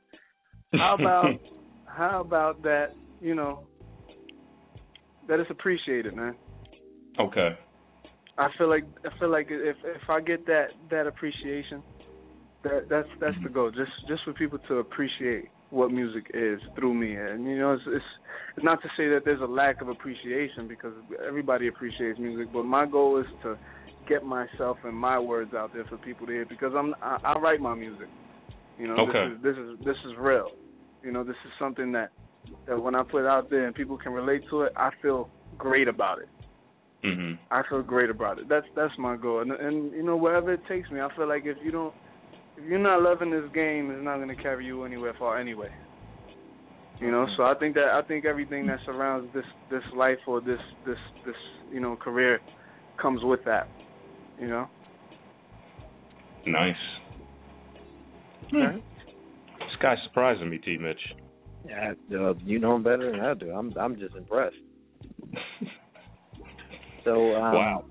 How 0.74 0.96
about 1.00 1.26
how 1.86 2.22
about 2.22 2.64
that, 2.64 2.96
you 3.22 3.36
know, 3.36 3.60
that 5.28 5.40
it's 5.40 5.52
appreciated, 5.52 6.16
man. 6.16 6.36
Okay. 7.20 7.50
I 8.38 8.48
feel 8.58 8.70
like 8.70 8.86
I 9.06 9.20
feel 9.20 9.30
like 9.30 9.48
if 9.50 9.76
if 9.84 10.10
I 10.10 10.22
get 10.22 10.46
that 10.48 10.70
that 10.90 11.06
appreciation, 11.06 11.84
that 12.64 12.90
that's 12.90 13.08
that's 13.20 13.36
the 13.44 13.50
goal. 13.50 13.72
Just 13.72 13.92
just 14.08 14.24
for 14.24 14.34
people 14.34 14.60
to 14.68 14.76
appreciate 14.76 15.50
what 15.70 15.92
music 15.92 16.30
is 16.34 16.60
through 16.76 16.94
me, 16.94 17.16
and 17.16 17.46
you 17.46 17.58
know, 17.58 17.74
it's, 17.74 17.84
it's 17.88 18.06
it's 18.58 18.64
not 18.64 18.82
to 18.82 18.90
say 18.98 19.08
that 19.10 19.22
there's 19.26 19.42
a 19.42 19.46
lack 19.46 19.82
of 19.82 19.90
appreciation 19.90 20.68
because 20.68 20.94
everybody 21.26 21.68
appreciates 21.68 22.20
music, 22.20 22.52
but 22.54 22.64
my 22.64 22.86
goal 22.86 23.18
is 23.20 23.26
to 23.44 23.58
get 24.08 24.24
myself 24.24 24.78
and 24.84 24.96
my 24.96 25.18
words 25.18 25.54
out 25.54 25.74
there 25.74 25.86
for 25.86 25.98
people 25.98 26.28
to 26.28 26.34
hear 26.34 26.46
because 26.46 26.74
I'm 26.78 26.94
I, 27.02 27.18
I 27.24 27.40
write 27.40 27.62
my 27.62 27.74
music. 27.74 28.08
You 28.78 28.88
know, 28.88 29.08
okay. 29.10 29.34
this 29.34 29.38
is 29.38 29.44
this 29.44 29.58
is 29.58 29.86
this 29.86 30.12
is 30.12 30.18
real. 30.20 30.50
You 31.04 31.12
know, 31.12 31.24
this 31.24 31.36
is 31.46 31.52
something 31.60 31.92
that 31.94 32.12
that 32.68 32.82
when 32.82 32.96
I 32.96 33.04
put 33.04 33.26
out 33.26 33.50
there 33.50 33.66
and 33.66 33.76
people 33.76 33.98
can 33.98 34.12
relate 34.12 34.44
to 34.50 34.64
it, 34.64 34.74
I 34.76 34.92
feel 35.02 35.30
great 35.58 35.88
about 35.88 36.20
it. 36.20 36.30
hmm 37.04 37.34
I 37.50 37.64
feel 37.70 37.82
great 37.82 38.10
about 38.10 38.40
it. 38.40 38.48
That's 38.50 38.66
that's 38.76 38.94
my 39.00 39.16
goal. 39.16 39.42
And 39.42 39.52
and 39.52 39.92
you 39.94 40.04
know, 40.04 40.16
wherever 40.16 40.54
it 40.54 40.62
takes 40.68 40.90
me, 40.92 41.00
I 41.00 41.10
feel 41.16 41.28
like 41.28 41.44
if 41.46 41.58
you 41.64 41.72
don't 41.72 41.94
if 42.62 42.70
you're 42.70 42.80
not 42.80 43.02
loving 43.02 43.32
this 43.32 43.50
game, 43.54 43.90
it's 43.92 44.04
not 44.04 44.18
going 44.18 44.36
to 44.36 44.42
carry 44.42 44.66
you 44.66 44.84
anywhere 44.84 45.14
far 45.18 45.40
anyway. 45.40 45.70
You 47.00 47.10
know, 47.10 47.26
so 47.36 47.44
I 47.44 47.56
think 47.60 47.74
that 47.76 47.88
I 47.94 48.02
think 48.08 48.26
everything 48.26 48.68
that 48.68 48.78
surrounds 48.86 49.34
this 49.34 49.46
this 49.72 49.82
life 49.96 50.20
or 50.28 50.40
this 50.40 50.60
this 50.86 50.98
this 51.26 51.36
you 51.72 51.80
know 51.80 51.96
career 51.96 52.40
comes 53.02 53.22
with 53.24 53.44
that. 53.46 53.68
You 54.40 54.48
know. 54.48 54.68
Nice. 56.46 56.76
Okay. 58.48 58.84
This 59.60 59.70
guy's 59.82 59.98
surprising 60.08 60.50
me, 60.50 60.60
T. 60.60 60.78
Mitch. 60.78 61.00
Yeah, 61.68 61.94
uh, 62.20 62.34
you 62.44 62.60
know 62.60 62.76
him 62.76 62.84
better 62.84 63.12
than 63.12 63.20
I 63.20 63.34
do. 63.34 63.50
I'm 63.52 63.74
I'm 63.80 63.98
just 63.98 64.16
impressed. 64.16 64.56
so, 67.04 67.36
um, 67.36 67.54
wow. 67.54 67.86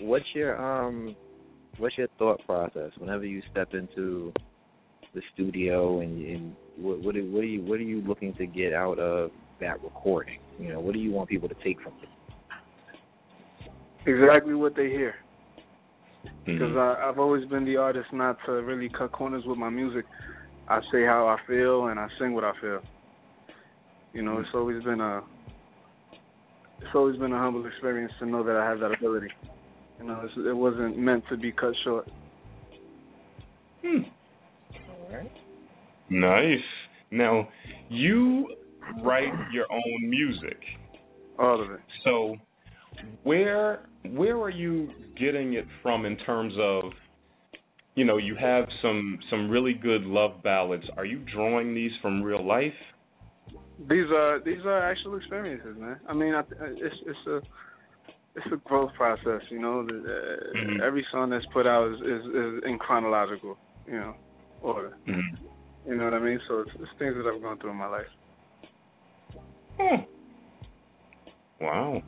What's 0.00 0.26
your 0.34 0.60
um, 0.60 1.16
what's 1.78 1.96
your 1.98 2.08
thought 2.18 2.40
process 2.46 2.90
whenever 2.98 3.24
you 3.24 3.42
step 3.50 3.74
into 3.74 4.32
the 5.14 5.22
studio 5.34 6.00
and, 6.00 6.24
and 6.26 6.56
what 6.78 7.00
what 7.02 7.16
are, 7.16 7.22
what 7.22 7.40
are 7.40 7.44
you 7.44 7.62
what 7.62 7.78
are 7.78 7.84
you 7.84 8.02
looking 8.02 8.34
to 8.34 8.46
get 8.46 8.72
out 8.72 8.98
of 8.98 9.30
that 9.60 9.82
recording? 9.82 10.38
You 10.58 10.72
know, 10.72 10.80
what 10.80 10.92
do 10.92 10.98
you 10.98 11.10
want 11.10 11.28
people 11.28 11.48
to 11.48 11.54
take 11.64 11.80
from 11.80 11.94
it? 12.02 12.08
Exactly 14.08 14.54
what 14.54 14.76
they 14.76 14.88
hear. 14.88 15.14
Because 16.44 16.70
Mhm. 16.70 16.78
I, 16.78 17.08
I've 17.08 17.18
always 17.18 17.44
been 17.46 17.64
the 17.64 17.76
artist 17.76 18.12
not 18.12 18.36
to 18.46 18.52
really 18.52 18.88
cut 18.88 19.12
corners 19.12 19.44
with 19.46 19.58
my 19.58 19.68
music. 19.70 20.04
I 20.68 20.80
say 20.92 21.04
how 21.04 21.26
I 21.26 21.38
feel 21.46 21.86
and 21.86 21.98
I 21.98 22.08
sing 22.18 22.34
what 22.34 22.44
I 22.44 22.52
feel. 22.60 22.80
You 24.12 24.22
know, 24.22 24.38
it's 24.38 24.54
always 24.54 24.82
been 24.84 25.00
a 25.00 25.22
it's 26.80 26.94
always 26.94 27.16
been 27.18 27.32
a 27.32 27.38
humble 27.38 27.66
experience 27.66 28.12
to 28.18 28.26
know 28.26 28.42
that 28.44 28.56
I 28.56 28.64
have 28.64 28.80
that 28.80 28.92
ability. 28.92 29.28
You 29.98 30.06
know, 30.06 30.20
it's, 30.24 30.34
it 30.36 30.56
wasn't 30.56 30.98
meant 30.98 31.24
to 31.30 31.36
be 31.36 31.52
cut 31.52 31.74
short. 31.84 32.08
Hmm. 33.82 34.02
All 34.90 35.16
right. 35.16 35.32
Nice. 36.10 36.64
Now, 37.10 37.48
you 37.88 38.54
write 39.02 39.32
your 39.52 39.66
own 39.70 40.10
music. 40.10 40.58
All 41.38 41.62
of 41.62 41.70
it. 41.70 41.80
So, 42.04 42.36
where 43.24 43.86
where 44.12 44.38
are 44.38 44.50
you 44.50 44.88
getting 45.18 45.54
it 45.54 45.66
from 45.82 46.06
in 46.06 46.16
terms 46.18 46.54
of 46.60 46.92
you 47.96 48.04
know, 48.04 48.18
you 48.18 48.36
have 48.38 48.66
some 48.82 49.18
some 49.30 49.48
really 49.48 49.72
good 49.72 50.02
love 50.02 50.42
ballads. 50.44 50.84
Are 50.96 51.06
you 51.06 51.24
drawing 51.34 51.74
these 51.74 51.90
from 52.02 52.22
real 52.22 52.46
life? 52.46 52.74
These 53.88 54.10
are 54.14 54.40
these 54.44 54.64
are 54.64 54.90
actual 54.90 55.16
experiences, 55.16 55.76
man. 55.78 55.98
I 56.08 56.12
mean, 56.14 56.34
I, 56.34 56.40
it's 56.40 56.94
it's 57.06 57.26
a 57.26 57.40
it's 58.36 58.46
a 58.52 58.56
growth 58.68 58.92
process. 58.94 59.42
You 59.50 59.58
know, 59.58 59.84
The- 59.84 59.96
uh, 59.96 60.52
Mhm. 60.54 60.80
every 60.82 61.06
song 61.10 61.30
that's 61.30 61.46
put 61.46 61.66
out 61.66 61.90
is, 61.92 62.00
is 62.02 62.26
is 62.26 62.64
in 62.64 62.78
chronological, 62.78 63.58
you 63.86 63.98
know, 63.98 64.14
order. 64.60 64.96
Mhm. 65.06 65.38
You 65.86 65.96
know 65.96 66.04
what 66.04 66.14
I 66.14 66.18
mean? 66.18 66.40
So 66.46 66.60
it's, 66.60 66.70
it's 66.74 66.92
things 66.98 67.14
that 67.16 67.26
I've 67.26 67.40
gone 67.40 67.58
through 67.58 67.70
in 67.70 67.76
my 67.76 67.86
life. 67.86 68.08
Hmm. 69.78 70.02
Wow. 71.60 72.02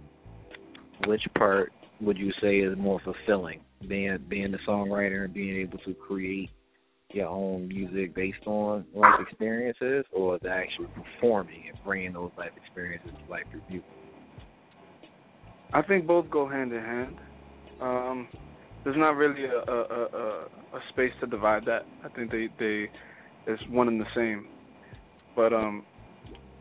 Which 1.06 1.22
part 1.34 1.72
would 2.00 2.18
you 2.18 2.32
say 2.40 2.59
is 2.59 2.76
more 2.76 3.00
fulfilling? 3.00 3.60
Being 3.86 4.18
being 4.28 4.50
the 4.52 4.59
songwriter 4.59 5.24
and 5.24 5.32
being 5.32 5.56
able 5.56 5.78
to 5.78 5.94
create 5.94 6.50
your 7.10 7.28
own 7.28 7.68
music 7.68 8.14
based 8.14 8.46
on 8.46 8.84
life 8.92 9.20
experiences, 9.20 10.05
or 10.12 10.38
the 10.40 10.50
actual 10.50 10.86
performing 10.88 11.68
and 11.68 11.78
bringing 11.84 12.12
those 12.12 12.32
life 12.36 12.52
experiences 12.56 13.10
to 13.24 13.30
life 13.30 13.44
through 13.50 13.62
music? 13.68 13.97
I 15.73 15.82
think 15.82 16.07
both 16.07 16.31
go 16.31 16.49
hand 16.49 16.73
in 16.73 16.82
hand. 16.82 17.16
Um, 17.81 18.28
there's 18.85 18.97
not 18.97 19.16
really 19.16 19.45
a, 19.45 19.70
a, 19.70 19.81
a, 19.81 20.05
a 20.05 20.47
a 20.74 20.81
space 20.90 21.12
to 21.20 21.27
divide 21.27 21.65
that. 21.66 21.82
I 22.05 22.09
think 22.09 22.31
they 22.31 22.49
they 22.59 22.89
it's 23.47 23.62
one 23.70 23.89
and 23.89 24.01
the 24.01 24.07
same. 24.15 24.47
But 25.36 25.53
um, 25.53 25.85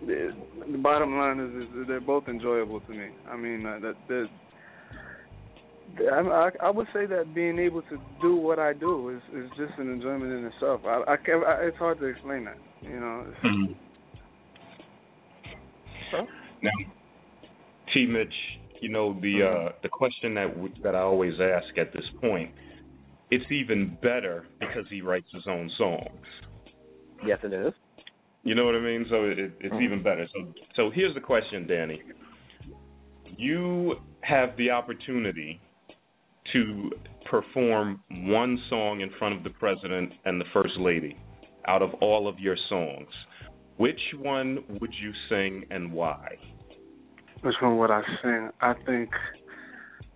the, 0.05 0.31
the 0.71 0.77
bottom 0.77 1.17
line 1.17 1.39
is, 1.39 1.63
is 1.81 1.87
they're 1.87 2.01
both 2.01 2.27
enjoyable 2.27 2.81
to 2.81 2.91
me. 2.91 3.09
I 3.29 3.37
mean 3.37 3.65
uh, 3.65 3.79
that 3.79 3.95
that. 4.07 4.27
I, 6.11 6.19
I 6.19 6.67
I 6.67 6.69
would 6.69 6.87
say 6.93 7.05
that 7.05 7.33
being 7.33 7.59
able 7.59 7.81
to 7.83 7.97
do 8.21 8.35
what 8.35 8.59
I 8.59 8.73
do 8.73 9.09
is 9.09 9.21
is 9.33 9.49
just 9.57 9.79
an 9.79 9.91
enjoyment 9.91 10.31
in 10.31 10.45
itself. 10.45 10.81
I, 10.85 11.13
I 11.13 11.17
can 11.17 11.43
I, 11.47 11.61
it's 11.63 11.77
hard 11.77 11.99
to 11.99 12.05
explain 12.05 12.45
that, 12.45 12.57
you 12.81 12.99
know. 12.99 13.25
It's, 13.27 13.45
Mhm. 13.45 13.75
So? 16.11 16.27
Now, 16.61 16.71
T. 17.93 18.05
Mitch, 18.05 18.33
you 18.81 18.89
know 18.89 19.13
the 19.21 19.43
uh, 19.43 19.71
the 19.83 19.89
question 19.89 20.33
that 20.35 20.49
w- 20.55 20.73
that 20.83 20.95
I 20.95 21.01
always 21.01 21.33
ask 21.39 21.77
at 21.77 21.93
this 21.93 22.05
point. 22.21 22.51
It's 23.29 23.51
even 23.51 23.97
better 24.01 24.45
because 24.59 24.85
he 24.89 25.01
writes 25.01 25.27
his 25.33 25.43
own 25.47 25.69
songs. 25.77 26.25
Yes, 27.25 27.39
it 27.43 27.53
is. 27.53 27.73
You 28.43 28.55
know 28.55 28.65
what 28.65 28.75
I 28.75 28.79
mean? 28.79 29.05
So 29.09 29.25
it, 29.25 29.39
it's 29.59 29.75
Mhm. 29.75 29.81
even 29.83 30.03
better. 30.03 30.27
So 30.33 30.53
so 30.75 30.89
here's 30.91 31.13
the 31.13 31.21
question, 31.21 31.67
Danny. 31.67 32.01
You 33.37 33.97
have 34.21 34.55
the 34.57 34.71
opportunity 34.71 35.59
to 36.53 36.91
perform 37.25 38.01
one 38.09 38.57
song 38.69 39.01
in 39.01 39.09
front 39.19 39.35
of 39.35 39.43
the 39.43 39.49
president 39.51 40.13
and 40.25 40.39
the 40.39 40.45
first 40.53 40.77
lady. 40.77 41.17
out 41.67 41.81
of 41.81 41.93
all 41.95 42.29
of 42.29 42.39
your 42.39 42.55
songs, 42.69 43.09
which 43.75 43.99
one 44.19 44.63
would 44.79 44.93
you 45.01 45.11
sing 45.27 45.65
and 45.69 45.91
why? 45.91 46.37
Which 47.41 47.55
one 47.61 47.77
would 47.77 47.91
I 47.91 48.01
sing? 48.21 48.49
I 48.61 48.73
think 48.85 49.11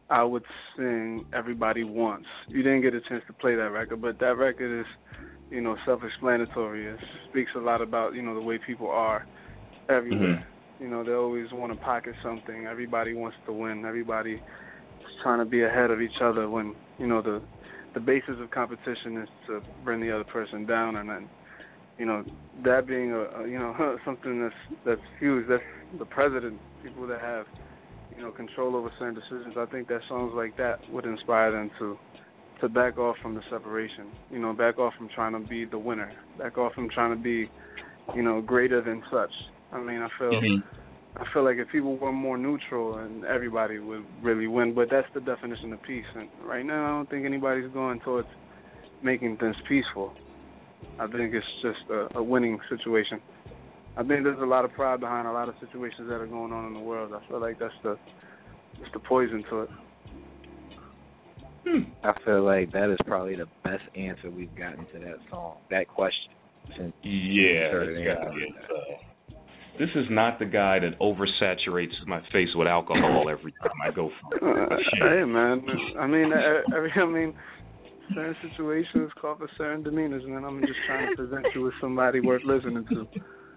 I 0.09 0.23
would 0.23 0.43
sing 0.75 1.25
Everybody 1.33 1.83
Wants. 1.83 2.27
You 2.47 2.63
didn't 2.63 2.81
get 2.81 2.93
a 2.93 3.01
chance 3.01 3.23
to 3.27 3.33
play 3.33 3.55
that 3.55 3.71
record, 3.71 4.01
but 4.01 4.19
that 4.19 4.37
record 4.37 4.81
is, 4.81 4.85
you 5.49 5.61
know, 5.61 5.75
self 5.85 6.01
explanatory. 6.03 6.87
It 6.87 6.99
speaks 7.29 7.51
a 7.55 7.59
lot 7.59 7.81
about, 7.81 8.13
you 8.15 8.21
know, 8.21 8.33
the 8.33 8.41
way 8.41 8.59
people 8.65 8.89
are 8.89 9.25
everywhere. 9.89 10.45
Mm-hmm. 10.45 10.83
You 10.83 10.89
know, 10.89 11.03
they 11.03 11.11
always 11.11 11.51
want 11.51 11.71
to 11.73 11.79
pocket 11.79 12.15
something. 12.23 12.65
Everybody 12.65 13.13
wants 13.13 13.37
to 13.45 13.53
win. 13.53 13.85
Everybody 13.85 14.33
is 14.33 15.11
trying 15.21 15.39
to 15.39 15.45
be 15.45 15.63
ahead 15.63 15.91
of 15.91 16.01
each 16.01 16.21
other 16.21 16.49
when, 16.49 16.75
you 16.97 17.07
know, 17.07 17.21
the 17.21 17.41
the 17.93 17.99
basis 17.99 18.35
of 18.39 18.49
competition 18.51 19.17
is 19.21 19.29
to 19.47 19.61
bring 19.83 19.99
the 19.99 20.09
other 20.09 20.23
person 20.23 20.65
down 20.65 20.95
and 20.95 21.09
then 21.09 21.29
you 22.01 22.07
know, 22.07 22.23
that 22.63 22.87
being 22.87 23.11
a, 23.11 23.19
a 23.19 23.47
you 23.47 23.59
know, 23.59 23.97
something 24.05 24.41
that's 24.41 24.79
that's 24.83 25.01
huge. 25.19 25.47
That's 25.47 25.61
the 25.97 26.05
president, 26.05 26.59
people 26.83 27.07
that 27.07 27.21
have 27.21 27.45
you 28.15 28.23
know 28.23 28.31
control 28.31 28.75
over 28.75 28.91
certain 28.99 29.15
decisions. 29.15 29.55
I 29.57 29.65
think 29.65 29.87
that 29.87 30.01
songs 30.07 30.33
like 30.35 30.57
that 30.57 30.79
would 30.91 31.05
inspire 31.05 31.51
them 31.51 31.71
to 31.79 31.97
to 32.61 32.69
back 32.69 32.97
off 32.97 33.15
from 33.21 33.35
the 33.35 33.41
separation. 33.49 34.07
You 34.29 34.39
know, 34.39 34.53
back 34.53 34.77
off 34.77 34.93
from 34.97 35.09
trying 35.13 35.33
to 35.33 35.47
be 35.47 35.65
the 35.65 35.79
winner. 35.79 36.11
Back 36.37 36.57
off 36.57 36.73
from 36.73 36.89
trying 36.89 37.15
to 37.15 37.21
be, 37.21 37.49
you 38.15 38.21
know, 38.21 38.41
greater 38.41 38.81
than 38.81 39.01
such. 39.11 39.31
I 39.71 39.79
mean, 39.79 40.01
I 40.01 40.07
feel 40.17 40.31
mm-hmm. 40.31 40.67
I 41.17 41.25
feel 41.33 41.43
like 41.43 41.57
if 41.57 41.67
people 41.69 41.97
were 41.97 42.11
more 42.11 42.37
neutral 42.37 42.97
and 42.97 43.25
everybody 43.25 43.79
would 43.79 44.05
really 44.21 44.47
win, 44.47 44.73
but 44.73 44.87
that's 44.89 45.07
the 45.13 45.19
definition 45.19 45.73
of 45.73 45.81
peace. 45.83 46.05
And 46.15 46.29
right 46.45 46.65
now, 46.65 46.85
I 46.85 46.97
don't 46.97 47.09
think 47.09 47.25
anybody's 47.25 47.69
going 47.73 47.99
towards 47.99 48.27
making 49.03 49.37
things 49.37 49.55
peaceful. 49.67 50.13
I 50.99 51.07
think 51.07 51.33
it's 51.33 51.45
just 51.61 51.89
a, 51.89 52.17
a 52.17 52.23
winning 52.23 52.59
situation. 52.69 53.19
I 53.97 54.03
think 54.03 54.23
there's 54.23 54.41
a 54.41 54.45
lot 54.45 54.63
of 54.63 54.71
pride 54.71 54.99
behind 54.99 55.27
a 55.27 55.31
lot 55.31 55.49
of 55.49 55.55
situations 55.59 56.07
that 56.07 56.15
are 56.15 56.27
going 56.27 56.53
on 56.53 56.67
in 56.67 56.73
the 56.73 56.79
world. 56.79 57.11
I 57.13 57.27
feel 57.27 57.41
like 57.41 57.59
that's 57.59 57.73
the 57.83 57.97
that's 58.79 58.91
the 58.93 58.99
poison 58.99 59.43
to 59.49 59.61
it. 59.61 59.69
Hmm. 61.67 61.91
I 62.03 62.13
feel 62.25 62.43
like 62.43 62.71
that 62.71 62.89
is 62.89 62.97
probably 63.05 63.35
the 63.35 63.47
best 63.63 63.83
answer 63.95 64.31
we've 64.31 64.55
gotten 64.55 64.85
to 64.93 64.99
that 64.99 65.17
song, 65.29 65.57
that 65.69 65.87
question. 65.87 66.31
Since 66.77 66.93
Yeah, 67.03 67.69
started 67.69 67.97
it's 67.97 68.07
gotta 68.07 68.27
answering 68.27 68.37
be 68.37 68.95
it. 68.95 68.99
This 69.79 69.89
is 69.95 70.05
not 70.09 70.39
the 70.39 70.45
guy 70.45 70.79
that 70.79 70.99
oversaturates 70.99 71.95
my 72.05 72.19
face 72.31 72.49
with 72.55 72.67
alcohol 72.67 73.29
every 73.29 73.53
time 73.53 73.71
I 73.85 73.91
go 73.91 74.09
for 74.21 74.35
it. 74.35 74.85
hey 75.01 75.23
man, 75.25 75.63
I 75.99 76.07
mean, 76.07 76.31
every 76.75 76.91
I 76.95 77.05
mean, 77.05 77.33
certain 78.13 78.35
situations 78.49 79.11
call 79.19 79.35
for 79.35 79.49
certain 79.57 79.83
demeanors, 79.83 80.27
man. 80.27 80.43
I'm 80.43 80.61
just 80.61 80.79
trying 80.87 81.09
to 81.09 81.15
present 81.15 81.45
you 81.55 81.63
with 81.63 81.73
somebody 81.81 82.19
worth 82.19 82.43
listening 82.45 82.85
to. 82.89 83.07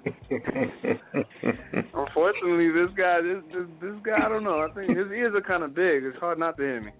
Unfortunately, 1.94 2.70
this 2.70 2.90
guy, 2.96 3.20
this, 3.22 3.42
this 3.52 3.66
this 3.80 3.94
guy, 4.04 4.18
I 4.24 4.28
don't 4.28 4.44
know. 4.44 4.60
I 4.60 4.68
think 4.74 4.90
his 4.90 5.10
ears 5.10 5.34
are 5.34 5.40
kind 5.40 5.62
of 5.62 5.74
big. 5.74 6.04
It's 6.04 6.18
hard 6.18 6.38
not 6.38 6.56
to 6.58 6.62
hear 6.62 6.80
me. 6.82 6.92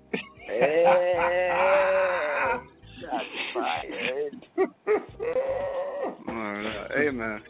Alright, 6.29 6.91
hey 6.97 7.11
man. 7.11 7.41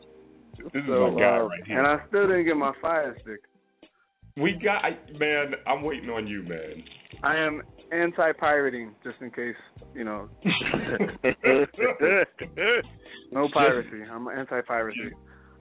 This 0.58 0.66
is 0.74 0.82
So, 0.88 1.10
my 1.10 1.20
guy 1.20 1.36
uh, 1.36 1.42
right 1.42 1.66
here. 1.66 1.78
And 1.78 1.86
I 1.86 1.98
still 2.08 2.26
didn't 2.26 2.46
get 2.46 2.56
my 2.56 2.72
fire 2.80 3.16
stick. 3.22 3.40
We 4.36 4.52
got 4.52 4.84
I, 4.84 4.98
man. 5.16 5.52
I'm 5.66 5.84
waiting 5.84 6.10
on 6.10 6.26
you, 6.26 6.42
man. 6.42 6.82
I 7.22 7.36
am 7.36 7.62
anti-pirating, 7.92 8.94
just 9.04 9.20
in 9.20 9.30
case 9.30 9.54
you 9.94 10.02
know. 10.04 10.28
no 13.32 13.48
piracy. 13.52 14.02
I'm 14.10 14.26
anti-piracy. 14.28 15.12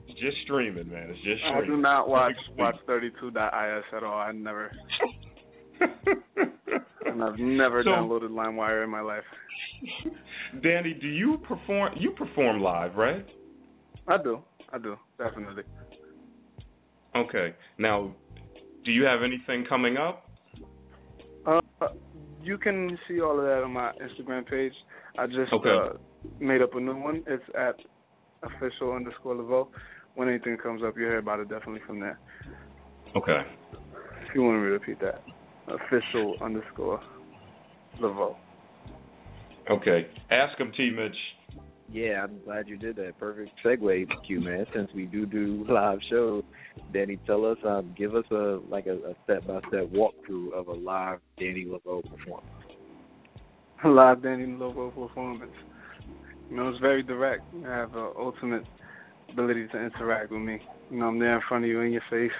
Just 0.08 0.36
streaming, 0.44 0.88
man. 0.90 1.10
It's 1.10 1.20
just 1.22 1.40
streaming. 1.42 1.62
I 1.62 1.66
do 1.66 1.76
not 1.76 2.08
watch 2.08 2.34
watch 2.58 2.76
32.is 2.88 3.84
at 3.96 4.02
all. 4.04 4.18
I 4.18 4.32
never. 4.32 4.70
and 7.06 7.22
I've 7.22 7.38
never 7.38 7.82
So- 7.82 7.90
downloaded 7.90 8.30
LimeWire 8.30 8.84
in 8.84 8.90
my 8.90 9.00
life. 9.00 9.24
Danny, 10.62 10.94
do 11.00 11.08
you 11.08 11.38
perform? 11.48 11.94
You 11.98 12.12
perform 12.12 12.60
live, 12.60 12.94
right? 12.94 13.26
I 14.06 14.16
do. 14.22 14.40
I 14.72 14.78
do 14.78 14.96
definitely. 15.18 15.62
Okay. 17.16 17.54
Now, 17.78 18.12
do 18.84 18.90
you 18.92 19.04
have 19.04 19.20
anything 19.22 19.64
coming 19.68 19.96
up? 19.96 20.28
Uh, 21.46 21.60
you 22.42 22.58
can 22.58 22.96
see 23.08 23.20
all 23.20 23.38
of 23.38 23.44
that 23.44 23.62
on 23.64 23.72
my 23.72 23.92
Instagram 23.92 24.46
page. 24.48 24.72
I 25.18 25.26
just 25.26 25.52
Okay. 25.52 25.68
uh, 25.70 25.96
made 26.40 26.60
up 26.62 26.74
a 26.74 26.80
new 26.80 26.96
one. 26.96 27.22
It's 27.26 27.42
at 27.58 27.76
official 28.42 28.92
underscore 28.92 29.34
Lavoe. 29.36 29.68
When 30.14 30.28
anything 30.28 30.56
comes 30.56 30.82
up, 30.82 30.94
you'll 30.96 31.08
hear 31.08 31.18
about 31.18 31.40
it 31.40 31.48
definitely 31.48 31.80
from 31.86 32.00
there. 32.00 32.18
Okay. 33.16 33.42
If 34.28 34.34
you 34.34 34.42
want 34.42 34.58
me 34.58 34.66
to 34.66 34.72
repeat 34.72 35.00
that, 35.00 35.22
official 35.68 36.36
underscore 36.40 37.00
Lavoe. 38.00 38.36
Okay. 39.70 40.06
Ask 40.30 40.58
him, 40.58 40.72
T. 40.76 40.90
Mitch. 40.90 41.16
Yeah, 41.90 42.24
I'm 42.24 42.40
glad 42.44 42.66
you 42.66 42.76
did 42.76 42.96
that. 42.96 43.18
Perfect 43.18 43.50
segue, 43.64 44.06
Q 44.26 44.40
man. 44.40 44.66
Since 44.74 44.90
we 44.94 45.04
do 45.04 45.26
do 45.26 45.64
live 45.68 45.98
shows, 46.10 46.42
Danny, 46.92 47.18
tell 47.26 47.44
us, 47.44 47.58
um, 47.64 47.94
give 47.96 48.14
us 48.14 48.24
a 48.30 48.58
like 48.68 48.86
a, 48.86 48.94
a 48.94 49.14
step-by-step 49.24 49.90
walkthrough 49.92 50.52
of 50.52 50.68
a 50.68 50.72
live 50.72 51.18
Danny 51.38 51.66
Lavoe 51.66 52.02
performance. 52.02 52.48
A 53.84 53.88
live 53.88 54.22
Danny 54.22 54.46
Lavoe 54.46 54.94
performance. 54.94 55.52
You 56.50 56.56
know, 56.56 56.68
it's 56.68 56.80
very 56.80 57.02
direct. 57.02 57.42
You 57.54 57.64
have 57.64 57.94
an 57.94 58.10
ultimate 58.18 58.64
ability 59.34 59.66
to 59.68 59.78
interact 59.78 60.30
with 60.30 60.40
me. 60.40 60.58
You 60.90 60.98
know, 60.98 61.08
I'm 61.08 61.18
there 61.18 61.36
in 61.36 61.42
front 61.48 61.64
of 61.64 61.70
you 61.70 61.80
in 61.80 61.92
your 61.92 62.02
face, 62.10 62.30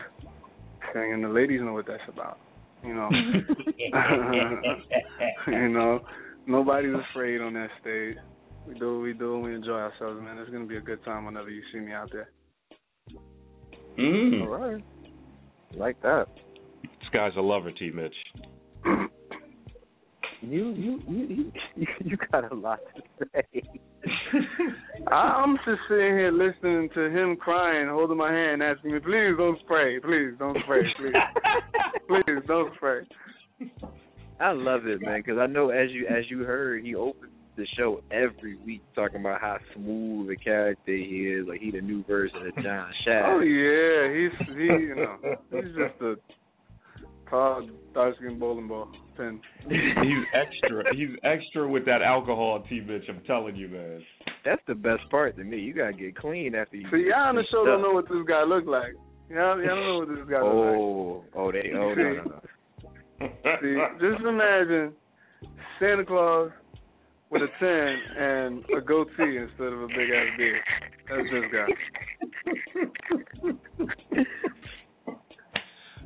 saying, 0.94 1.12
and 1.12 1.24
the 1.24 1.28
ladies 1.28 1.60
know 1.60 1.74
what 1.74 1.86
that's 1.86 2.00
about. 2.08 2.38
You 2.84 2.94
know, 2.94 3.08
you 5.48 5.68
know, 5.68 6.00
nobody's 6.46 6.94
afraid 7.10 7.40
on 7.40 7.54
that 7.54 7.70
stage. 7.80 8.16
We 8.68 8.78
do 8.78 8.96
what 8.96 9.02
we 9.02 9.14
do, 9.14 9.34
and 9.34 9.44
we 9.44 9.54
enjoy 9.54 9.72
ourselves, 9.72 10.20
man. 10.22 10.38
It's 10.38 10.50
gonna 10.50 10.66
be 10.66 10.76
a 10.76 10.82
good 10.82 11.02
time 11.04 11.24
whenever 11.24 11.50
you 11.50 11.62
see 11.72 11.80
me 11.80 11.92
out 11.92 12.10
there. 12.12 12.30
Mm. 13.98 14.42
All 14.42 14.48
right. 14.48 14.84
Like 15.74 16.00
that. 16.02 16.26
This 16.82 17.08
guy's 17.12 17.32
a 17.36 17.40
lover, 17.40 17.72
T. 17.72 17.90
Mitch. 17.90 18.14
You 20.50 20.70
you 20.70 21.00
you 21.08 21.52
you, 21.76 21.86
you 22.04 22.16
got 22.30 22.50
a 22.50 22.54
lot 22.54 22.78
to 22.96 23.26
say. 23.32 23.62
I- 25.08 25.12
I'm 25.14 25.56
just 25.58 25.80
sitting 25.88 26.16
here 26.18 26.32
listening 26.32 26.88
to 26.94 27.10
him 27.10 27.36
crying, 27.36 27.88
holding 27.88 28.16
my 28.16 28.32
hand, 28.32 28.62
asking 28.62 28.92
me, 28.92 29.00
"Please 29.00 29.34
don't 29.36 29.58
spray. 29.60 30.00
Please 30.00 30.34
don't 30.38 30.56
spray. 30.64 30.82
Please, 30.98 31.14
please 32.08 32.42
don't 32.46 32.74
spray." 32.76 33.00
I 34.40 34.50
love 34.52 34.86
it, 34.86 35.00
man, 35.00 35.22
because 35.24 35.38
I 35.38 35.46
know 35.46 35.70
as 35.70 35.90
you 35.90 36.06
as 36.06 36.24
you 36.28 36.40
heard, 36.44 36.84
he 36.84 36.94
opens 36.94 37.32
the 37.56 37.66
show 37.78 38.02
every 38.10 38.56
week 38.66 38.82
talking 38.94 39.20
about 39.20 39.40
how 39.40 39.58
smooth 39.74 40.30
a 40.30 40.36
character 40.36 40.92
he 40.92 41.28
is, 41.28 41.46
like 41.46 41.60
he 41.60 41.70
the 41.70 41.80
new 41.80 42.04
version 42.04 42.46
of 42.46 42.54
John 42.62 42.90
Shaft. 43.04 43.28
Oh 43.28 43.40
yeah, 43.40 44.12
he's 44.12 44.48
he 44.56 44.64
you 44.64 44.94
know 44.96 45.16
he's 45.22 45.30
just 45.30 45.42
a 45.42 45.43
tall, 48.05 48.10
dark 48.10 48.16
skinned 48.18 48.40
bowling 48.40 48.68
ball 48.68 48.89
pin. 49.16 49.40
He's 49.68 50.24
extra. 50.35 50.85
He's 50.94 51.16
extra 51.22 51.68
with 51.68 51.85
that 51.86 52.02
alcohol, 52.02 52.64
T 52.68 52.81
bitch. 52.81 53.09
I'm 53.09 53.22
telling 53.26 53.56
you, 53.56 53.68
man. 53.68 54.02
That's 54.44 54.62
the 54.66 54.74
best 54.74 55.09
part 55.10 55.36
to 55.36 55.44
me. 55.44 55.59
You 55.59 55.74
gotta 55.74 55.93
get 55.93 56.16
clean 56.16 56.55
after 56.55 56.76
you. 56.76 56.86
See, 56.90 57.09
y'all 57.09 57.28
on 57.28 57.36
the 57.36 57.43
you 57.43 57.47
show 57.51 57.64
don't 57.64 57.82
know 57.82 57.93
what 57.93 58.09
this 58.09 58.18
guy 58.28 58.44
look 58.44 58.66
like. 58.66 58.94
Y'all, 59.31 59.59
y'all 59.59 59.76
don't 59.76 59.86
know 59.86 59.98
what 60.01 60.09
this 60.09 60.28
guy 60.31 60.43
look 60.43 60.52
Oh, 60.52 61.24
oh, 61.35 61.52
they, 61.52 61.72
oh, 61.74 61.94
no, 61.94 62.12
no, 62.12 62.22
no. 62.24 62.40
See, 63.62 63.76
just 64.01 64.22
imagine 64.26 64.93
Santa 65.81 66.05
Claus 66.05 66.51
with 67.31 67.43
a 67.43 67.48
tan 67.59 67.98
and 68.18 68.64
a 68.76 68.81
goatee 68.81 69.39
instead 69.39 69.72
of 69.72 69.82
a 69.82 69.89
big 69.89 70.10
ass 70.10 70.36
beard. 70.36 70.62
That's 71.09 71.31
this 71.32 71.44
guy. 71.52 71.66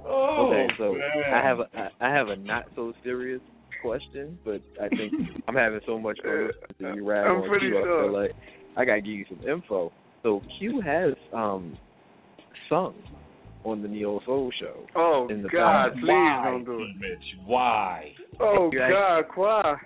Oh, 0.09 0.49
okay, 0.51 0.67
so 0.79 0.93
man. 0.95 1.35
I 1.35 1.43
have 1.47 1.59
a 1.61 1.67
I 1.77 1.89
I 2.09 2.15
have 2.15 2.29
a 2.29 2.37
not 2.37 2.65
so 2.75 2.93
serious 3.05 3.41
question, 3.83 4.39
but 4.45 4.61
I 4.83 4.89
think 4.89 5.13
I'm 5.49 5.55
having 5.55 5.81
so 5.87 5.99
much 5.99 6.19
fun 6.23 6.49
listening 6.49 6.93
to 6.93 6.97
you 6.97 7.09
rap 7.09 7.27
I'm 7.27 7.43
on 7.43 7.49
pretty 7.49 7.69
Q. 7.69 7.79
I 7.79 7.83
sure. 7.83 8.05
feel 8.05 8.21
like 8.23 8.31
I 8.77 8.85
gotta 8.85 9.01
give 9.01 9.13
you 9.13 9.25
some 9.29 9.49
info. 9.49 9.93
So 10.23 10.43
Q 10.59 10.81
has 10.81 11.15
um 11.33 11.77
sung 12.69 12.95
on 13.65 13.83
the 13.83 13.89
Neo 13.89 14.21
Soul 14.25 14.51
Show. 14.61 14.87
Oh 14.97 15.29
in 15.31 15.43
the 15.43 15.49
God, 15.49 15.89
past. 15.91 15.95
please 15.97 16.09
Why, 16.09 16.43
don't 16.45 16.65
do 16.65 16.81
it. 16.83 16.97
Mitch? 16.99 17.25
Why? 17.45 18.13
Oh 18.41 18.71
You 18.73 18.81
actually- 18.81 18.95
God, 18.95 19.25
Qua. 19.35 19.77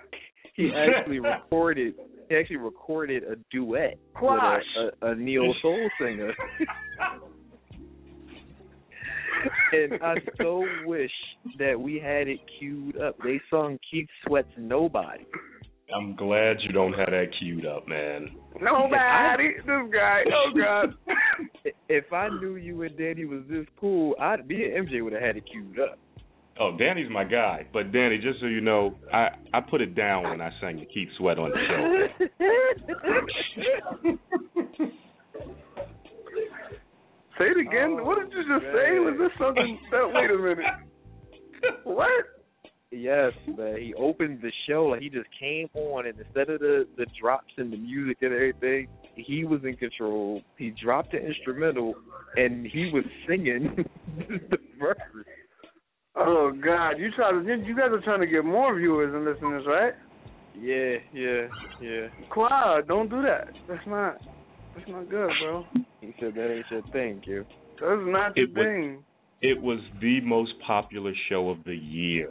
He 0.55 0.71
actually 0.71 1.19
recorded 1.33 1.95
he 2.29 2.35
actually 2.37 2.57
recorded 2.57 3.23
a 3.23 3.35
duet 3.51 3.97
Quash. 4.15 4.61
with 4.77 4.93
a, 5.01 5.07
a, 5.07 5.11
a 5.11 5.15
neo 5.15 5.51
soul 5.61 5.89
singer. 5.99 6.31
and 9.71 10.01
I 10.03 10.15
so 10.37 10.65
wish 10.85 11.11
that 11.59 11.79
we 11.79 11.99
had 11.99 12.27
it 12.27 12.39
queued 12.59 12.99
up. 13.01 13.17
They 13.23 13.39
sung 13.49 13.77
Keith 13.89 14.07
Sweat's 14.25 14.49
Nobody. 14.57 15.25
I'm 15.95 16.15
glad 16.15 16.57
you 16.61 16.71
don't 16.71 16.93
have 16.93 17.09
that 17.09 17.27
queued 17.39 17.65
up, 17.65 17.87
man. 17.87 18.29
Nobody. 18.59 19.49
This 19.57 19.93
guy. 19.93 20.21
Oh 20.33 20.51
God. 20.55 20.95
if 21.89 22.11
I 22.11 22.29
knew 22.29 22.55
you 22.55 22.81
and 22.83 22.97
Danny 22.97 23.25
was 23.25 23.43
this 23.49 23.65
cool, 23.79 24.15
I'd 24.19 24.47
be 24.47 24.63
and 24.63 24.87
MJ 24.87 25.03
would 25.03 25.13
have 25.13 25.21
had 25.21 25.37
it 25.37 25.43
queued 25.51 25.79
up. 25.79 25.99
Oh, 26.59 26.75
Danny's 26.77 27.09
my 27.09 27.23
guy. 27.23 27.65
But 27.73 27.91
Danny, 27.91 28.17
just 28.17 28.39
so 28.39 28.45
you 28.45 28.61
know, 28.61 28.95
I 29.11 29.29
I 29.53 29.59
put 29.59 29.81
it 29.81 29.95
down 29.95 30.23
when 30.23 30.41
I 30.41 30.51
sang 30.61 30.77
the 30.77 30.85
Keith 30.85 31.09
Sweat 31.17 31.37
on 31.37 31.51
the 31.51 31.57
show. 31.67 32.07
Say 37.37 37.45
it 37.45 37.57
again. 37.57 37.97
Oh, 37.99 38.03
what 38.03 38.19
did 38.19 38.31
you 38.31 38.43
just 38.43 38.65
say? 38.73 38.99
Was 38.99 39.15
this 39.17 39.31
something? 39.39 39.79
That, 39.91 40.11
wait 40.13 40.29
a 40.29 40.37
minute. 40.37 40.65
What? 41.85 42.09
Yes, 42.91 43.31
man. 43.47 43.77
He 43.79 43.93
opened 43.95 44.39
the 44.41 44.51
show 44.67 44.85
like 44.85 45.01
he 45.01 45.09
just 45.09 45.29
came 45.39 45.67
on, 45.73 46.05
and 46.05 46.19
instead 46.19 46.49
of 46.49 46.59
the 46.59 46.85
the 46.97 47.05
drops 47.19 47.53
and 47.57 47.71
the 47.71 47.77
music 47.77 48.17
and 48.21 48.33
everything, 48.33 48.87
he 49.15 49.45
was 49.45 49.61
in 49.63 49.75
control. 49.77 50.41
He 50.57 50.73
dropped 50.83 51.13
the 51.13 51.25
instrumental, 51.25 51.95
and 52.35 52.67
he 52.67 52.91
was 52.93 53.03
singing 53.27 53.85
the 54.17 54.57
verse. 54.79 54.97
Oh 56.15 56.51
God! 56.51 56.99
You 56.99 57.09
try 57.15 57.31
to. 57.31 57.63
You 57.65 57.75
guys 57.75 57.87
are 57.91 58.01
trying 58.01 58.19
to 58.19 58.27
get 58.27 58.45
more 58.45 58.77
viewers 58.77 59.13
and 59.13 59.25
listeners, 59.25 59.63
right? 59.65 59.93
Yeah, 60.55 60.97
yeah, 61.13 61.47
yeah. 61.81 62.07
Quad, 62.29 62.87
don't 62.87 63.09
do 63.09 63.21
that. 63.23 63.47
That's 63.67 63.87
not. 63.87 64.17
That's 64.75 64.87
not 64.89 65.09
good, 65.09 65.29
bro. 65.43 65.65
He 66.01 66.13
said 66.19 66.33
that 66.35 66.51
ain't 66.51 66.65
your 66.71 66.81
thing, 66.91 67.21
Q. 67.23 67.45
That's 67.79 68.01
not 68.05 68.35
your 68.37 68.47
It 68.47 68.53
was- 68.55 68.65
thing. 68.65 69.03
It 69.41 69.61
was 69.61 69.79
the 69.99 70.21
most 70.21 70.53
popular 70.65 71.11
show 71.29 71.49
of 71.49 71.63
the 71.65 71.75
year. 71.75 72.29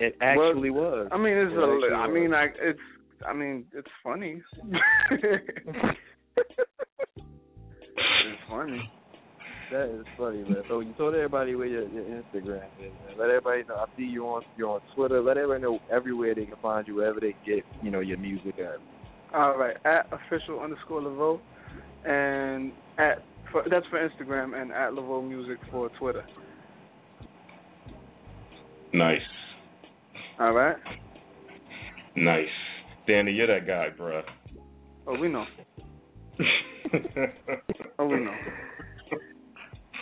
It 0.00 0.16
actually 0.22 0.70
was. 0.70 1.06
I 1.12 1.18
mean, 1.18 1.36
it's 1.36 1.52
It 1.52 1.58
a. 1.58 1.62
actually 1.62 1.94
I 1.94 2.08
mean, 2.08 2.32
I. 2.34 2.44
It's. 2.60 2.80
I 3.26 3.32
mean, 3.34 3.66
it's 3.74 3.88
funny. 4.02 4.42
it's 5.10 5.96
funny. 8.48 8.90
That 9.72 9.88
is 10.00 10.06
funny, 10.16 10.42
man. 10.44 10.62
So 10.68 10.80
you 10.80 10.92
told 10.96 11.14
everybody 11.14 11.54
where 11.56 11.66
your, 11.66 11.88
your 11.88 12.04
Instagram 12.04 12.64
is, 12.80 12.92
man. 13.06 13.18
Let 13.18 13.30
everybody 13.30 13.64
know. 13.68 13.74
I 13.76 13.86
see 13.96 14.04
you 14.04 14.24
on 14.26 14.42
you're 14.56 14.70
on 14.70 14.80
Twitter. 14.94 15.20
Let 15.20 15.36
everybody 15.38 15.62
know 15.62 15.80
everywhere 15.90 16.34
they 16.34 16.44
can 16.46 16.56
find 16.62 16.86
you, 16.86 16.94
wherever 16.96 17.18
they 17.20 17.34
get, 17.44 17.64
you 17.82 17.90
know, 17.90 18.00
your 18.00 18.18
music 18.18 18.54
at. 18.58 18.76
All 19.36 19.58
right, 19.58 19.76
at 19.84 20.06
official 20.12 20.60
underscore 20.60 21.00
Lavoe, 21.00 21.40
and 22.06 22.72
at 22.98 23.22
for, 23.52 23.62
that's 23.70 23.86
for 23.88 23.98
Instagram 23.98 24.60
and 24.60 24.72
at 24.72 24.92
Lavoe 24.92 25.26
Music 25.26 25.58
for 25.70 25.88
Twitter. 25.98 26.24
Nice, 28.92 29.20
All 30.40 30.52
right. 30.52 30.76
nice. 32.16 32.46
Danny, 33.06 33.32
you're 33.32 33.46
that 33.46 33.66
guy, 33.66 33.88
bruh. 33.98 34.22
Oh, 35.06 35.18
we 35.18 35.28
know. 35.28 35.44
Oh, 37.98 38.06
we 38.06 38.20
know. 38.20 38.34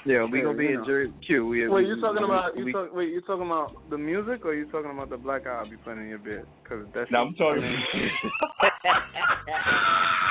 Yeah, 0.04 0.24
we 0.30 0.38
Yeah, 0.38 0.44
gonna 0.44 0.58
be 0.58 0.66
in 0.66 0.74
know. 0.74 0.86
Jersey. 0.86 1.12
Q. 1.26 1.46
We, 1.46 1.68
Wait, 1.68 1.84
we, 1.84 1.88
you 1.88 2.00
talking 2.00 2.22
we, 2.22 2.24
about 2.24 2.56
you 2.56 2.64
we, 2.66 2.72
talk, 2.72 2.92
wait, 2.92 3.08
you 3.08 3.20
talking 3.22 3.46
about 3.46 3.88
the 3.88 3.96
music 3.96 4.44
or 4.44 4.54
you 4.54 4.66
talking 4.70 4.90
about 4.90 5.10
the 5.10 5.16
black 5.16 5.46
eye 5.46 5.50
I'll 5.50 5.70
be 5.70 5.76
playing 5.76 6.00
in 6.00 6.08
your 6.08 6.18
bed? 6.18 6.44
Cause 6.68 6.84
that's 6.94 7.10
No, 7.10 7.20
I'm 7.20 7.34
talking. 7.34 7.62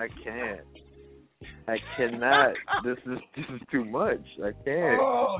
I 0.00 0.08
can't. 0.24 0.66
I 1.68 1.76
cannot. 1.96 2.54
this 2.84 2.96
is 3.06 3.18
this 3.36 3.44
is 3.54 3.60
too 3.70 3.84
much. 3.84 4.24
I 4.42 4.52
can't. 4.64 4.98
Oh 5.00 5.36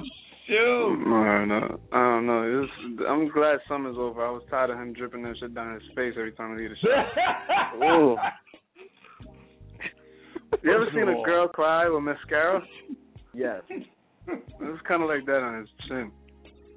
shoot! 0.46 1.02
I 1.06 1.38
don't 1.38 1.48
know. 1.48 1.80
I 1.92 1.98
don't 1.98 2.26
know. 2.26 2.62
It's, 2.62 3.02
I'm 3.08 3.30
glad 3.30 3.58
summer's 3.66 3.96
over. 3.98 4.24
I 4.24 4.30
was 4.30 4.42
tired 4.50 4.68
of 4.70 4.76
him 4.76 4.92
dripping 4.92 5.22
that 5.22 5.36
shit 5.40 5.54
down 5.54 5.72
his 5.74 5.82
face 5.96 6.12
every 6.18 6.32
time 6.32 6.56
he 6.58 6.62
did 6.64 6.72
a 6.72 6.76
shot. 6.76 7.82
Ooh. 7.82 8.16
You 10.62 10.74
ever 10.74 10.86
seen 10.92 11.08
a 11.08 11.22
girl 11.24 11.48
cry 11.48 11.88
with 11.88 12.02
mascara? 12.02 12.62
Yes. 13.32 13.62
It's 13.70 14.82
kind 14.86 15.02
of 15.02 15.08
like 15.08 15.24
that 15.24 15.40
on 15.42 15.60
his 15.60 15.68
chin. 15.88 16.12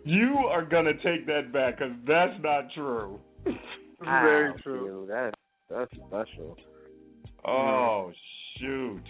You 0.06 0.36
are 0.50 0.64
gonna 0.64 0.94
take 1.04 1.26
that 1.28 1.52
back 1.52 1.80
because 1.80 1.94
that's 2.08 2.42
not 2.42 2.66
true. 2.74 3.20
It's 3.46 3.58
very 4.02 4.52
Ow, 4.52 4.56
true. 4.64 4.84
Q, 4.86 5.08
That's 5.10 5.36
that's 5.70 5.92
special. 6.08 6.58
Oh 7.46 8.12
shoot! 8.60 9.02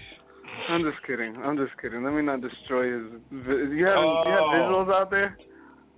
I'm 0.70 0.82
just 0.84 1.06
kidding. 1.06 1.36
I'm 1.38 1.58
just 1.58 1.72
kidding. 1.82 2.04
Let 2.04 2.14
me 2.14 2.22
not 2.22 2.42
destroy 2.42 2.94
his. 2.94 3.12
vi- 3.32 3.76
You 3.76 3.86
have 3.86 3.98
you 3.98 4.32
have 4.32 4.44
Oh. 4.46 4.54
visuals 4.56 4.94
out 4.94 5.10
there? 5.12 5.38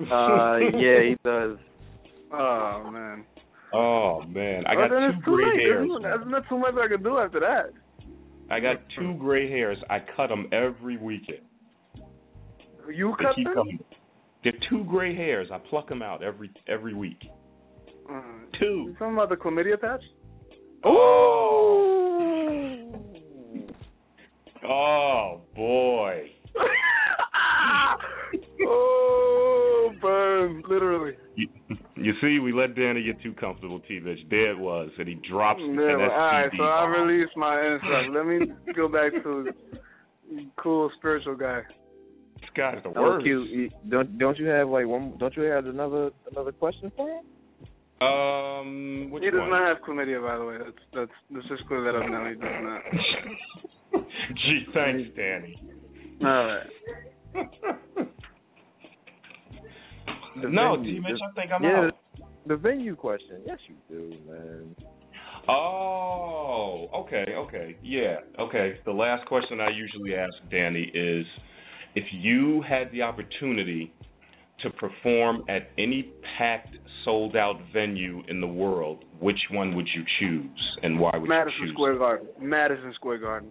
Uh, 0.02 0.58
yeah, 0.78 1.10
he 1.10 1.16
does. 1.24 1.58
Oh 2.34 2.90
man. 2.92 3.24
Oh 3.74 4.22
man, 4.28 4.66
I 4.68 4.74
oh, 4.74 4.76
got 4.76 4.90
then 4.90 5.22
two 5.24 5.32
gray 5.36 5.46
late. 5.46 5.60
hairs. 5.62 5.86
Isn't, 5.90 6.06
isn't 6.34 6.50
too 6.50 6.58
much 6.58 6.74
I 6.84 6.88
could 6.90 7.04
do 7.04 7.18
after 7.18 7.40
that? 7.40 7.72
I 8.52 8.60
got 8.60 8.78
two 8.98 9.14
gray 9.16 9.50
hairs. 9.50 9.78
I 9.90 10.00
cut 10.18 10.28
them 10.28 10.48
every 10.52 10.98
weekend. 10.98 11.40
You 12.94 13.16
They 13.18 13.24
cut 13.26 13.36
keep 13.36 13.46
them? 13.46 13.54
coming. 13.54 13.80
They're 14.44 14.54
two 14.70 14.84
gray 14.86 15.16
hairs. 15.16 15.48
I 15.54 15.60
pluck 15.70 15.88
them 15.88 16.02
out 16.02 16.24
every 16.24 16.52
every 16.68 16.94
week. 16.94 17.20
Uh, 18.12 18.22
Two. 18.60 18.88
you 18.90 18.96
talking 19.00 19.14
about 19.14 19.30
the 19.30 19.36
chlamydia 19.36 19.80
patch? 19.80 20.02
Oh. 20.84 21.95
Oh 24.68 25.42
boy. 25.56 26.32
oh, 28.68 29.92
burn! 30.02 30.64
Literally. 30.70 31.14
You, 31.36 31.48
you 31.96 32.14
see, 32.22 32.40
we 32.40 32.54
let 32.54 32.76
Danny 32.76 33.04
get 33.04 33.22
too 33.22 33.34
comfortable, 33.34 33.80
T. 33.82 34.00
Bitch. 34.00 34.28
There 34.30 34.52
it 34.52 34.58
was, 34.58 34.90
and 34.98 35.08
he 35.08 35.16
drops 35.30 35.60
an 35.62 35.76
Never. 35.76 36.10
All 36.10 36.10
right, 36.10 36.50
so 36.58 36.64
I 36.64 36.82
bomb. 36.82 37.08
released 37.08 37.36
my 37.36 37.62
insult. 37.62 38.16
Let 38.16 38.26
me 38.26 38.40
go 38.76 38.88
back 38.88 39.12
to 39.24 39.48
cool 40.58 40.90
spiritual 40.98 41.36
guy. 41.36 41.62
This 42.40 42.50
guy's 42.56 42.82
the 42.84 42.90
worst. 42.90 43.26
You- 43.26 43.70
don't 43.90 44.18
don't 44.18 44.38
you 44.38 44.46
have 44.48 44.70
like 44.70 44.88
one? 44.88 45.14
Don't 45.20 45.36
you 45.36 45.44
have 45.44 45.66
another 45.66 46.12
another 46.32 46.52
question 46.52 46.92
for 46.96 47.10
him? 47.10 47.24
Um, 48.02 49.10
he 49.22 49.30
does 49.30 49.40
one? 49.40 49.50
not 49.50 49.68
have 49.68 49.78
chlamydia, 49.88 50.22
by 50.22 50.38
the 50.38 50.46
way. 50.46 50.58
That's 50.58 50.78
that's 50.94 51.12
let's 51.32 51.48
just 51.48 51.66
clear 51.68 51.84
that 51.84 51.96
up 51.96 52.10
now. 52.10 52.26
He 52.28 52.36
does 52.36 52.62
not. 52.62 52.82
Gee, 54.30 54.66
thanks, 54.74 55.10
Danny. 55.16 55.62
All 56.22 56.28
right. 56.28 56.68
The 60.42 60.50
no, 60.50 60.76
venue, 60.76 60.96
T. 60.96 61.00
Mitch, 61.00 61.12
the- 61.12 61.26
I 61.26 61.42
think 61.42 61.52
I'm 61.52 61.64
yeah, 61.64 61.88
out. 61.88 61.94
The 62.48 62.58
venue 62.58 62.96
question. 62.96 63.42
Yes, 63.46 63.58
you 63.68 63.76
do, 63.90 64.10
man. 64.30 64.76
Oh, 65.48 66.88
okay, 66.94 67.26
okay, 67.38 67.78
yeah, 67.84 68.18
okay. 68.40 68.80
The 68.86 68.92
last 68.92 69.26
question 69.28 69.60
I 69.62 69.70
usually 69.70 70.16
ask 70.16 70.34
Danny 70.50 70.92
is, 70.94 71.26
if 71.96 72.04
you 72.12 72.64
had 72.68 72.92
the 72.92 73.04
opportunity 73.04 73.94
to 74.64 74.70
perform 74.72 75.44
at 75.48 75.70
any 75.78 76.12
packed, 76.38 76.76
sold-out 77.04 77.58
venue 77.72 78.24
in 78.28 78.42
the 78.42 78.48
world, 78.48 79.06
which 79.20 79.38
one 79.52 79.76
would 79.76 79.88
you 79.96 80.04
choose, 80.20 80.78
and 80.82 81.00
why 81.00 81.12
would 81.14 81.30
Madison 81.30 81.54
you 81.62 81.68
choose? 81.68 81.74
Madison 81.74 81.74
Square 81.76 81.98
Garden. 82.00 82.28
Madison 82.42 82.94
Square 82.96 83.18
Garden. 83.20 83.50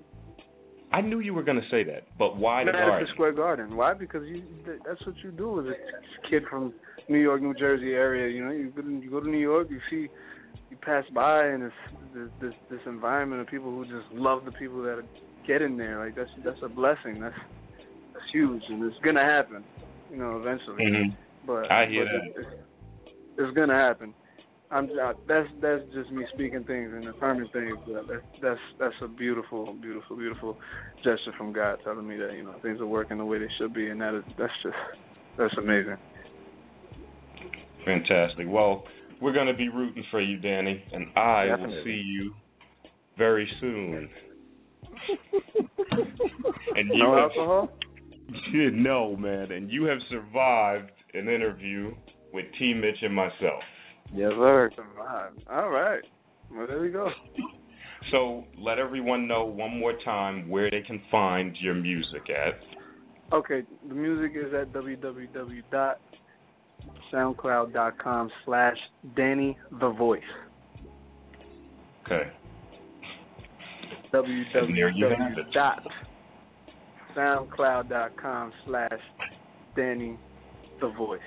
I 0.95 1.01
knew 1.01 1.19
you 1.19 1.35
were 1.35 1.43
going 1.43 1.61
to 1.61 1.69
say 1.73 1.83
that, 1.85 2.07
but 2.19 2.37
why 2.37 2.63
the 2.63 2.71
Madison 2.71 2.89
Garden? 2.89 3.09
Square 3.15 3.33
Garden. 3.33 3.77
Why? 3.77 3.95
Because 3.95 4.23
you 4.29 4.45
that's 4.87 5.05
what 5.05 5.17
you 5.25 5.33
do 5.33 5.61
as 5.61 5.67
a 5.67 6.31
kid 6.31 6.45
from 6.49 6.73
New 7.09 7.19
York, 7.19 7.43
New 7.43 7.55
Jersey 7.55 7.93
area. 7.95 8.33
You 8.33 8.45
know, 8.45 8.53
you 8.53 8.71
go 8.71 8.83
to, 8.83 8.89
you 8.89 9.11
go 9.11 9.19
to 9.19 9.29
New 9.29 9.39
York, 9.39 9.69
you 9.71 9.81
see, 9.91 10.09
you 10.71 10.77
pass 10.83 11.03
by, 11.13 11.47
and 11.47 11.65
it's 11.65 11.75
this 12.15 12.29
this 12.41 12.55
this 12.71 12.81
environment 12.87 13.41
of 13.41 13.49
people 13.49 13.71
who 13.73 13.85
just 13.85 14.07
love 14.13 14.45
the 14.45 14.53
people 14.53 14.83
that 14.85 15.03
get 15.49 15.63
in 15.63 15.77
there. 15.77 15.99
Like 15.99 16.15
that's 16.15 16.31
that's 16.45 16.63
a 16.63 16.69
blessing. 16.69 17.21
That's 17.21 17.35
that's 18.13 18.27
huge, 18.33 18.63
and 18.69 18.85
it's 18.85 18.97
gonna 19.05 19.25
happen. 19.25 19.65
You 20.13 20.19
know, 20.19 20.39
eventually. 20.41 20.85
Mhm. 20.85 21.17
But 21.45 21.73
I 21.73 21.87
hear 21.87 22.05
but 22.05 22.13
that. 22.13 22.41
It's, 22.41 22.49
it's 23.39 23.57
gonna 23.57 23.75
happen. 23.75 24.15
I'm 24.75 24.87
uh, 24.87 25.13
that's 25.29 25.49
that's 25.63 25.83
just 25.95 26.11
me 26.11 26.25
speaking 26.35 26.65
things 26.65 26.91
and 26.93 27.07
affirming 27.07 27.49
things. 27.53 27.79
But 27.87 28.09
that's 28.09 28.25
that's 28.43 28.61
that's 28.81 28.95
a 29.03 29.09
beautiful, 29.09 29.73
beautiful, 29.81 30.17
beautiful 30.17 30.59
gesture 30.97 31.33
from 31.39 31.53
God 31.53 31.79
telling 31.85 32.07
me 32.07 32.17
that 32.17 32.33
you 32.35 32.43
know 32.43 32.57
things 32.61 32.81
are 32.81 32.87
working 32.87 33.19
the 33.19 33.25
way 33.25 33.39
they 33.39 33.49
should 33.57 33.73
be, 33.73 33.89
and 33.89 34.01
that 34.01 34.17
is 34.19 34.25
that's 34.37 34.53
just 34.65 34.75
that's 35.39 35.55
amazing. 35.59 35.97
Fantastic. 37.85 38.47
Well, 38.49 38.83
we're 39.21 39.33
going 39.33 39.47
to 39.47 39.55
be 39.55 39.69
rooting 39.69 40.03
for 40.11 40.21
you, 40.21 40.39
Danny, 40.39 40.83
and 40.93 41.07
I 41.17 41.55
will 41.57 41.83
see 41.85 42.03
you 42.05 42.35
very 43.17 43.49
soon. 43.61 44.09
and 46.75 46.91
you 46.93 46.99
No 46.99 47.15
have, 47.15 47.31
alcohol? 47.31 47.69
no, 48.53 49.17
man, 49.17 49.53
and 49.53 49.71
you 49.71 49.85
have 49.85 49.99
survived 50.11 50.91
an 51.13 51.29
interview 51.29 51.95
with 52.33 52.47
T. 52.59 52.75
Mitch 52.75 52.97
and 53.03 53.15
myself. 53.15 53.63
Yes, 54.13 54.31
sir. 54.37 54.71
All 55.51 55.71
right. 55.71 56.03
Well, 56.53 56.67
there 56.67 56.81
we 56.81 56.91
go. 56.91 57.09
So 58.11 58.45
let 58.59 58.79
everyone 58.79 59.27
know 59.27 59.45
one 59.45 59.79
more 59.79 59.95
time 60.05 60.49
where 60.49 60.71
they 60.71 60.83
can 60.83 61.01
find 61.11 61.57
your 61.61 61.75
music 61.75 62.29
at. 62.29 62.55
Okay, 63.35 63.63
the 63.89 63.95
music 63.95 64.33
is 64.37 64.53
at 64.53 64.73
SoundCloud.com 67.13 68.31
slash 68.45 68.77
Danny 69.17 69.57
the 69.81 69.91
Voice. 69.91 70.23
Okay. 72.05 72.31
there 74.13 74.27
you 74.29 74.45
have 74.53 74.65
www.soundcloud.com 77.17 78.53
slash 78.67 79.01
Danny 79.75 80.19
the 80.81 80.89
Voice. 80.91 81.21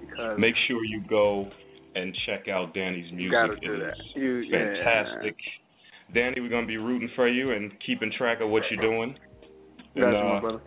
Because 0.00 0.38
Make 0.38 0.54
sure 0.68 0.84
you 0.84 1.02
go 1.08 1.48
and 1.94 2.16
check 2.26 2.48
out 2.48 2.74
Danny's 2.74 3.10
music. 3.12 3.32
gotta 3.32 3.52
It 3.54 3.60
do 3.60 3.74
is 3.74 3.80
that. 3.80 4.20
You, 4.20 4.36
yeah. 4.38 4.58
fantastic. 4.84 5.36
Danny, 6.14 6.40
we're 6.40 6.48
gonna 6.48 6.66
be 6.66 6.76
rooting 6.78 7.10
for 7.16 7.28
you 7.28 7.52
and 7.52 7.70
keeping 7.86 8.10
track 8.16 8.40
of 8.40 8.50
what 8.50 8.62
you're 8.70 8.80
doing. 8.82 9.14
And, 9.94 10.04
Gotcha, 10.04 10.24
my 10.24 10.36
uh, 10.36 10.40
brother. 10.40 10.60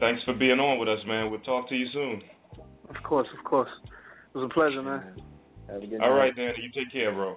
thanks 0.00 0.22
for 0.24 0.34
being 0.34 0.58
on 0.60 0.78
with 0.78 0.88
us, 0.88 0.98
man. 1.06 1.30
We'll 1.30 1.40
talk 1.40 1.68
to 1.68 1.74
you 1.74 1.86
soon. 1.92 2.22
Of 2.88 3.02
course, 3.02 3.28
of 3.36 3.44
course. 3.44 3.70
It 3.84 4.38
was 4.38 4.48
a 4.50 4.54
pleasure, 4.54 4.82
man. 4.82 5.16
Have 5.68 5.82
a 5.82 5.86
good 5.86 5.98
night. 5.98 6.02
All 6.06 6.14
right, 6.14 6.34
Danny, 6.36 6.54
you 6.62 6.70
take 6.72 6.92
care, 6.92 7.12
bro. 7.12 7.36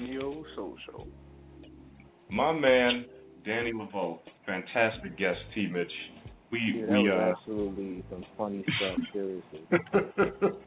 Neo 0.00 0.44
Soul 0.56 0.76
Show. 0.86 1.06
My 2.30 2.52
man, 2.52 3.04
Danny 3.44 3.72
Lavoe, 3.72 4.20
fantastic 4.46 5.18
guest, 5.18 5.38
T. 5.54 5.66
Mitch. 5.66 5.86
We 6.50 6.58
Yeah, 6.80 6.86
that 6.86 6.92
we 6.92 7.08
was 7.10 7.34
uh 7.36 7.38
absolutely 7.40 8.04
some 8.10 8.24
funny 8.38 8.64
stuff. 8.78 8.98
Seriously. 9.12 9.60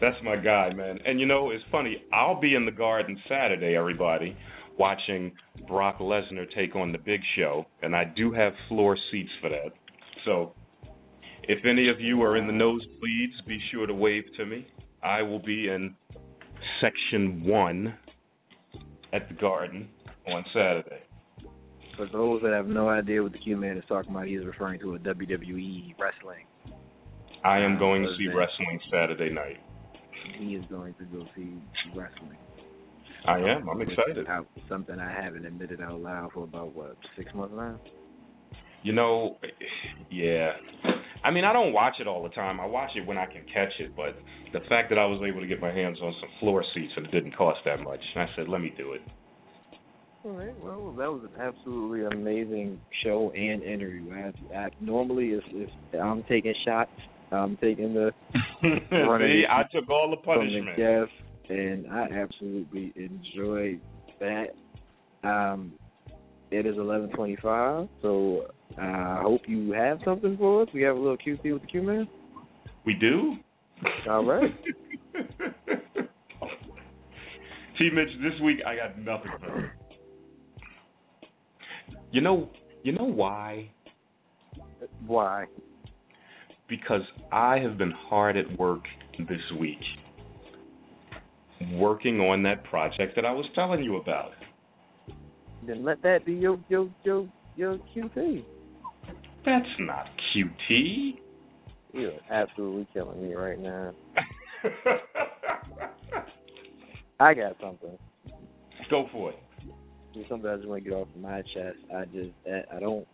That's 0.00 0.16
my 0.22 0.36
guy, 0.36 0.72
man. 0.72 0.98
And 1.06 1.18
you 1.18 1.26
know, 1.26 1.50
it's 1.50 1.64
funny. 1.70 2.02
I'll 2.12 2.40
be 2.40 2.54
in 2.54 2.66
the 2.66 2.72
garden 2.72 3.18
Saturday, 3.28 3.76
everybody, 3.76 4.36
watching 4.78 5.32
Brock 5.66 5.98
Lesnar 5.98 6.46
take 6.54 6.76
on 6.76 6.92
the 6.92 6.98
Big 6.98 7.20
Show, 7.36 7.66
and 7.82 7.94
I 7.96 8.04
do 8.04 8.32
have 8.32 8.52
floor 8.68 8.96
seats 9.10 9.30
for 9.40 9.50
that. 9.50 9.72
So, 10.24 10.52
if 11.44 11.64
any 11.64 11.88
of 11.88 12.00
you 12.00 12.22
are 12.22 12.36
in 12.36 12.46
the 12.46 12.52
nosebleeds, 12.52 13.46
be 13.46 13.58
sure 13.70 13.86
to 13.86 13.94
wave 13.94 14.24
to 14.36 14.46
me. 14.46 14.66
I 15.02 15.22
will 15.22 15.38
be 15.38 15.68
in 15.68 15.94
section 16.80 17.44
one 17.44 17.94
at 19.12 19.28
the 19.28 19.34
garden 19.34 19.88
on 20.26 20.44
Saturday. 20.52 21.02
For 21.96 22.06
those 22.12 22.42
that 22.42 22.52
have 22.52 22.66
no 22.66 22.88
idea 22.88 23.22
what 23.22 23.32
the 23.32 23.38
Q 23.38 23.56
Man 23.56 23.78
is 23.78 23.84
talking 23.88 24.10
about, 24.10 24.26
he's 24.26 24.44
referring 24.44 24.80
to 24.80 24.96
a 24.96 24.98
WWE 24.98 25.94
wrestling. 25.98 26.44
I 27.44 27.58
am 27.60 27.78
going 27.78 28.02
to 28.02 28.08
see 28.18 28.26
wrestling 28.28 28.80
Saturday 28.90 29.32
night. 29.32 29.58
He 30.38 30.54
is 30.54 30.64
going 30.68 30.94
to 30.94 31.04
go 31.04 31.24
see 31.34 31.54
wrestling. 31.94 32.36
I 33.26 33.38
am. 33.38 33.68
I'm 33.68 33.80
excited. 33.80 34.26
out- 34.28 34.46
something 34.68 34.98
I 34.98 35.10
haven't 35.10 35.46
admitted 35.46 35.80
out 35.80 36.00
loud 36.00 36.30
for 36.32 36.44
about 36.44 36.74
what 36.74 36.96
six 37.16 37.32
months 37.34 37.54
now. 37.56 37.78
You 38.82 38.92
know, 38.92 39.38
yeah. 40.10 40.52
I 41.24 41.30
mean, 41.32 41.44
I 41.44 41.52
don't 41.52 41.72
watch 41.72 41.94
it 42.00 42.06
all 42.06 42.22
the 42.22 42.28
time. 42.30 42.60
I 42.60 42.66
watch 42.66 42.90
it 42.94 43.04
when 43.04 43.18
I 43.18 43.26
can 43.26 43.42
catch 43.52 43.72
it, 43.80 43.96
but 43.96 44.16
the 44.52 44.60
fact 44.68 44.90
that 44.90 44.98
I 44.98 45.06
was 45.06 45.20
able 45.26 45.40
to 45.40 45.46
get 45.46 45.60
my 45.60 45.72
hands 45.72 45.98
on 46.00 46.14
some 46.20 46.30
floor 46.38 46.64
seats 46.74 46.92
and 46.96 47.06
it 47.06 47.10
didn't 47.10 47.36
cost 47.36 47.58
that 47.64 47.80
much, 47.80 48.00
And 48.14 48.22
I 48.22 48.36
said, 48.36 48.48
let 48.48 48.60
me 48.60 48.72
do 48.76 48.92
it. 48.92 49.00
All 50.24 50.32
right. 50.32 50.54
Well, 50.62 50.92
that 50.92 51.10
was 51.10 51.22
an 51.24 51.40
absolutely 51.40 52.04
amazing 52.04 52.80
show 53.02 53.32
and 53.34 53.62
interview. 53.62 54.12
I, 54.12 54.56
I 54.56 54.68
normally 54.80 55.30
if, 55.30 55.42
if 55.50 55.70
I'm 56.00 56.22
taking 56.28 56.54
shots, 56.64 56.90
I'm 57.32 57.56
taking 57.58 57.94
the 57.94 58.12
running 58.90 59.28
See, 59.28 59.44
I 59.50 59.62
took 59.72 59.88
all 59.90 60.10
the 60.10 60.22
from 60.22 60.38
punishment. 60.38 60.76
the 60.76 60.82
guest, 60.82 61.50
and 61.50 61.86
I 61.92 62.08
absolutely 62.12 62.92
enjoyed 62.96 63.80
that. 64.20 64.54
Um, 65.24 65.72
it 66.50 66.66
is 66.66 66.76
11:25, 66.76 67.88
so 68.02 68.46
I 68.78 69.20
hope 69.22 69.42
you 69.46 69.72
have 69.72 69.98
something 70.04 70.36
for 70.36 70.62
us. 70.62 70.68
We 70.72 70.82
have 70.82 70.96
a 70.96 70.98
little 70.98 71.16
QC 71.16 71.52
with 71.52 71.62
the 71.62 71.68
Q 71.68 71.82
man. 71.82 72.08
We 72.84 72.94
do? 72.94 73.36
All 74.08 74.24
right. 74.24 74.54
T. 77.78 77.90
Mitch, 77.92 78.08
this 78.22 78.40
week 78.42 78.58
I 78.66 78.76
got 78.76 78.98
nothing 78.98 79.32
for 79.40 79.60
you. 79.60 79.68
You 82.12 82.20
know, 82.22 82.48
you 82.82 82.92
know 82.92 83.04
why? 83.04 83.68
Why? 85.06 85.46
Because 86.68 87.02
I 87.32 87.58
have 87.58 87.78
been 87.78 87.92
hard 87.92 88.36
at 88.36 88.58
work 88.58 88.82
this 89.18 89.40
week, 89.58 89.78
working 91.74 92.20
on 92.20 92.42
that 92.42 92.64
project 92.64 93.14
that 93.16 93.24
I 93.24 93.32
was 93.32 93.46
telling 93.54 93.82
you 93.82 93.96
about. 93.96 94.32
Then 95.66 95.84
let 95.84 96.02
that 96.02 96.24
be 96.24 96.34
your 96.34 96.58
your 96.68 96.88
your 97.04 97.28
your 97.56 97.78
QT. 97.94 98.44
That's 99.44 99.66
not 99.80 100.06
QT. 100.34 101.18
You're 101.92 102.12
absolutely 102.30 102.86
killing 102.92 103.22
me 103.22 103.34
right 103.34 103.58
now. 103.58 103.92
I 107.20 107.32
got 107.32 107.56
something. 107.60 107.96
Go 108.90 109.06
for 109.10 109.30
it. 109.30 109.38
There's 110.14 110.28
something 110.28 110.50
I 110.50 110.56
just 110.56 110.68
want 110.68 110.84
to 110.84 110.90
get 110.90 110.96
off 110.96 111.08
my 111.18 111.42
chest. 111.42 111.78
I 111.94 112.04
just 112.06 112.30
I 112.46 112.76
I 112.76 112.80
don't 112.80 113.06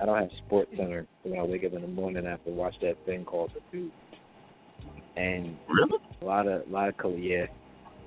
I 0.00 0.06
don't 0.06 0.18
have 0.18 0.30
Sports 0.46 0.70
Center 0.76 1.06
when 1.22 1.38
I 1.38 1.42
wake 1.42 1.64
up 1.64 1.72
in 1.72 1.82
the 1.82 1.88
morning. 1.88 2.26
I 2.26 2.30
have 2.30 2.44
to 2.44 2.50
watch 2.50 2.74
that 2.82 2.96
thing 3.06 3.24
called 3.24 3.52
The 3.54 3.60
Dude. 3.70 3.92
And 5.16 5.56
a 6.20 6.24
lot 6.24 6.48
of 6.48 6.68
a 6.68 6.72
lot 6.72 6.88
of 6.88 6.96
col- 6.96 7.16
yeah, 7.16 7.46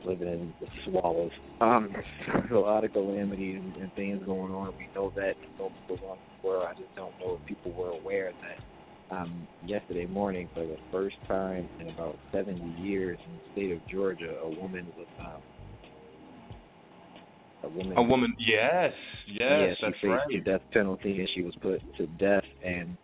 living 0.05 0.27
in 0.27 0.53
the 0.59 0.67
swallows. 0.85 1.31
Um, 1.61 1.95
a 2.51 2.55
lot 2.55 2.83
of 2.83 2.91
calamity 2.91 3.55
and, 3.55 3.75
and 3.77 3.93
things 3.93 4.21
going 4.25 4.53
on. 4.53 4.73
We 4.77 4.89
know 4.93 5.11
that 5.15 5.35
on 5.59 5.71
in 5.89 5.97
the 5.97 6.47
world. 6.47 6.65
I 6.69 6.73
just 6.73 6.93
don't 6.95 7.17
know 7.19 7.39
if 7.39 7.45
people 7.45 7.71
were 7.71 7.91
aware 7.91 8.31
that 8.41 9.15
um, 9.15 9.47
yesterday 9.65 10.05
morning, 10.05 10.49
for 10.53 10.65
the 10.65 10.77
first 10.91 11.15
time 11.27 11.69
in 11.79 11.89
about 11.89 12.17
70 12.33 12.59
years 12.81 13.17
in 13.25 13.33
the 13.33 13.51
state 13.53 13.71
of 13.71 13.87
Georgia, 13.87 14.37
a 14.43 14.49
woman 14.49 14.87
was 14.97 15.07
um, 15.19 15.41
a 17.67 17.77
woman 17.77 17.97
A 17.97 18.03
woman, 18.03 18.35
yes, 18.39 18.93
yes, 19.27 19.39
yeah, 19.39 19.73
she 19.79 19.85
faced 19.85 20.03
right. 20.05 20.21
the 20.29 20.39
death 20.39 20.61
penalty 20.71 21.19
and 21.19 21.29
she 21.35 21.41
was 21.41 21.53
put 21.61 21.81
to 21.97 22.07
death. 22.17 22.43
And 22.63 22.97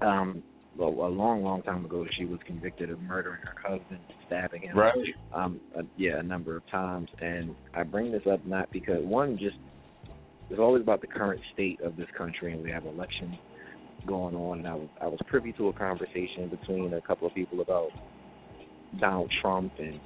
um, 0.00 0.42
well, 0.76 0.88
a 0.88 1.08
long, 1.08 1.42
long 1.42 1.62
time 1.62 1.84
ago, 1.84 2.04
she 2.18 2.24
was 2.24 2.38
convicted 2.46 2.90
of 2.90 3.00
murdering 3.00 3.40
her 3.42 3.54
husband, 3.62 4.00
stabbing 4.26 4.62
him. 4.62 4.76
Right. 4.76 4.94
Um, 5.34 5.60
uh, 5.76 5.82
yeah, 5.96 6.18
a 6.18 6.22
number 6.22 6.56
of 6.56 6.66
times. 6.70 7.08
And 7.20 7.54
I 7.74 7.82
bring 7.82 8.12
this 8.12 8.22
up 8.30 8.44
not 8.46 8.70
because 8.72 9.04
one, 9.04 9.38
just 9.38 9.56
it's 10.50 10.60
always 10.60 10.82
about 10.82 11.00
the 11.00 11.06
current 11.06 11.40
state 11.52 11.80
of 11.80 11.96
this 11.96 12.06
country, 12.16 12.52
and 12.52 12.62
we 12.62 12.70
have 12.70 12.84
elections 12.86 13.34
going 14.06 14.34
on. 14.34 14.58
And 14.58 14.68
I 14.68 14.74
was 14.74 14.88
I 15.00 15.06
was 15.06 15.18
privy 15.26 15.52
to 15.54 15.68
a 15.68 15.72
conversation 15.72 16.48
between 16.50 16.94
a 16.94 17.00
couple 17.00 17.26
of 17.26 17.34
people 17.34 17.60
about 17.60 17.88
Donald 19.00 19.32
Trump 19.40 19.72
and 19.78 19.98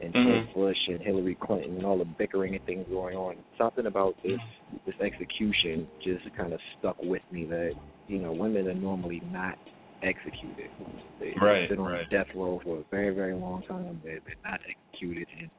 and 0.00 0.14
Mhm. 0.14 0.44
Ted 0.46 0.54
Bush 0.54 0.88
and 0.88 1.00
Hillary 1.00 1.34
Clinton 1.34 1.76
and 1.76 1.84
all 1.86 1.98
the 1.98 2.04
bickering 2.04 2.54
and 2.54 2.64
things 2.64 2.86
going 2.88 3.16
on. 3.16 3.36
Something 3.58 3.86
about 3.86 4.16
this 4.22 4.40
this 4.86 4.94
execution 5.00 5.88
just 6.00 6.32
kind 6.34 6.52
of 6.52 6.60
stuck 6.78 7.00
with 7.02 7.22
me 7.30 7.44
that 7.46 7.74
you 8.08 8.18
know 8.18 8.32
women 8.32 8.66
are 8.68 8.74
normally 8.74 9.20
not 9.30 9.58
executed. 10.02 10.70
They, 11.18 11.34
Right, 11.40 11.60
they've 11.60 11.70
been 11.70 11.80
on 11.80 11.92
right. 11.92 12.10
death 12.10 12.28
row 12.34 12.60
for 12.64 12.78
a 12.78 12.84
very 12.90 13.14
very 13.14 13.34
long 13.34 13.62
time. 13.62 14.00
They, 14.02 14.18
they're 14.24 14.34
not 14.44 14.60
executed, 14.68 15.28
and 15.38 15.50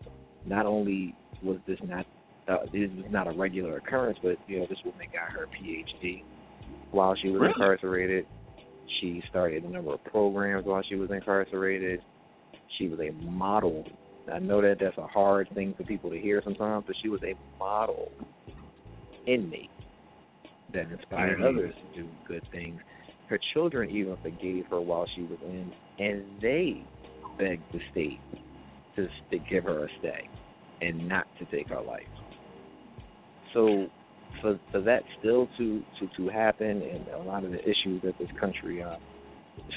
not 0.46 0.66
only 0.66 1.14
was 1.44 1.60
this 1.68 1.80
not 1.84 2.06
uh, 2.48 2.66
this 2.72 2.90
was 2.92 3.06
not 3.12 3.28
a 3.28 3.32
regular 3.32 3.78
occurrence, 3.78 4.18
but 4.24 4.38
you 4.48 4.60
know 4.60 4.66
this 4.68 4.80
woman 4.84 5.08
got 5.14 5.32
her 5.32 5.48
PhD 5.48 6.24
while 6.92 7.16
she 7.16 7.30
was 7.30 7.42
Really? 7.42 7.54
incarcerated. 7.56 8.26
She 9.00 9.24
started 9.30 9.64
a 9.64 9.70
number 9.70 9.94
of 9.94 10.04
programs 10.06 10.66
while 10.66 10.84
she 10.84 10.96
was 10.96 11.10
incarcerated. 11.12 12.02
She 12.78 12.88
was 12.88 13.00
a 13.00 13.12
model. 13.12 13.86
I 14.32 14.40
know 14.40 14.62
that 14.62 14.78
that's 14.80 14.98
a 14.98 15.08
hard 15.08 15.50
thing 15.54 15.74
for 15.76 15.84
people 15.84 16.10
to 16.10 16.20
hear 16.20 16.42
sometimes, 16.44 16.86
but 16.88 16.96
she 17.02 17.10
was 17.10 17.22
a 17.24 17.36
model 17.60 18.12
inmate 19.26 19.72
that 20.74 20.90
inspired 20.90 21.40
Mhm. 21.40 21.56
others 21.56 21.76
to 21.76 22.02
do 22.04 22.10
good 22.26 22.44
things. 22.52 22.82
Her 23.28 23.38
children 23.54 23.90
even 23.90 24.18
forgave 24.18 24.68
her 24.68 24.82
while 24.82 25.06
she 25.08 25.24
was 25.24 25.40
in, 25.42 25.74
and 26.00 26.42
they 26.42 26.84
begged 27.38 27.72
the 27.72 27.82
state 27.92 28.22
to, 28.96 29.10
to 29.30 29.40
give 29.40 29.66
her 29.66 29.86
a 29.86 29.90
stay 30.00 30.28
and 30.82 31.08
not 31.08 31.28
to 31.40 31.46
take 31.46 31.70
her 31.70 31.82
life. 31.82 32.08
So 33.54 33.90
for 34.42 34.60
for 34.72 34.82
that 34.82 35.04
still 35.20 35.48
to 35.58 35.84
to 36.00 36.08
to 36.18 36.30
happen 36.30 36.82
and 36.82 37.08
a 37.10 37.20
lot 37.20 37.44
of 37.44 37.52
the 37.52 37.62
issues 37.70 38.02
that 38.02 38.18
this 38.18 38.32
country 38.40 38.82
uh 38.82 38.98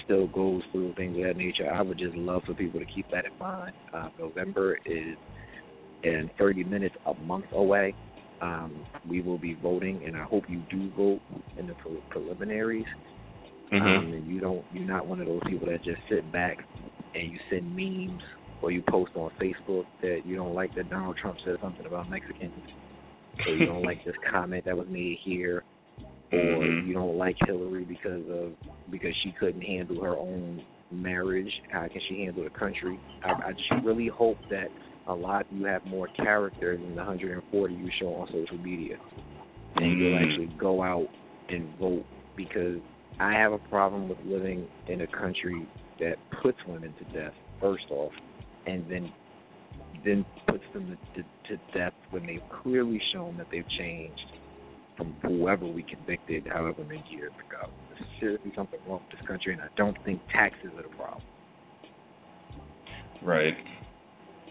still 0.05 0.27
goes 0.29 0.63
through 0.73 0.95
things 0.95 1.17
of 1.17 1.25
that 1.25 1.37
nature. 1.37 1.73
I 1.73 1.83
would 1.83 1.99
just 1.99 2.15
love 2.15 2.43
for 2.45 2.55
people 2.55 2.81
to 2.81 2.87
keep 2.87 3.07
that 3.11 3.25
in 3.25 3.33
mind. 3.39 3.73
Uh 3.93 4.09
november 4.19 4.79
is 4.87 5.17
in 6.03 6.31
30 6.39 6.65
minutes 6.65 6.95
a 7.07 7.15
month 7.15 7.47
away. 7.53 7.95
Um 8.41 8.87
we 9.09 9.21
will 9.21 9.39
be 9.39 9.55
voting 9.55 10.03
and 10.07 10.17
i 10.17 10.23
hope 10.25 10.45
you 10.49 10.63
do 10.71 10.91
vote 10.91 11.21
in 11.57 11.67
the 11.67 11.75
pre- 11.75 12.03
preliminaries. 12.11 12.87
Mhm. 13.73 13.81
um 13.99 14.13
and 14.13 14.27
you 14.27 14.41
don't 14.41 14.65
you're 14.73 14.87
not 14.87 15.07
one 15.07 15.21
of 15.21 15.27
those 15.27 15.43
people 15.49 15.67
that 15.69 15.83
just 15.83 16.01
sit 16.09 16.31
back 16.31 16.59
and 17.15 17.31
you 17.31 17.39
send 17.51 17.75
memes 17.75 18.23
or 18.61 18.71
you 18.71 18.83
post 18.91 19.13
on 19.17 19.31
facebook 19.41 19.87
that 20.03 20.23
you 20.25 20.37
don't 20.37 20.55
like 20.55 20.73
that 20.75 20.89
donald 20.91 21.17
trump 21.17 21.39
said 21.45 21.57
something 21.61 21.87
about 21.87 22.09
mexicans. 22.09 22.65
Or 23.47 23.55
you 23.55 23.67
don't 23.67 23.83
like 23.91 24.05
this 24.05 24.15
comment 24.31 24.65
that 24.65 24.77
was 24.77 24.87
made 24.89 25.19
here, 25.25 25.65
or 26.35 26.65
Mhm. 26.65 26.87
you 26.87 26.95
don't 26.95 27.17
like 27.17 27.37
Hillary 27.47 27.85
because 27.85 28.29
of 28.31 28.57
because 28.91 29.15
she 29.23 29.33
couldn't 29.33 29.63
handle 29.63 30.03
her 30.03 30.17
own 30.17 30.63
marriage. 30.91 31.53
How 31.71 31.89
can 31.89 32.01
she 32.09 32.25
handle 32.25 32.45
the 32.45 32.51
country? 32.51 32.99
I, 33.23 33.33
I 33.33 33.53
just 33.53 33.71
really 33.85 34.09
hope 34.09 34.39
that 34.51 34.71
a 35.07 35.15
lot 35.15 35.43
of 35.43 35.53
you 35.53 35.65
have 35.67 35.85
more 35.85 36.09
character 36.09 36.77
than 36.77 36.91
the 36.91 36.97
140 36.97 37.75
you 37.75 37.91
show 38.01 38.15
on 38.15 38.27
social 38.29 38.59
media, 38.59 38.97
and 39.77 39.99
you'll 39.99 40.15
Mhm. 40.15 40.23
actually 40.23 40.47
go 40.59 40.83
out 40.83 41.09
and 41.49 41.77
vote 41.79 42.07
because 42.37 42.81
I 43.21 43.33
have 43.35 43.53
a 43.53 43.59
problem 43.59 44.09
with 44.09 44.19
living 44.25 44.69
in 44.89 45.03
a 45.03 45.07
country 45.07 45.67
that 46.01 46.19
puts 46.43 46.59
women 46.67 46.95
to 46.95 47.05
death 47.05 47.35
first 47.61 47.91
off, 47.91 48.13
and 48.67 48.89
then 48.89 49.13
then 50.05 50.25
puts 50.47 50.65
them 50.73 50.99
to, 51.15 51.23
to, 51.23 51.29
to 51.45 51.57
death 51.73 51.93
when 52.11 52.27
they've 52.27 52.43
clearly 52.63 53.01
shown 53.13 53.37
that 53.37 53.47
they've 53.51 53.69
changed 53.79 54.34
from 54.97 55.15
whoever 55.23 55.67
we 55.67 55.83
convicted 55.83 56.47
however 56.47 56.85
many 56.85 57.05
years 57.11 57.33
ago. 57.47 57.71
There's 57.91 58.09
seriously 58.21 58.53
something 58.55 58.81
wrong 58.89 59.01
with 59.09 59.19
this 59.19 59.27
country, 59.27 59.53
and 59.53 59.63
I 59.63 59.69
don't 59.77 59.97
think 60.05 60.21
taxes 60.33 60.71
are 60.77 60.83
the 60.83 60.95
problem. 60.97 61.23
Right. 63.23 63.55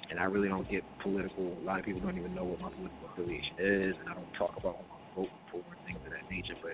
And 0.09 0.19
I 0.19 0.25
really 0.25 0.49
don't 0.49 0.69
get 0.69 0.83
political. 1.01 1.55
A 1.61 1.65
lot 1.65 1.79
of 1.79 1.85
people 1.85 2.01
don't 2.01 2.17
even 2.17 2.35
know 2.35 2.43
what 2.43 2.59
my 2.59 2.69
political 2.69 3.09
affiliation 3.13 3.55
is, 3.59 3.95
and 3.99 4.09
I 4.09 4.13
don't 4.13 4.33
talk 4.37 4.53
about 4.57 4.77
who 5.15 5.23
I'm 5.23 5.27
voting 5.27 5.45
for 5.51 5.57
and 5.63 5.81
things 5.85 5.99
of 6.05 6.11
that 6.11 6.29
nature. 6.29 6.55
But 6.61 6.73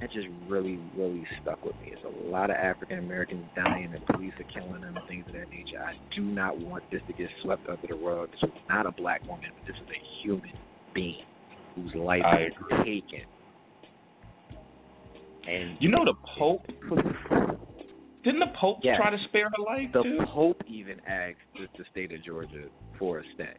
that 0.00 0.10
just 0.12 0.26
really, 0.48 0.80
really 0.96 1.26
stuck 1.42 1.62
with 1.64 1.76
me. 1.82 1.92
It's 1.92 2.02
a 2.02 2.30
lot 2.30 2.50
of 2.50 2.56
African 2.56 2.98
Americans 2.98 3.44
dying, 3.54 3.92
and 3.94 4.04
police 4.06 4.32
are 4.40 4.48
killing 4.50 4.80
them, 4.80 4.96
and 4.96 5.06
things 5.06 5.24
of 5.28 5.34
that 5.34 5.50
nature. 5.50 5.78
I 5.78 5.94
do 6.16 6.22
not 6.22 6.58
want 6.58 6.84
this 6.90 7.02
to 7.06 7.12
get 7.12 7.28
swept 7.42 7.68
under 7.68 7.86
the 7.86 7.94
rug. 7.94 8.30
This 8.32 8.42
was 8.42 8.58
not 8.68 8.86
a 8.86 8.92
black 8.92 9.22
woman, 9.28 9.50
but 9.54 9.66
this 9.66 9.76
is 9.76 9.88
a 9.90 10.00
human 10.22 10.56
being 10.94 11.29
whose 11.82 11.94
life 11.94 12.22
I 12.24 12.48
was 12.70 12.84
taken. 12.84 13.26
And 15.48 15.76
You 15.80 15.90
know 15.90 16.04
the 16.04 16.14
Pope 16.38 16.66
didn't 18.22 18.40
the 18.40 18.52
Pope 18.60 18.80
Yes. 18.82 18.96
try 18.98 19.10
to 19.10 19.16
spare 19.28 19.44
her 19.48 19.64
life 19.64 19.92
the 19.92 20.02
too? 20.02 20.18
Pope 20.32 20.60
even 20.66 21.00
asked 21.06 21.38
the, 21.54 21.66
the 21.78 21.84
state 21.90 22.12
of 22.12 22.22
Georgia 22.22 22.66
for 22.98 23.20
a 23.20 23.22
stay. 23.34 23.56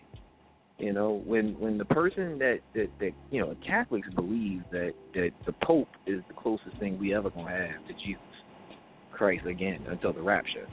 You 0.77 0.93
know, 0.93 1.22
when 1.26 1.60
when 1.60 1.77
the 1.77 1.85
person 1.85 2.38
that 2.39 2.60
that, 2.73 2.89
that 2.99 3.11
you 3.31 3.41
know 3.41 3.56
Catholics 3.65 4.07
believe 4.15 4.64
that 4.72 4.93
that 5.14 5.31
the 5.45 5.53
Pope 5.64 5.89
is 6.07 6.22
the 6.27 6.34
closest 6.34 6.77
thing 6.80 6.98
we 6.99 7.14
ever 7.15 7.30
gonna 7.30 7.49
have 7.52 7.85
to 7.88 7.93
Jesus 7.93 8.22
Christ 9.11 9.45
again 9.45 9.85
until 9.89 10.14
the 10.14 10.22
rapture. 10.22 10.68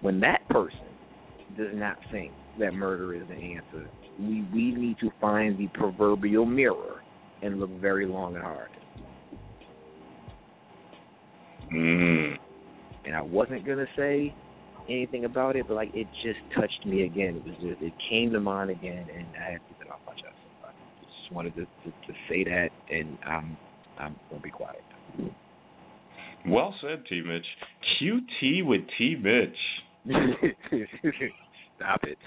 When 0.00 0.20
that 0.20 0.46
person 0.48 0.86
does 1.56 1.72
not 1.74 1.96
think 2.10 2.32
that 2.58 2.72
murder 2.74 3.14
is 3.14 3.26
the 3.28 3.34
answer, 3.34 3.88
we 4.18 4.46
we 4.52 4.72
need 4.72 4.98
to 5.00 5.10
find 5.20 5.58
the 5.58 5.68
proverbial 5.68 6.46
mirror 6.46 7.02
and 7.42 7.60
look 7.60 7.70
very 7.80 8.06
long 8.06 8.34
and 8.34 8.44
hard. 8.44 8.68
Mm. 11.72 12.36
and 13.04 13.16
I 13.16 13.22
wasn't 13.22 13.66
gonna 13.66 13.86
say 13.96 14.34
anything 14.88 15.24
about 15.24 15.56
it, 15.56 15.66
but 15.66 15.74
like 15.74 15.90
it 15.94 16.06
just 16.22 16.38
touched 16.54 16.86
me 16.86 17.04
again. 17.04 17.36
It 17.36 17.44
was 17.44 17.54
just 17.60 17.82
it 17.82 17.92
came 18.10 18.32
to 18.32 18.40
mind 18.40 18.70
again, 18.70 19.06
and 19.14 19.26
I 19.36 19.52
had 19.52 19.60
to 19.60 19.84
get 19.84 19.90
off 19.92 20.00
my 20.06 20.12
chest. 20.12 20.36
I 20.64 20.70
just 21.02 21.32
wanted 21.32 21.54
to, 21.56 21.62
to 21.62 21.90
to 21.90 22.12
say 22.28 22.44
that, 22.44 22.68
and 22.90 23.18
I'm 23.26 23.56
I'm 23.98 24.16
gonna 24.30 24.42
be 24.42 24.50
quiet. 24.50 24.82
Well 26.46 26.74
said, 26.82 27.04
T 27.08 27.22
Mitch. 27.22 27.46
QT 28.00 28.66
with 28.66 28.82
T 28.98 29.16
Mitch. 29.16 29.56
Stop 31.76 32.00
it. 32.04 32.18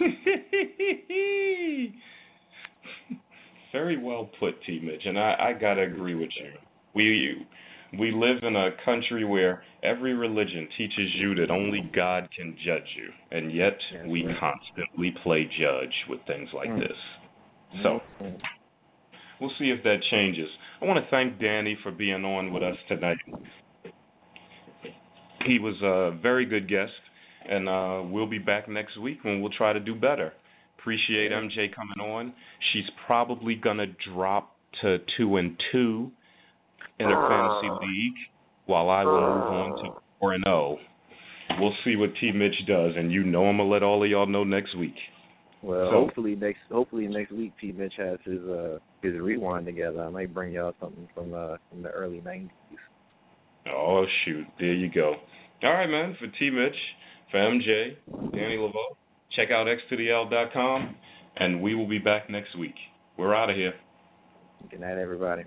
Very 3.72 3.96
well 4.02 4.28
put, 4.40 4.54
T 4.66 4.80
Mitch, 4.82 5.02
and 5.04 5.18
I, 5.18 5.50
I 5.50 5.52
gotta 5.58 5.82
agree 5.82 6.14
with 6.14 6.30
you. 6.40 6.50
We 6.94 7.46
we 7.98 8.12
live 8.12 8.38
in 8.42 8.56
a 8.56 8.70
country 8.84 9.24
where 9.24 9.62
every 9.82 10.14
religion 10.14 10.68
teaches 10.76 11.14
you 11.16 11.34
that 11.36 11.50
only 11.50 11.90
God 11.94 12.28
can 12.36 12.56
judge 12.64 12.86
you, 12.96 13.10
and 13.36 13.54
yet 13.54 13.76
we 14.06 14.22
constantly 14.38 15.12
play 15.22 15.48
judge 15.58 15.94
with 16.08 16.20
things 16.26 16.48
like 16.52 16.70
Mm. 16.70 16.80
this. 16.80 17.82
So 17.82 18.02
we'll 19.40 19.52
see 19.58 19.70
if 19.70 19.82
that 19.84 20.02
changes. 20.10 20.48
I 20.80 20.84
want 20.84 21.04
to 21.04 21.10
thank 21.10 21.38
Danny 21.38 21.76
for 21.82 21.90
being 21.90 22.24
on 22.24 22.52
with 22.52 22.62
us 22.62 22.76
tonight. 22.88 23.18
He 25.46 25.58
was 25.58 25.80
a 25.82 26.10
very 26.20 26.44
good 26.44 26.68
guest, 26.68 26.92
and 27.48 27.68
uh, 27.68 28.02
we'll 28.10 28.28
be 28.28 28.38
back 28.38 28.68
next 28.68 28.98
week 29.00 29.18
when 29.22 29.40
we'll 29.40 29.52
try 29.56 29.72
to 29.72 29.80
do 29.80 29.94
better. 29.94 30.32
Appreciate 30.78 31.30
MJ 31.30 31.74
coming 31.74 32.00
on. 32.00 32.32
She's 32.72 32.84
probably 33.06 33.54
gonna 33.54 33.86
drop 34.12 34.56
to 34.82 34.98
two 35.16 35.36
and 35.36 35.56
two 35.72 36.10
in 36.98 37.06
her 37.06 37.28
fantasy 37.28 37.86
league, 37.86 38.14
while 38.66 38.88
I 38.88 39.04
will 39.04 39.20
move 39.20 39.52
on 39.52 39.84
to 39.84 40.00
four 40.18 40.32
and 40.34 40.44
zero. 40.44 40.78
We'll 41.58 41.74
see 41.84 41.96
what 41.96 42.10
T 42.20 42.30
Mitch 42.32 42.54
does, 42.66 42.92
and 42.96 43.10
you 43.12 43.24
know 43.24 43.46
I'm 43.46 43.56
gonna 43.58 43.68
let 43.68 43.82
all 43.82 44.02
of 44.04 44.08
y'all 44.10 44.26
know 44.26 44.44
next 44.44 44.76
week. 44.76 44.94
Well, 45.62 45.90
So- 45.90 46.00
hopefully 46.00 46.36
next 46.36 46.60
hopefully 46.70 47.06
next 47.08 47.32
week 47.32 47.52
T 47.60 47.72
Mitch 47.72 47.94
has 47.98 48.18
his 48.24 48.40
uh 48.48 48.78
his 49.02 49.14
rewind 49.18 49.66
together. 49.66 50.02
I 50.02 50.08
might 50.10 50.32
bring 50.32 50.52
y'all 50.52 50.74
something 50.80 51.08
from 51.14 51.34
uh 51.34 51.56
from 51.68 51.82
the 51.82 51.90
early 51.90 52.22
nineties. 52.24 52.50
Oh 53.68 54.06
shoot, 54.24 54.46
there 54.58 54.72
you 54.72 54.90
go. 54.90 55.16
All 55.62 55.72
right, 55.72 55.88
man. 55.90 56.16
For 56.18 56.26
T 56.38 56.48
Mitch, 56.50 56.76
for 57.30 57.38
MJ, 57.38 57.96
Danny 58.32 58.56
Lavoe, 58.56 58.96
check 59.36 59.50
out 59.50 59.68
x 59.68 59.80
to 59.90 59.96
the 59.96 60.10
L 60.10 60.28
dot 60.28 60.52
com, 60.52 60.94
and 61.36 61.60
we 61.62 61.74
will 61.74 61.88
be 61.88 61.98
back 61.98 62.28
next 62.30 62.58
week. 62.58 62.74
We're 63.16 63.34
out 63.34 63.50
of 63.50 63.56
here. 63.56 63.74
Good 64.70 64.80
night, 64.80 64.98
everybody. 64.98 65.44